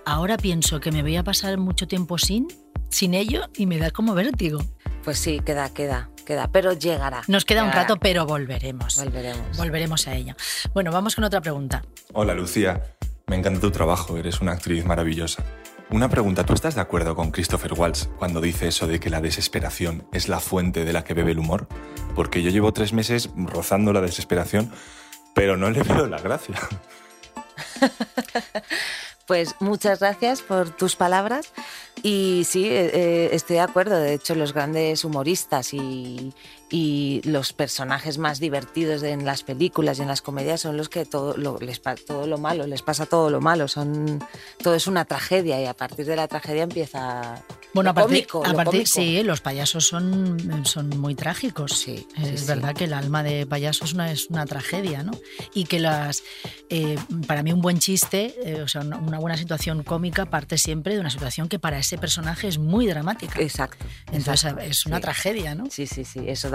ahora 0.05 0.37
pienso 0.37 0.81
que 0.81 0.93
me 0.93 1.03
voy 1.03 1.17
a 1.17 1.25
pasar 1.25 1.59
mucho 1.59 1.87
tiempo 1.87 2.19
sin, 2.19 2.49
sin 2.91 3.15
ello 3.15 3.49
y 3.57 3.67
me 3.67 3.79
da 3.79 3.91
como 3.91 4.15
vértigo. 4.15 4.61
Pues 5.05 5.19
sí, 5.19 5.41
queda, 5.45 5.73
queda, 5.73 6.11
queda, 6.27 6.51
pero 6.53 6.73
llegará. 6.73 7.23
Nos 7.29 7.45
queda 7.45 7.65
un 7.65 7.73
rato, 7.73 7.97
pero 7.99 8.27
volveremos. 8.27 8.97
Volveremos. 8.97 9.57
Volveremos 9.57 10.07
a 10.09 10.15
ella. 10.15 10.37
Bueno, 10.75 10.93
vamos 10.93 11.15
con 11.15 11.25
otra 11.25 11.41
pregunta. 11.41 11.83
Hola, 12.13 12.35
Lucía. 12.35 12.83
Me 13.27 13.37
encanta 13.37 13.61
tu 13.61 13.71
trabajo, 13.71 14.17
eres 14.17 14.41
una 14.41 14.53
actriz 14.53 14.85
maravillosa. 14.85 15.45
Una 15.91 16.09
pregunta, 16.09 16.45
¿tú 16.45 16.53
estás 16.53 16.75
de 16.75 16.81
acuerdo 16.81 17.17
con 17.17 17.31
Christopher 17.31 17.73
Waltz 17.73 18.09
cuando 18.17 18.41
dice 18.41 18.69
eso 18.69 18.87
de 18.87 19.01
que 19.01 19.11
la 19.11 19.21
desesperación 19.21 20.07
es 20.13 20.29
la 20.29 20.41
fuente 20.41 20.85
de 20.85 20.93
la 20.93 21.05
que 21.05 21.15
bebe 21.15 21.33
el 21.33 21.39
humor? 21.39 21.69
Porque 22.15 22.43
yo 22.43 22.51
llevo 22.51 22.73
tres 22.73 22.93
meses 22.93 23.31
rozando 23.37 23.93
la 23.93 24.01
desesperación, 24.01 24.73
pero 25.35 25.57
no 25.57 25.71
le 25.71 25.83
veo 25.83 26.07
la 26.07 26.19
gracia. 26.21 26.57
Pues 29.31 29.55
muchas 29.61 30.01
gracias 30.01 30.43
por 30.43 30.71
tus 30.71 30.97
palabras 30.97 31.53
y 32.03 32.43
sí, 32.49 32.65
eh, 32.65 32.91
eh, 32.93 33.29
estoy 33.31 33.55
de 33.59 33.63
acuerdo. 33.63 33.97
De 33.97 34.15
hecho, 34.15 34.35
los 34.35 34.53
grandes 34.53 35.05
humoristas 35.05 35.73
y, 35.73 36.35
y 36.71 37.21
los 37.25 37.53
personajes 37.53 38.19
más 38.19 38.39
divertidos 38.39 39.03
en 39.03 39.25
las 39.25 39.43
películas 39.43 39.99
y 39.99 40.03
en 40.03 40.09
las 40.09 40.23
comedias 40.23 40.61
son 40.61 40.77
los 40.77 40.89
que 40.89 41.05
todo 41.05 41.37
lo, 41.37 41.59
les, 41.59 41.83
todo 42.07 42.27
lo 42.27 42.39
malo, 42.39 42.67
les 42.67 42.83
pasa 42.83 43.07
todo 43.07 43.29
lo 43.29 43.41
malo, 43.41 43.67
son, 43.67 44.25
todo 44.63 44.75
es 44.75 44.87
una 44.87 45.05
tragedia 45.05 45.61
y 45.61 45.67
a 45.67 45.75
partir 45.75 46.07
de 46.07 46.17
la 46.17 46.29
tragedia 46.29 46.63
empieza 46.63 47.45
bueno, 47.73 47.91
a 47.91 47.95
partir, 47.95 48.27
a 48.45 48.87
sí, 48.87 49.23
los 49.23 49.41
payasos 49.41 49.87
son, 49.87 50.65
son 50.65 50.89
muy 50.89 51.15
trágicos. 51.15 51.73
Sí, 51.73 52.07
es 52.21 52.47
verdad 52.47 52.75
que 52.75 52.85
el 52.85 52.93
alma 52.93 53.23
de 53.23 53.47
payaso 53.47 53.85
es 53.85 53.93
una, 53.93 54.11
es 54.11 54.29
una 54.29 54.45
tragedia, 54.45 55.05
¿no? 55.05 55.13
Y 55.55 55.65
que 55.65 55.79
las, 55.79 56.25
eh, 56.69 56.99
para 57.29 57.43
mí 57.43 57.53
un 57.53 57.61
buen 57.61 57.79
chiste, 57.79 58.35
eh, 58.45 58.63
o 58.63 58.69
sea, 58.69 58.81
una, 58.81 59.19
buena 59.19 59.37
situación 59.37 59.85
cómica 59.85 60.27
parte 60.27 60.59
siempre 60.59 60.95
de 60.95 61.01
una 61.01 61.11
situación 61.11 61.49
que 61.49 61.59
para 61.61 61.79
ese 61.79 61.97
personaje 61.97 62.49
es 62.49 62.59
muy 62.59 62.87
dramática. 62.87 63.41
Exacto. 63.41 63.85
Entonces 64.11 64.53
es 64.63 64.87
una 64.87 65.01
tragedia, 65.01 65.55
¿no? 65.55 65.67
Sí, 65.71 65.87
sí, 65.87 66.05
sí, 66.05 66.21
eso 66.27 66.51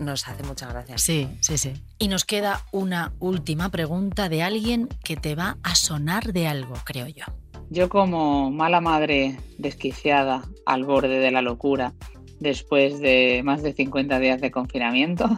nos 0.00 0.28
hace 0.28 0.42
mucha 0.42 0.68
gracia. 0.68 0.98
Sí, 0.98 1.28
sí, 1.40 1.58
sí. 1.58 1.72
Y 1.98 2.08
nos 2.08 2.24
queda 2.24 2.64
una 2.72 3.12
última 3.18 3.70
pregunta 3.70 4.28
de 4.28 4.42
alguien 4.42 4.88
que 5.04 5.16
te 5.16 5.34
va 5.34 5.58
a 5.62 5.74
sonar 5.74 6.32
de 6.32 6.46
algo, 6.46 6.74
creo 6.84 7.06
yo. 7.06 7.24
Yo 7.70 7.88
como 7.88 8.50
mala 8.50 8.80
madre 8.80 9.38
desquiciada 9.58 10.44
al 10.66 10.84
borde 10.84 11.18
de 11.18 11.30
la 11.30 11.42
locura 11.42 11.94
después 12.40 13.00
de 13.00 13.42
más 13.44 13.62
de 13.62 13.72
50 13.72 14.18
días 14.18 14.40
de 14.40 14.50
confinamiento, 14.50 15.28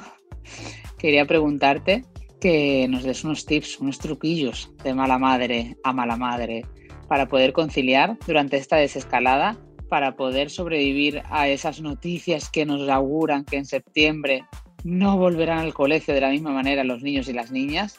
quería 0.99 1.25
preguntarte 1.27 2.05
que 2.41 2.87
nos 2.89 3.05
des 3.05 3.25
unos 3.25 3.47
tips, 3.47 3.81
unos 3.81 3.99
truquillos 3.99 4.71
de 4.85 4.95
mala 4.95 5.19
madre 5.19 5.77
a 5.85 5.93
mala 5.93 6.17
madre 6.17 6.65
para 7.09 7.27
poder 7.29 7.53
conciliar 7.53 8.19
durante 8.27 8.57
esta 8.57 8.77
desescalada, 8.77 9.57
para 9.89 10.17
poder 10.17 10.51
sobrevivir 10.51 11.23
a 11.31 11.49
esas 11.49 11.81
noticias 11.81 12.49
que 12.49 12.67
nos 12.67 12.89
auguran 12.89 13.45
que 13.45 13.57
en 13.57 13.67
septiembre 13.67 14.45
no 14.85 15.17
volverán 15.17 15.59
al 15.59 15.75
colegio 15.75 16.15
de 16.15 16.21
la 16.21 16.31
misma 16.31 16.53
manera 16.53 16.85
los 16.85 17.03
niños 17.03 17.29
y 17.29 17.33
las 17.33 17.51
niñas. 17.51 17.99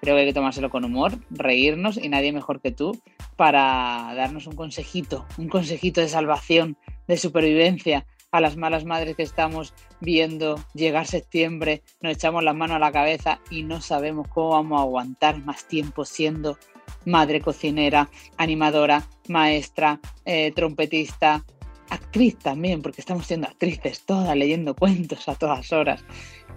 Creo 0.00 0.14
que 0.14 0.20
hay 0.20 0.26
que 0.26 0.34
tomárselo 0.34 0.70
con 0.70 0.84
humor, 0.84 1.18
reírnos 1.30 1.96
y 1.96 2.08
nadie 2.08 2.32
mejor 2.32 2.60
que 2.60 2.70
tú 2.70 3.00
para 3.36 4.12
darnos 4.14 4.46
un 4.46 4.54
consejito, 4.54 5.26
un 5.36 5.48
consejito 5.48 6.00
de 6.00 6.08
salvación, 6.08 6.76
de 7.06 7.16
supervivencia 7.16 8.06
a 8.30 8.40
las 8.40 8.56
malas 8.56 8.84
madres 8.84 9.16
que 9.16 9.22
estamos 9.22 9.72
viendo 10.00 10.60
llegar 10.74 11.06
septiembre, 11.06 11.82
nos 12.00 12.14
echamos 12.14 12.44
las 12.44 12.54
manos 12.54 12.76
a 12.76 12.80
la 12.80 12.92
cabeza 12.92 13.40
y 13.50 13.62
no 13.62 13.80
sabemos 13.80 14.28
cómo 14.28 14.50
vamos 14.50 14.78
a 14.78 14.82
aguantar 14.82 15.38
más 15.44 15.66
tiempo 15.66 16.04
siendo 16.04 16.58
madre 17.04 17.40
cocinera, 17.40 18.08
animadora, 18.36 19.08
maestra, 19.28 20.00
eh, 20.24 20.52
trompetista, 20.54 21.44
actriz 21.90 22.38
también, 22.38 22.82
porque 22.82 23.00
estamos 23.00 23.26
siendo 23.26 23.46
actrices 23.46 24.04
todas, 24.04 24.36
leyendo 24.36 24.74
cuentos 24.74 25.28
a 25.28 25.34
todas 25.34 25.72
horas. 25.72 26.04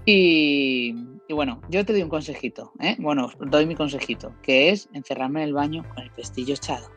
Y, 0.06 0.96
bueno, 1.30 1.62
yo 1.70 1.86
te 1.86 1.94
doy 1.94 2.02
un 2.02 2.10
consejito, 2.10 2.72
¿eh? 2.80 2.96
bueno, 3.00 3.32
doy 3.40 3.66
mi 3.66 3.76
consejito, 3.76 4.34
que 4.42 4.70
es 4.70 4.90
encerrarme 4.94 5.42
en 5.42 5.50
el 5.50 5.54
baño 5.54 5.86
con 5.94 6.04
el 6.04 6.12
pestillo 6.12 6.56
echado. 6.56 6.90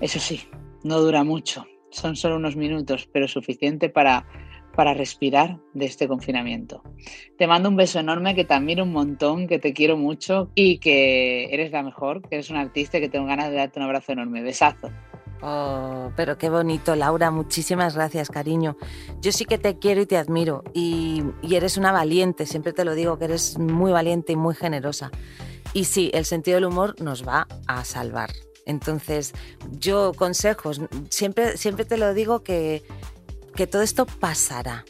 Eso 0.00 0.18
sí, 0.18 0.42
no 0.84 1.00
dura 1.00 1.24
mucho, 1.24 1.66
son 1.90 2.16
solo 2.16 2.36
unos 2.36 2.56
minutos, 2.56 3.08
pero 3.12 3.28
suficiente 3.28 3.88
para, 3.88 4.26
para 4.78 4.94
respirar 4.94 5.58
de 5.74 5.86
este 5.86 6.06
confinamiento. 6.06 6.84
Te 7.36 7.48
mando 7.48 7.68
un 7.68 7.74
beso 7.74 7.98
enorme, 7.98 8.36
que 8.36 8.44
te 8.44 8.54
admiro 8.54 8.84
un 8.84 8.92
montón, 8.92 9.48
que 9.48 9.58
te 9.58 9.72
quiero 9.72 9.96
mucho 9.96 10.52
y 10.54 10.78
que 10.78 11.52
eres 11.52 11.72
la 11.72 11.82
mejor, 11.82 12.22
que 12.22 12.36
eres 12.36 12.48
un 12.48 12.58
artista 12.58 12.98
y 12.98 13.00
que 13.00 13.08
tengo 13.08 13.26
ganas 13.26 13.50
de 13.50 13.56
darte 13.56 13.80
un 13.80 13.86
abrazo 13.86 14.12
enorme. 14.12 14.40
Besazo. 14.40 14.88
Oh, 15.42 16.12
pero 16.14 16.38
qué 16.38 16.48
bonito, 16.48 16.94
Laura. 16.94 17.32
Muchísimas 17.32 17.96
gracias, 17.96 18.28
cariño. 18.28 18.76
Yo 19.20 19.32
sí 19.32 19.46
que 19.46 19.58
te 19.58 19.80
quiero 19.80 20.00
y 20.00 20.06
te 20.06 20.16
admiro. 20.16 20.62
Y, 20.72 21.24
eres 21.50 21.76
una 21.76 21.90
valiente, 21.90 22.46
siempre 22.46 22.72
te 22.72 22.84
lo 22.84 22.94
digo, 22.94 23.18
que 23.18 23.24
eres 23.24 23.58
muy 23.58 23.90
valiente 23.90 24.34
y 24.34 24.36
muy 24.36 24.54
generosa. 24.54 25.10
Y 25.74 25.86
sí, 25.86 26.12
el 26.14 26.24
sentido 26.24 26.54
del 26.54 26.66
humor 26.66 26.94
nos 27.02 27.26
va 27.26 27.48
a 27.66 27.84
salvar. 27.84 28.30
Entonces, 28.64 29.34
yo 29.72 30.12
consejos, 30.14 30.80
siempre, 31.08 31.56
siempre 31.56 31.84
te 31.84 31.96
lo 31.96 32.14
digo 32.14 32.44
que, 32.44 32.84
que 33.58 33.66
todo 33.66 33.82
esto 33.82 34.06
pasará. 34.06 34.84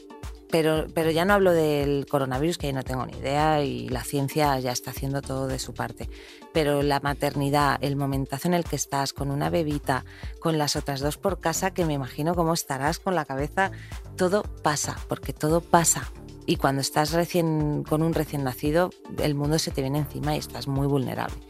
Pero, 0.51 0.89
pero 0.93 1.11
ya 1.11 1.25
no 1.25 1.33
hablo 1.33 1.53
del 1.53 2.05
coronavirus, 2.05 2.59
que 2.59 2.71
no 2.75 2.83
tengo 2.83 3.07
ni 3.07 3.17
idea 3.17 3.63
y 3.63 3.89
la 3.89 4.05
ciencia 4.05 4.59
ya 4.61 4.73
está 4.73 4.91
haciendo 4.91 5.23
todo 5.23 5.47
de 5.47 5.59
su 5.59 5.73
parte. 5.73 6.11
Pero 6.53 6.83
la 6.83 7.01
maternidad, 7.01 7.79
el 7.81 7.97
momentazo 7.97 8.47
en 8.47 8.53
el 8.53 8.65
que 8.65 8.77
estás 8.77 9.15
con 9.15 9.31
una 9.31 9.49
bebita, 9.49 10.05
con 10.39 10.59
las 10.59 10.77
otras 10.77 11.01
dos 11.01 11.17
por 11.17 11.41
casa, 11.41 11.73
que 11.73 11.87
me 11.87 11.95
imagino 11.95 12.35
cómo 12.35 12.53
estarás 12.53 12.99
con 12.99 13.15
la 13.15 13.25
cabeza, 13.25 13.73
todo 14.17 14.43
pasa, 14.43 14.99
porque 15.09 15.33
todo 15.33 15.63
pasa. 15.63 16.13
Y 16.45 16.57
cuando 16.57 16.83
estás 16.83 17.13
recién 17.13 17.85
con 17.85 18.03
un 18.03 18.13
recién 18.13 18.45
nacido, 18.45 18.91
el 19.19 19.35
mundo 19.35 19.59
se 19.59 19.71
te 19.71 19.81
viene 19.81 20.01
encima 20.01 20.37
y 20.37 20.41
estás 20.41 20.69
muy 20.69 20.87
vulnerable 20.87 21.48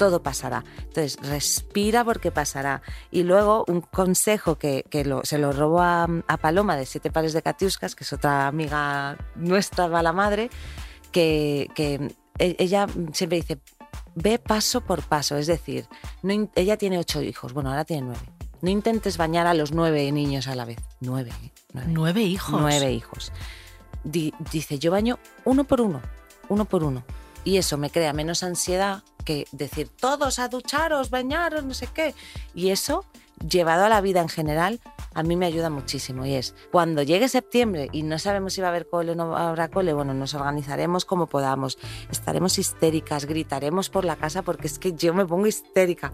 todo 0.00 0.22
pasará. 0.22 0.64
Entonces, 0.78 1.18
respira 1.20 2.06
porque 2.06 2.30
pasará. 2.30 2.80
Y 3.10 3.22
luego, 3.22 3.66
un 3.68 3.82
consejo 3.82 4.56
que, 4.56 4.82
se 5.24 5.36
lo 5.36 5.52
robo 5.52 5.82
a, 5.82 6.08
Paloma 6.40 6.74
de 6.74 6.86
Siete 6.86 7.10
Pares 7.10 7.34
de 7.34 7.42
Catiuscas, 7.42 7.94
que 7.94 8.04
es 8.04 8.12
otra 8.14 8.46
amiga 8.46 9.18
nuestra, 9.36 9.88
va 9.88 10.02
la 10.02 10.14
madre, 10.14 10.48
que, 11.12 11.68
e, 12.38 12.56
ella 12.58 12.86
siempre 13.12 13.42
dice, 13.42 13.58
ve 14.14 14.38
paso 14.38 14.80
por 14.80 15.02
paso. 15.02 15.36
Es 15.36 15.46
decir, 15.46 15.86
no, 16.22 16.48
ella 16.54 16.78
tiene 16.78 16.98
ocho 16.98 17.20
hijos, 17.20 17.52
bueno, 17.52 17.68
ahora 17.68 17.84
tiene 17.84 18.06
nueve. 18.06 18.22
No 18.62 18.70
intentes 18.70 19.18
bañar 19.18 19.46
a 19.46 19.52
los 19.52 19.72
nueve 19.72 20.10
niños 20.12 20.48
a 20.48 20.54
la 20.54 20.64
vez. 20.64 20.78
Nueve. 21.00 21.30
¿eh? 21.42 21.50
Nueve, 21.88 22.22
hijos. 22.22 22.58
Nueve 22.58 22.90
hijos. 22.90 23.32
dice, 24.02 24.78
yo 24.78 24.92
baño 24.92 25.18
uno 25.44 25.64
por 25.64 25.82
uno, 25.82 26.00
uno 26.48 26.64
por 26.64 26.84
uno. 26.84 27.04
Y 27.44 27.58
eso 27.58 27.76
me 27.76 27.90
crea 27.90 28.14
menos 28.14 28.42
ansiedad 28.42 29.02
que 29.20 29.46
decir 29.52 29.88
todos 29.88 30.38
a 30.38 30.48
ducharos, 30.48 31.10
bañaros, 31.10 31.64
no 31.64 31.74
sé 31.74 31.88
qué. 31.88 32.14
Y 32.54 32.70
eso, 32.70 33.04
llevado 33.46 33.84
a 33.84 33.88
la 33.88 34.00
vida 34.00 34.20
en 34.20 34.28
general, 34.28 34.80
a 35.14 35.22
mí 35.22 35.36
me 35.36 35.46
ayuda 35.46 35.70
muchísimo. 35.70 36.26
Y 36.26 36.34
es, 36.34 36.54
cuando 36.70 37.02
llegue 37.02 37.28
septiembre 37.28 37.88
y 37.92 38.02
no 38.02 38.18
sabemos 38.18 38.54
si 38.54 38.60
va 38.60 38.68
a 38.68 38.70
haber 38.70 38.88
cole 38.88 39.12
o 39.12 39.14
no 39.14 39.36
habrá 39.36 39.68
cole, 39.68 39.92
bueno, 39.92 40.14
nos 40.14 40.34
organizaremos 40.34 41.04
como 41.04 41.26
podamos. 41.26 41.78
Estaremos 42.10 42.58
histéricas, 42.58 43.26
gritaremos 43.26 43.90
por 43.90 44.04
la 44.04 44.16
casa 44.16 44.42
porque 44.42 44.66
es 44.66 44.78
que 44.78 44.92
yo 44.92 45.14
me 45.14 45.26
pongo 45.26 45.46
histérica. 45.46 46.12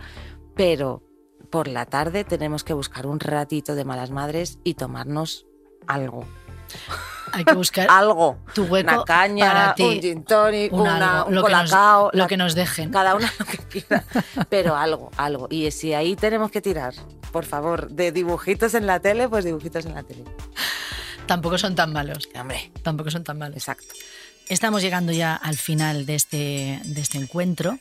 Pero 0.55 1.03
por 1.51 1.69
la 1.69 1.87
tarde 1.87 2.25
tenemos 2.25 2.65
que 2.65 2.75
buscar 2.75 3.07
un 3.07 3.21
ratito 3.21 3.75
de 3.75 3.85
malas 3.85 4.11
madres 4.11 4.59
y 4.65 4.75
tomarnos 4.75 5.47
algo. 5.87 6.25
Hay 7.37 7.45
que 7.45 7.55
buscar 7.55 7.87
algo. 7.91 8.39
Tu 8.55 8.65
hueco 8.65 8.91
una 8.93 9.05
caña, 9.05 9.53
para 9.53 9.75
ti. 9.75 9.83
un 9.85 10.01
gin 10.01 10.25
tonic, 10.25 10.73
Un 10.73 10.81
una, 10.81 11.19
algo, 11.21 11.29
un 11.29 11.35
lo 11.35 11.45
que 11.45 11.53
nos- 11.53 11.71
colacao, 11.71 12.11
lo 12.13 12.27
que 12.27 12.37
nos 12.37 12.55
dejen. 12.55 12.91
Cada 12.91 13.15
una 13.15 13.33
lo 13.39 13.45
que 13.47 13.59
quiera. 13.59 14.05
Pero 14.49 14.77
algo, 14.77 15.11
algo. 15.17 15.47
Y 15.51 15.71
si 15.71 15.93
ahí 15.95 16.17
tenemos 16.17 16.51
que 16.51 16.61
tirar, 16.61 16.95
por 17.33 17.45
favor, 17.45 17.91
de 17.91 18.13
dibujitos 18.13 18.75
en 18.75 18.87
la 18.87 19.01
tele, 19.01 19.29
pues 19.29 19.45
dibujitos 19.45 19.85
en 19.87 19.95
la 19.95 20.03
tele. 20.03 20.25
Tampoco 21.27 21.59
son 21.59 21.75
tan 21.75 21.93
malos. 21.93 22.29
Hombre. 22.39 22.73
Tampoco 22.83 23.11
son 23.11 23.25
tan 23.25 23.39
malos. 23.39 23.57
Exacto. 23.57 23.87
Estamos 24.49 24.81
llegando 24.83 25.13
ya 25.13 25.35
al 25.35 25.57
final 25.57 26.07
de 26.07 26.15
este, 26.15 26.81
de 26.85 27.01
este 27.01 27.19
encuentro, 27.19 27.79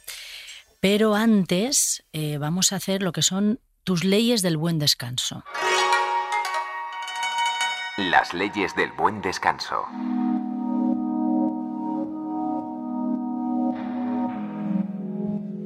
pero 0.80 1.14
antes 1.16 2.04
eh, 2.12 2.38
vamos 2.40 2.74
a 2.74 2.78
hacer 2.78 3.04
lo 3.04 3.12
que 3.12 3.22
son 3.22 3.60
tus 3.84 4.04
leyes 4.04 4.42
del 4.42 4.58
buen 4.58 4.80
descanso. 4.80 5.44
Las 7.98 8.34
leyes 8.34 8.76
del 8.76 8.92
buen 8.92 9.22
descanso. 9.22 9.86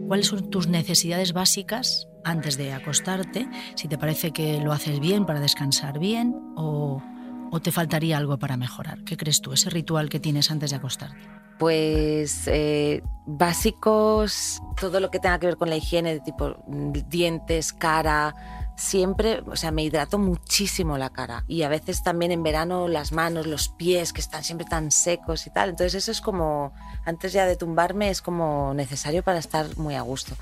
¿Cuáles 0.08 0.28
son 0.28 0.52
tus 0.52 0.68
necesidades 0.68 1.34
básicas 1.34 2.08
antes 2.24 2.56
de 2.56 2.72
acostarte? 2.74 3.50
Si 3.74 3.88
te 3.88 3.98
parece 3.98 4.32
que 4.32 4.62
lo 4.62 4.74
haces 4.74 5.00
bien 5.00 5.26
para 5.26 5.40
descansar 5.40 5.98
bien 5.98 6.36
o, 6.56 7.02
o 7.50 7.60
te 7.62 7.72
faltaría 7.72 8.20
algo 8.20 8.38
para 8.38 8.58
mejorar. 8.58 9.04
¿Qué 9.06 9.18
crees 9.18 9.42
tú? 9.42 9.52
Ese 9.54 9.72
ritual 9.72 10.08
que 10.08 10.20
tienes 10.20 10.52
antes 10.52 10.70
de 10.70 10.76
acostarte. 10.76 11.28
Pues 11.58 12.44
eh, 12.46 13.02
básicos, 13.26 14.62
todo 14.80 15.00
lo 15.00 15.10
que 15.10 15.20
tenga 15.20 15.40
que 15.40 15.48
ver 15.48 15.58
con 15.58 15.72
la 15.72 15.78
higiene, 15.78 16.14
de 16.14 16.20
tipo 16.20 16.64
mm, 16.68 16.92
dientes, 17.10 17.74
cara, 17.74 18.36
siempre, 18.80 19.42
o 19.46 19.56
sea, 19.56 19.72
me 19.72 19.84
hidrato 19.84 20.18
muchísimo 20.18 20.98
la 20.98 21.12
cara. 21.12 21.44
Y 21.48 21.64
a 21.64 21.70
veces 21.70 22.02
también 22.02 22.32
en 22.32 22.44
verano 22.44 22.88
las 22.88 23.12
manos, 23.12 23.46
los 23.46 23.70
pies, 23.70 24.14
que 24.14 24.22
están 24.22 24.44
siempre 24.44 24.66
tan 24.66 24.92
secos 24.92 25.46
y 25.46 25.52
tal. 25.52 25.70
Entonces 25.70 25.96
eso 25.96 26.12
es 26.12 26.22
como, 26.22 26.74
antes 27.06 27.34
ya 27.34 27.46
de 27.46 27.58
tumbarme, 27.58 28.10
es 28.10 28.22
como 28.22 28.74
necesario 28.74 29.24
para 29.24 29.40
estar 29.40 29.78
muy 29.78 29.96
a 29.96 30.02
gusto. 30.02 30.36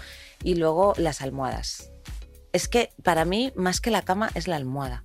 Y 0.43 0.55
luego 0.55 0.93
las 0.97 1.21
almohadas. 1.21 1.91
Es 2.53 2.67
que 2.67 2.91
para 3.03 3.25
mí, 3.25 3.51
más 3.55 3.81
que 3.81 3.91
la 3.91 4.03
cama, 4.03 4.29
es 4.35 4.47
la 4.47 4.55
almohada. 4.55 5.03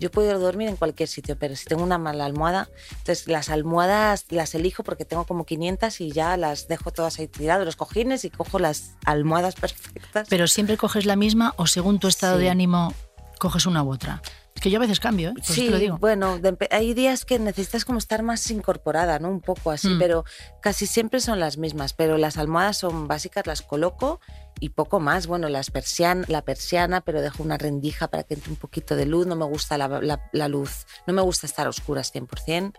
Yo 0.00 0.10
puedo 0.10 0.38
dormir 0.38 0.68
en 0.68 0.76
cualquier 0.76 1.08
sitio, 1.08 1.36
pero 1.38 1.54
si 1.56 1.64
tengo 1.66 1.82
una 1.82 1.98
mala 1.98 2.24
almohada, 2.24 2.68
entonces 2.98 3.28
las 3.28 3.48
almohadas 3.48 4.26
las 4.30 4.54
elijo 4.54 4.82
porque 4.82 5.04
tengo 5.04 5.24
como 5.24 5.44
500 5.46 6.00
y 6.00 6.10
ya 6.12 6.36
las 6.36 6.68
dejo 6.68 6.90
todas 6.90 7.18
ahí 7.18 7.28
tiradas, 7.28 7.64
los 7.64 7.76
cojines 7.76 8.24
y 8.24 8.30
cojo 8.30 8.58
las 8.58 8.92
almohadas 9.04 9.54
perfectas. 9.60 10.26
Pero 10.28 10.46
siempre 10.48 10.76
coges 10.76 11.06
la 11.06 11.16
misma 11.16 11.54
o 11.56 11.66
según 11.66 11.98
tu 12.00 12.08
estado 12.08 12.36
Sí. 12.38 12.44
de 12.44 12.50
ánimo 12.50 12.92
coges 13.38 13.66
una 13.66 13.82
u 13.82 13.92
otra. 13.92 14.20
Que 14.60 14.70
yo 14.70 14.78
a 14.78 14.80
veces 14.80 15.00
cambio, 15.00 15.30
¿eh? 15.30 15.34
Sí, 15.42 15.66
te 15.66 15.70
lo 15.72 15.78
digo. 15.78 15.98
bueno, 15.98 16.38
de 16.38 16.56
hay 16.70 16.94
días 16.94 17.24
que 17.24 17.38
necesitas 17.38 17.84
como 17.84 17.98
estar 17.98 18.22
más 18.22 18.50
incorporada, 18.50 19.18
¿no? 19.18 19.28
Un 19.28 19.40
poco 19.40 19.70
así, 19.70 19.88
Mm. 19.88 19.98
pero 19.98 20.24
casi 20.62 20.86
siempre 20.86 21.20
son 21.20 21.38
las 21.40 21.58
mismas. 21.58 21.92
Pero 21.92 22.16
las 22.18 22.38
almohadas 22.38 22.78
son 22.78 23.06
básicas, 23.08 23.46
las 23.46 23.60
coloco 23.62 24.20
y 24.60 24.70
poco 24.70 25.00
más. 25.00 25.26
Bueno, 25.26 25.48
las 25.48 25.70
persian, 25.70 26.24
la 26.28 26.42
persiana, 26.42 27.00
pero 27.02 27.20
dejo 27.20 27.42
una 27.42 27.58
rendija 27.58 28.08
para 28.08 28.22
que 28.22 28.34
entre 28.34 28.50
un 28.52 28.56
poquito 28.56 28.96
de 28.96 29.04
luz. 29.06 29.26
No 29.26 29.36
me 29.36 29.44
gusta 29.44 29.76
la, 29.76 29.88
la- 30.00 30.30
la 30.32 30.48
luz, 30.48 30.86
no 31.06 31.12
me 31.12 31.20
gusta 31.20 31.46
estar 31.46 31.66
a 31.66 31.70
oscuras 31.70 32.10
100%. 32.14 32.72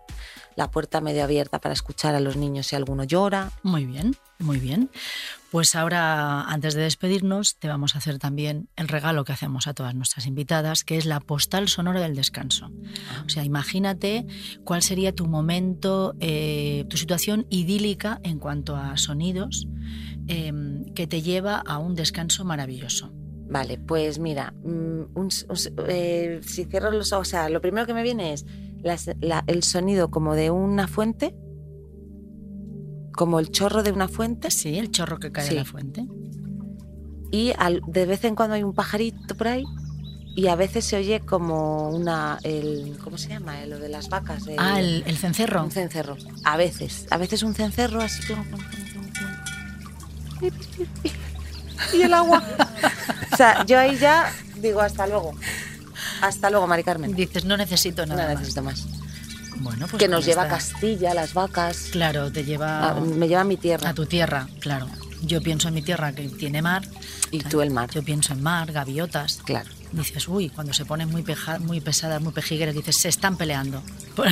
La 0.55 0.71
puerta 0.71 1.01
medio 1.01 1.23
abierta 1.25 1.59
para 1.59 1.73
escuchar 1.73 2.15
a 2.15 2.19
los 2.21 2.35
niños 2.37 2.67
si 2.67 2.75
alguno 2.77 3.03
llora. 3.03 3.51
Muy 3.61 3.85
bien, 3.85 4.15
muy 4.39 4.57
bien. 4.57 4.89
Pues 5.55 5.73
ahora, 5.73 6.41
antes 6.51 6.73
de 6.73 6.81
despedirnos, 6.81 7.55
te 7.55 7.69
vamos 7.69 7.95
a 7.95 7.99
hacer 7.99 8.19
también 8.19 8.67
el 8.75 8.89
regalo 8.89 9.23
que 9.23 9.31
hacemos 9.31 9.67
a 9.67 9.73
todas 9.73 9.95
nuestras 9.95 10.27
invitadas, 10.27 10.83
que 10.83 10.97
es 10.97 11.05
la 11.05 11.21
postal 11.21 11.69
sonora 11.69 12.01
del 12.01 12.13
descanso. 12.13 12.69
O 13.25 13.29
sea, 13.29 13.45
imagínate 13.45 14.25
cuál 14.65 14.81
sería 14.81 15.15
tu 15.15 15.27
momento, 15.27 16.13
eh, 16.19 16.83
tu 16.89 16.97
situación 16.97 17.47
idílica 17.49 18.19
en 18.23 18.37
cuanto 18.37 18.75
a 18.75 18.97
sonidos 18.97 19.65
eh, 20.27 20.51
que 20.93 21.07
te 21.07 21.21
lleva 21.21 21.59
a 21.65 21.77
un 21.77 21.95
descanso 21.95 22.43
maravilloso. 22.43 23.13
Vale, 23.47 23.77
pues 23.77 24.19
mira, 24.19 24.53
mm, 24.61 24.67
un 24.67 25.09
un 25.15 25.29
eh, 25.87 26.41
si 26.43 26.65
cierro 26.65 26.91
los 26.91 27.13
ojos, 27.13 27.29
o 27.29 27.31
sea, 27.31 27.47
lo 27.47 27.61
primero 27.61 27.87
que 27.87 27.93
me 27.93 28.03
viene 28.03 28.33
es 28.33 28.45
la- 29.21 29.43
el 29.47 29.63
sonido 29.63 30.11
como 30.11 30.35
de 30.35 30.51
una 30.51 30.89
fuente, 30.89 31.33
como 33.15 33.39
el 33.39 33.49
chorro 33.51 33.83
de 33.83 33.91
una 33.91 34.07
fuente. 34.07 34.51
Sí, 34.51 34.77
el 34.77 34.91
chorro 34.91 35.19
que 35.19 35.31
cae 35.31 35.47
de 35.49 35.55
la 35.55 35.65
fuente. 35.65 36.05
Y 37.31 37.53
al- 37.57 37.81
de 37.87 38.05
vez 38.05 38.23
en 38.23 38.35
cuando 38.35 38.55
hay 38.55 38.63
un 38.63 38.73
pajarito 38.73 39.35
por 39.35 39.47
ahí 39.47 39.63
y 40.37 40.47
a 40.47 40.55
veces 40.55 40.85
se 40.85 40.97
oye 40.97 41.21
como 41.21 41.89
una, 41.89 42.39
el, 42.43 42.97
¿cómo 43.03 43.17
se 43.17 43.29
llama? 43.29 43.61
Eh, 43.63 43.67
Lo 43.67 43.79
de 43.79 43.89
las 43.89 44.09
vacas. 44.09 44.45
el- 44.47 44.55
Ah, 44.59 44.79
el, 44.79 45.03
el 45.05 45.17
cencerro. 45.17 45.63
Un 45.63 45.71
cencerro. 45.71 46.17
A 46.43 46.57
veces, 46.57 47.07
a 47.09 47.17
veces 47.17 47.41
un 47.43 47.53
cencerro 47.55 48.01
así 48.01 48.21
como... 48.27 48.43
Y 51.93 52.01
el 52.01 52.13
agua. 52.13 52.43
o 53.33 53.35
sea, 53.37 53.65
yo 53.65 53.79
ahí 53.79 53.97
ya 53.97 54.31
digo 54.61 54.81
hasta 54.81 55.07
luego. 55.07 55.33
Hasta 56.21 56.49
luego, 56.49 56.67
Mari 56.67 56.83
Carmen. 56.83 57.13
Dices, 57.15 57.45
no 57.45 57.57
necesito 57.57 58.05
nada 58.05 58.23
No 58.23 58.29
más. 58.29 58.39
necesito 58.39 58.61
más. 58.63 58.85
Bueno, 59.57 59.87
pues 59.87 59.99
que 59.99 60.07
nos 60.07 60.25
lleva 60.25 60.43
a 60.43 60.47
Castilla, 60.47 61.13
las 61.13 61.33
vacas. 61.33 61.87
Claro, 61.91 62.31
te 62.31 62.43
lleva... 62.43 62.89
Ah, 62.89 62.99
me 62.99 63.27
lleva 63.27 63.41
a 63.41 63.45
mi 63.45 63.57
tierra. 63.57 63.89
A 63.89 63.93
tu 63.93 64.05
tierra, 64.05 64.47
claro. 64.59 64.87
Yo 65.21 65.41
pienso 65.41 65.69
en 65.69 65.73
mi 65.73 65.81
tierra 65.81 66.11
que 66.13 66.27
tiene 66.29 66.61
mar. 66.61 66.83
Y 67.31 67.39
tú 67.39 67.61
el 67.61 67.71
mar. 67.71 67.89
Yo 67.91 68.03
pienso 68.03 68.33
en 68.33 68.43
mar, 68.43 68.71
gaviotas. 68.71 69.39
Claro. 69.45 69.69
Dices, 69.91 70.27
uy, 70.27 70.49
cuando 70.49 70.73
se 70.73 70.85
ponen 70.85 71.09
muy, 71.09 71.23
peja- 71.23 71.59
muy 71.59 71.79
pesadas, 71.81 72.21
muy 72.21 72.33
pejigueras, 72.33 72.75
dices, 72.75 72.97
se 72.97 73.09
están 73.09 73.37
peleando. 73.37 73.81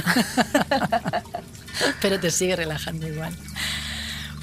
Pero 2.02 2.20
te 2.20 2.30
sigue 2.32 2.56
relajando 2.56 3.08
igual. 3.08 3.34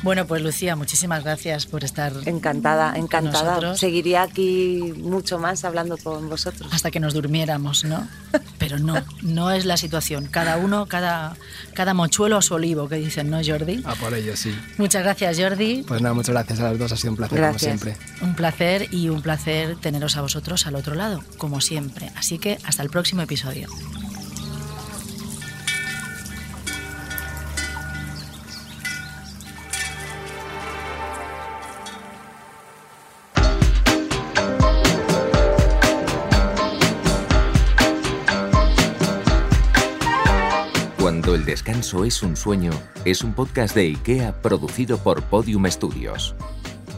Bueno, 0.02 0.26
pues 0.26 0.40
Lucía, 0.42 0.76
muchísimas 0.76 1.22
gracias 1.24 1.66
por 1.66 1.84
estar 1.84 2.12
Encantada, 2.24 2.92
con 2.92 3.02
encantada. 3.02 3.44
nosotros. 3.50 3.78
Seguiría 3.80 4.22
aquí 4.22 4.94
mucho 4.96 5.38
más 5.38 5.64
hablando 5.64 5.98
con 5.98 6.28
vosotros. 6.30 6.72
hasta 6.72 6.90
que 6.90 7.00
nos 7.00 7.12
durmiéramos, 7.12 7.84
¿no? 7.84 8.08
Pero 8.58 8.78
no, 8.78 8.94
no 9.22 9.50
es 9.50 9.66
la 9.66 9.76
situación. 9.76 10.26
Cada 10.26 10.56
uno, 10.56 10.86
cada, 10.86 11.36
cada 11.74 11.92
mochuelo 11.92 12.38
a 12.38 12.42
su 12.42 12.54
olivo, 12.54 12.88
que 12.88 12.96
dicen, 12.96 13.30
¿no, 13.30 13.40
Jordi? 13.44 13.82
A 13.84 13.94
por 13.94 14.14
ello, 14.14 14.36
sí. 14.36 14.54
Muchas 14.78 15.02
gracias, 15.02 15.38
Jordi. 15.38 15.82
Pues 15.86 16.00
nada, 16.00 16.14
muchas 16.14 16.32
gracias 16.34 16.60
a 16.60 16.64
las 16.70 16.78
dos, 16.78 16.92
ha 16.92 16.96
sido 16.96 17.10
un 17.12 17.16
placer 17.18 17.38
Gracias. 17.38 17.62
como 17.62 17.78
siempre. 17.78 18.06
Un 18.26 18.34
placer 18.34 18.88
y 18.94 19.08
un 19.10 19.20
placer 19.20 19.76
teneros 19.76 20.16
a 20.16 20.22
vosotros 20.22 20.66
al 20.66 20.76
otro 20.76 20.94
lado, 20.94 21.22
como 21.36 21.60
siempre. 21.60 22.10
Así 22.16 22.38
que 22.38 22.58
hasta 22.64 22.82
el 22.82 22.88
próximo 22.90 23.22
episodio. 23.22 23.68
Descanso 41.50 42.04
es 42.04 42.22
un 42.22 42.36
sueño, 42.36 42.70
es 43.04 43.24
un 43.24 43.34
podcast 43.34 43.74
de 43.74 43.80
IKEA 43.80 44.40
producido 44.40 44.98
por 44.98 45.20
Podium 45.24 45.66
Studios. 45.66 46.36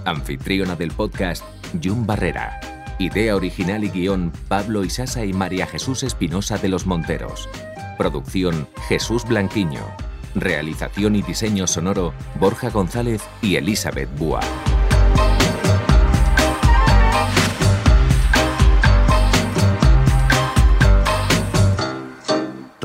Anfitriona 0.05 0.77
del 0.77 0.91
podcast, 0.91 1.43
Jun 1.83 2.07
Barrera. 2.07 2.61
Idea 2.99 3.35
original 3.35 3.83
y 3.83 3.89
guion, 3.89 4.31
Pablo 4.49 4.85
Isasa 4.85 5.25
y 5.25 5.33
María 5.33 5.67
Jesús 5.67 6.03
Espinosa 6.03 6.59
de 6.59 6.69
los 6.69 6.87
Monteros. 6.87 7.49
Producción, 7.97 8.69
Jesús 8.89 9.25
Blanquiño. 9.25 9.81
Realización 10.35 11.17
y 11.17 11.23
diseño 11.23 11.67
sonoro, 11.67 12.13
Borja 12.39 12.69
González 12.69 13.23
y 13.41 13.57
Elizabeth 13.57 14.11
Búa. 14.19 14.41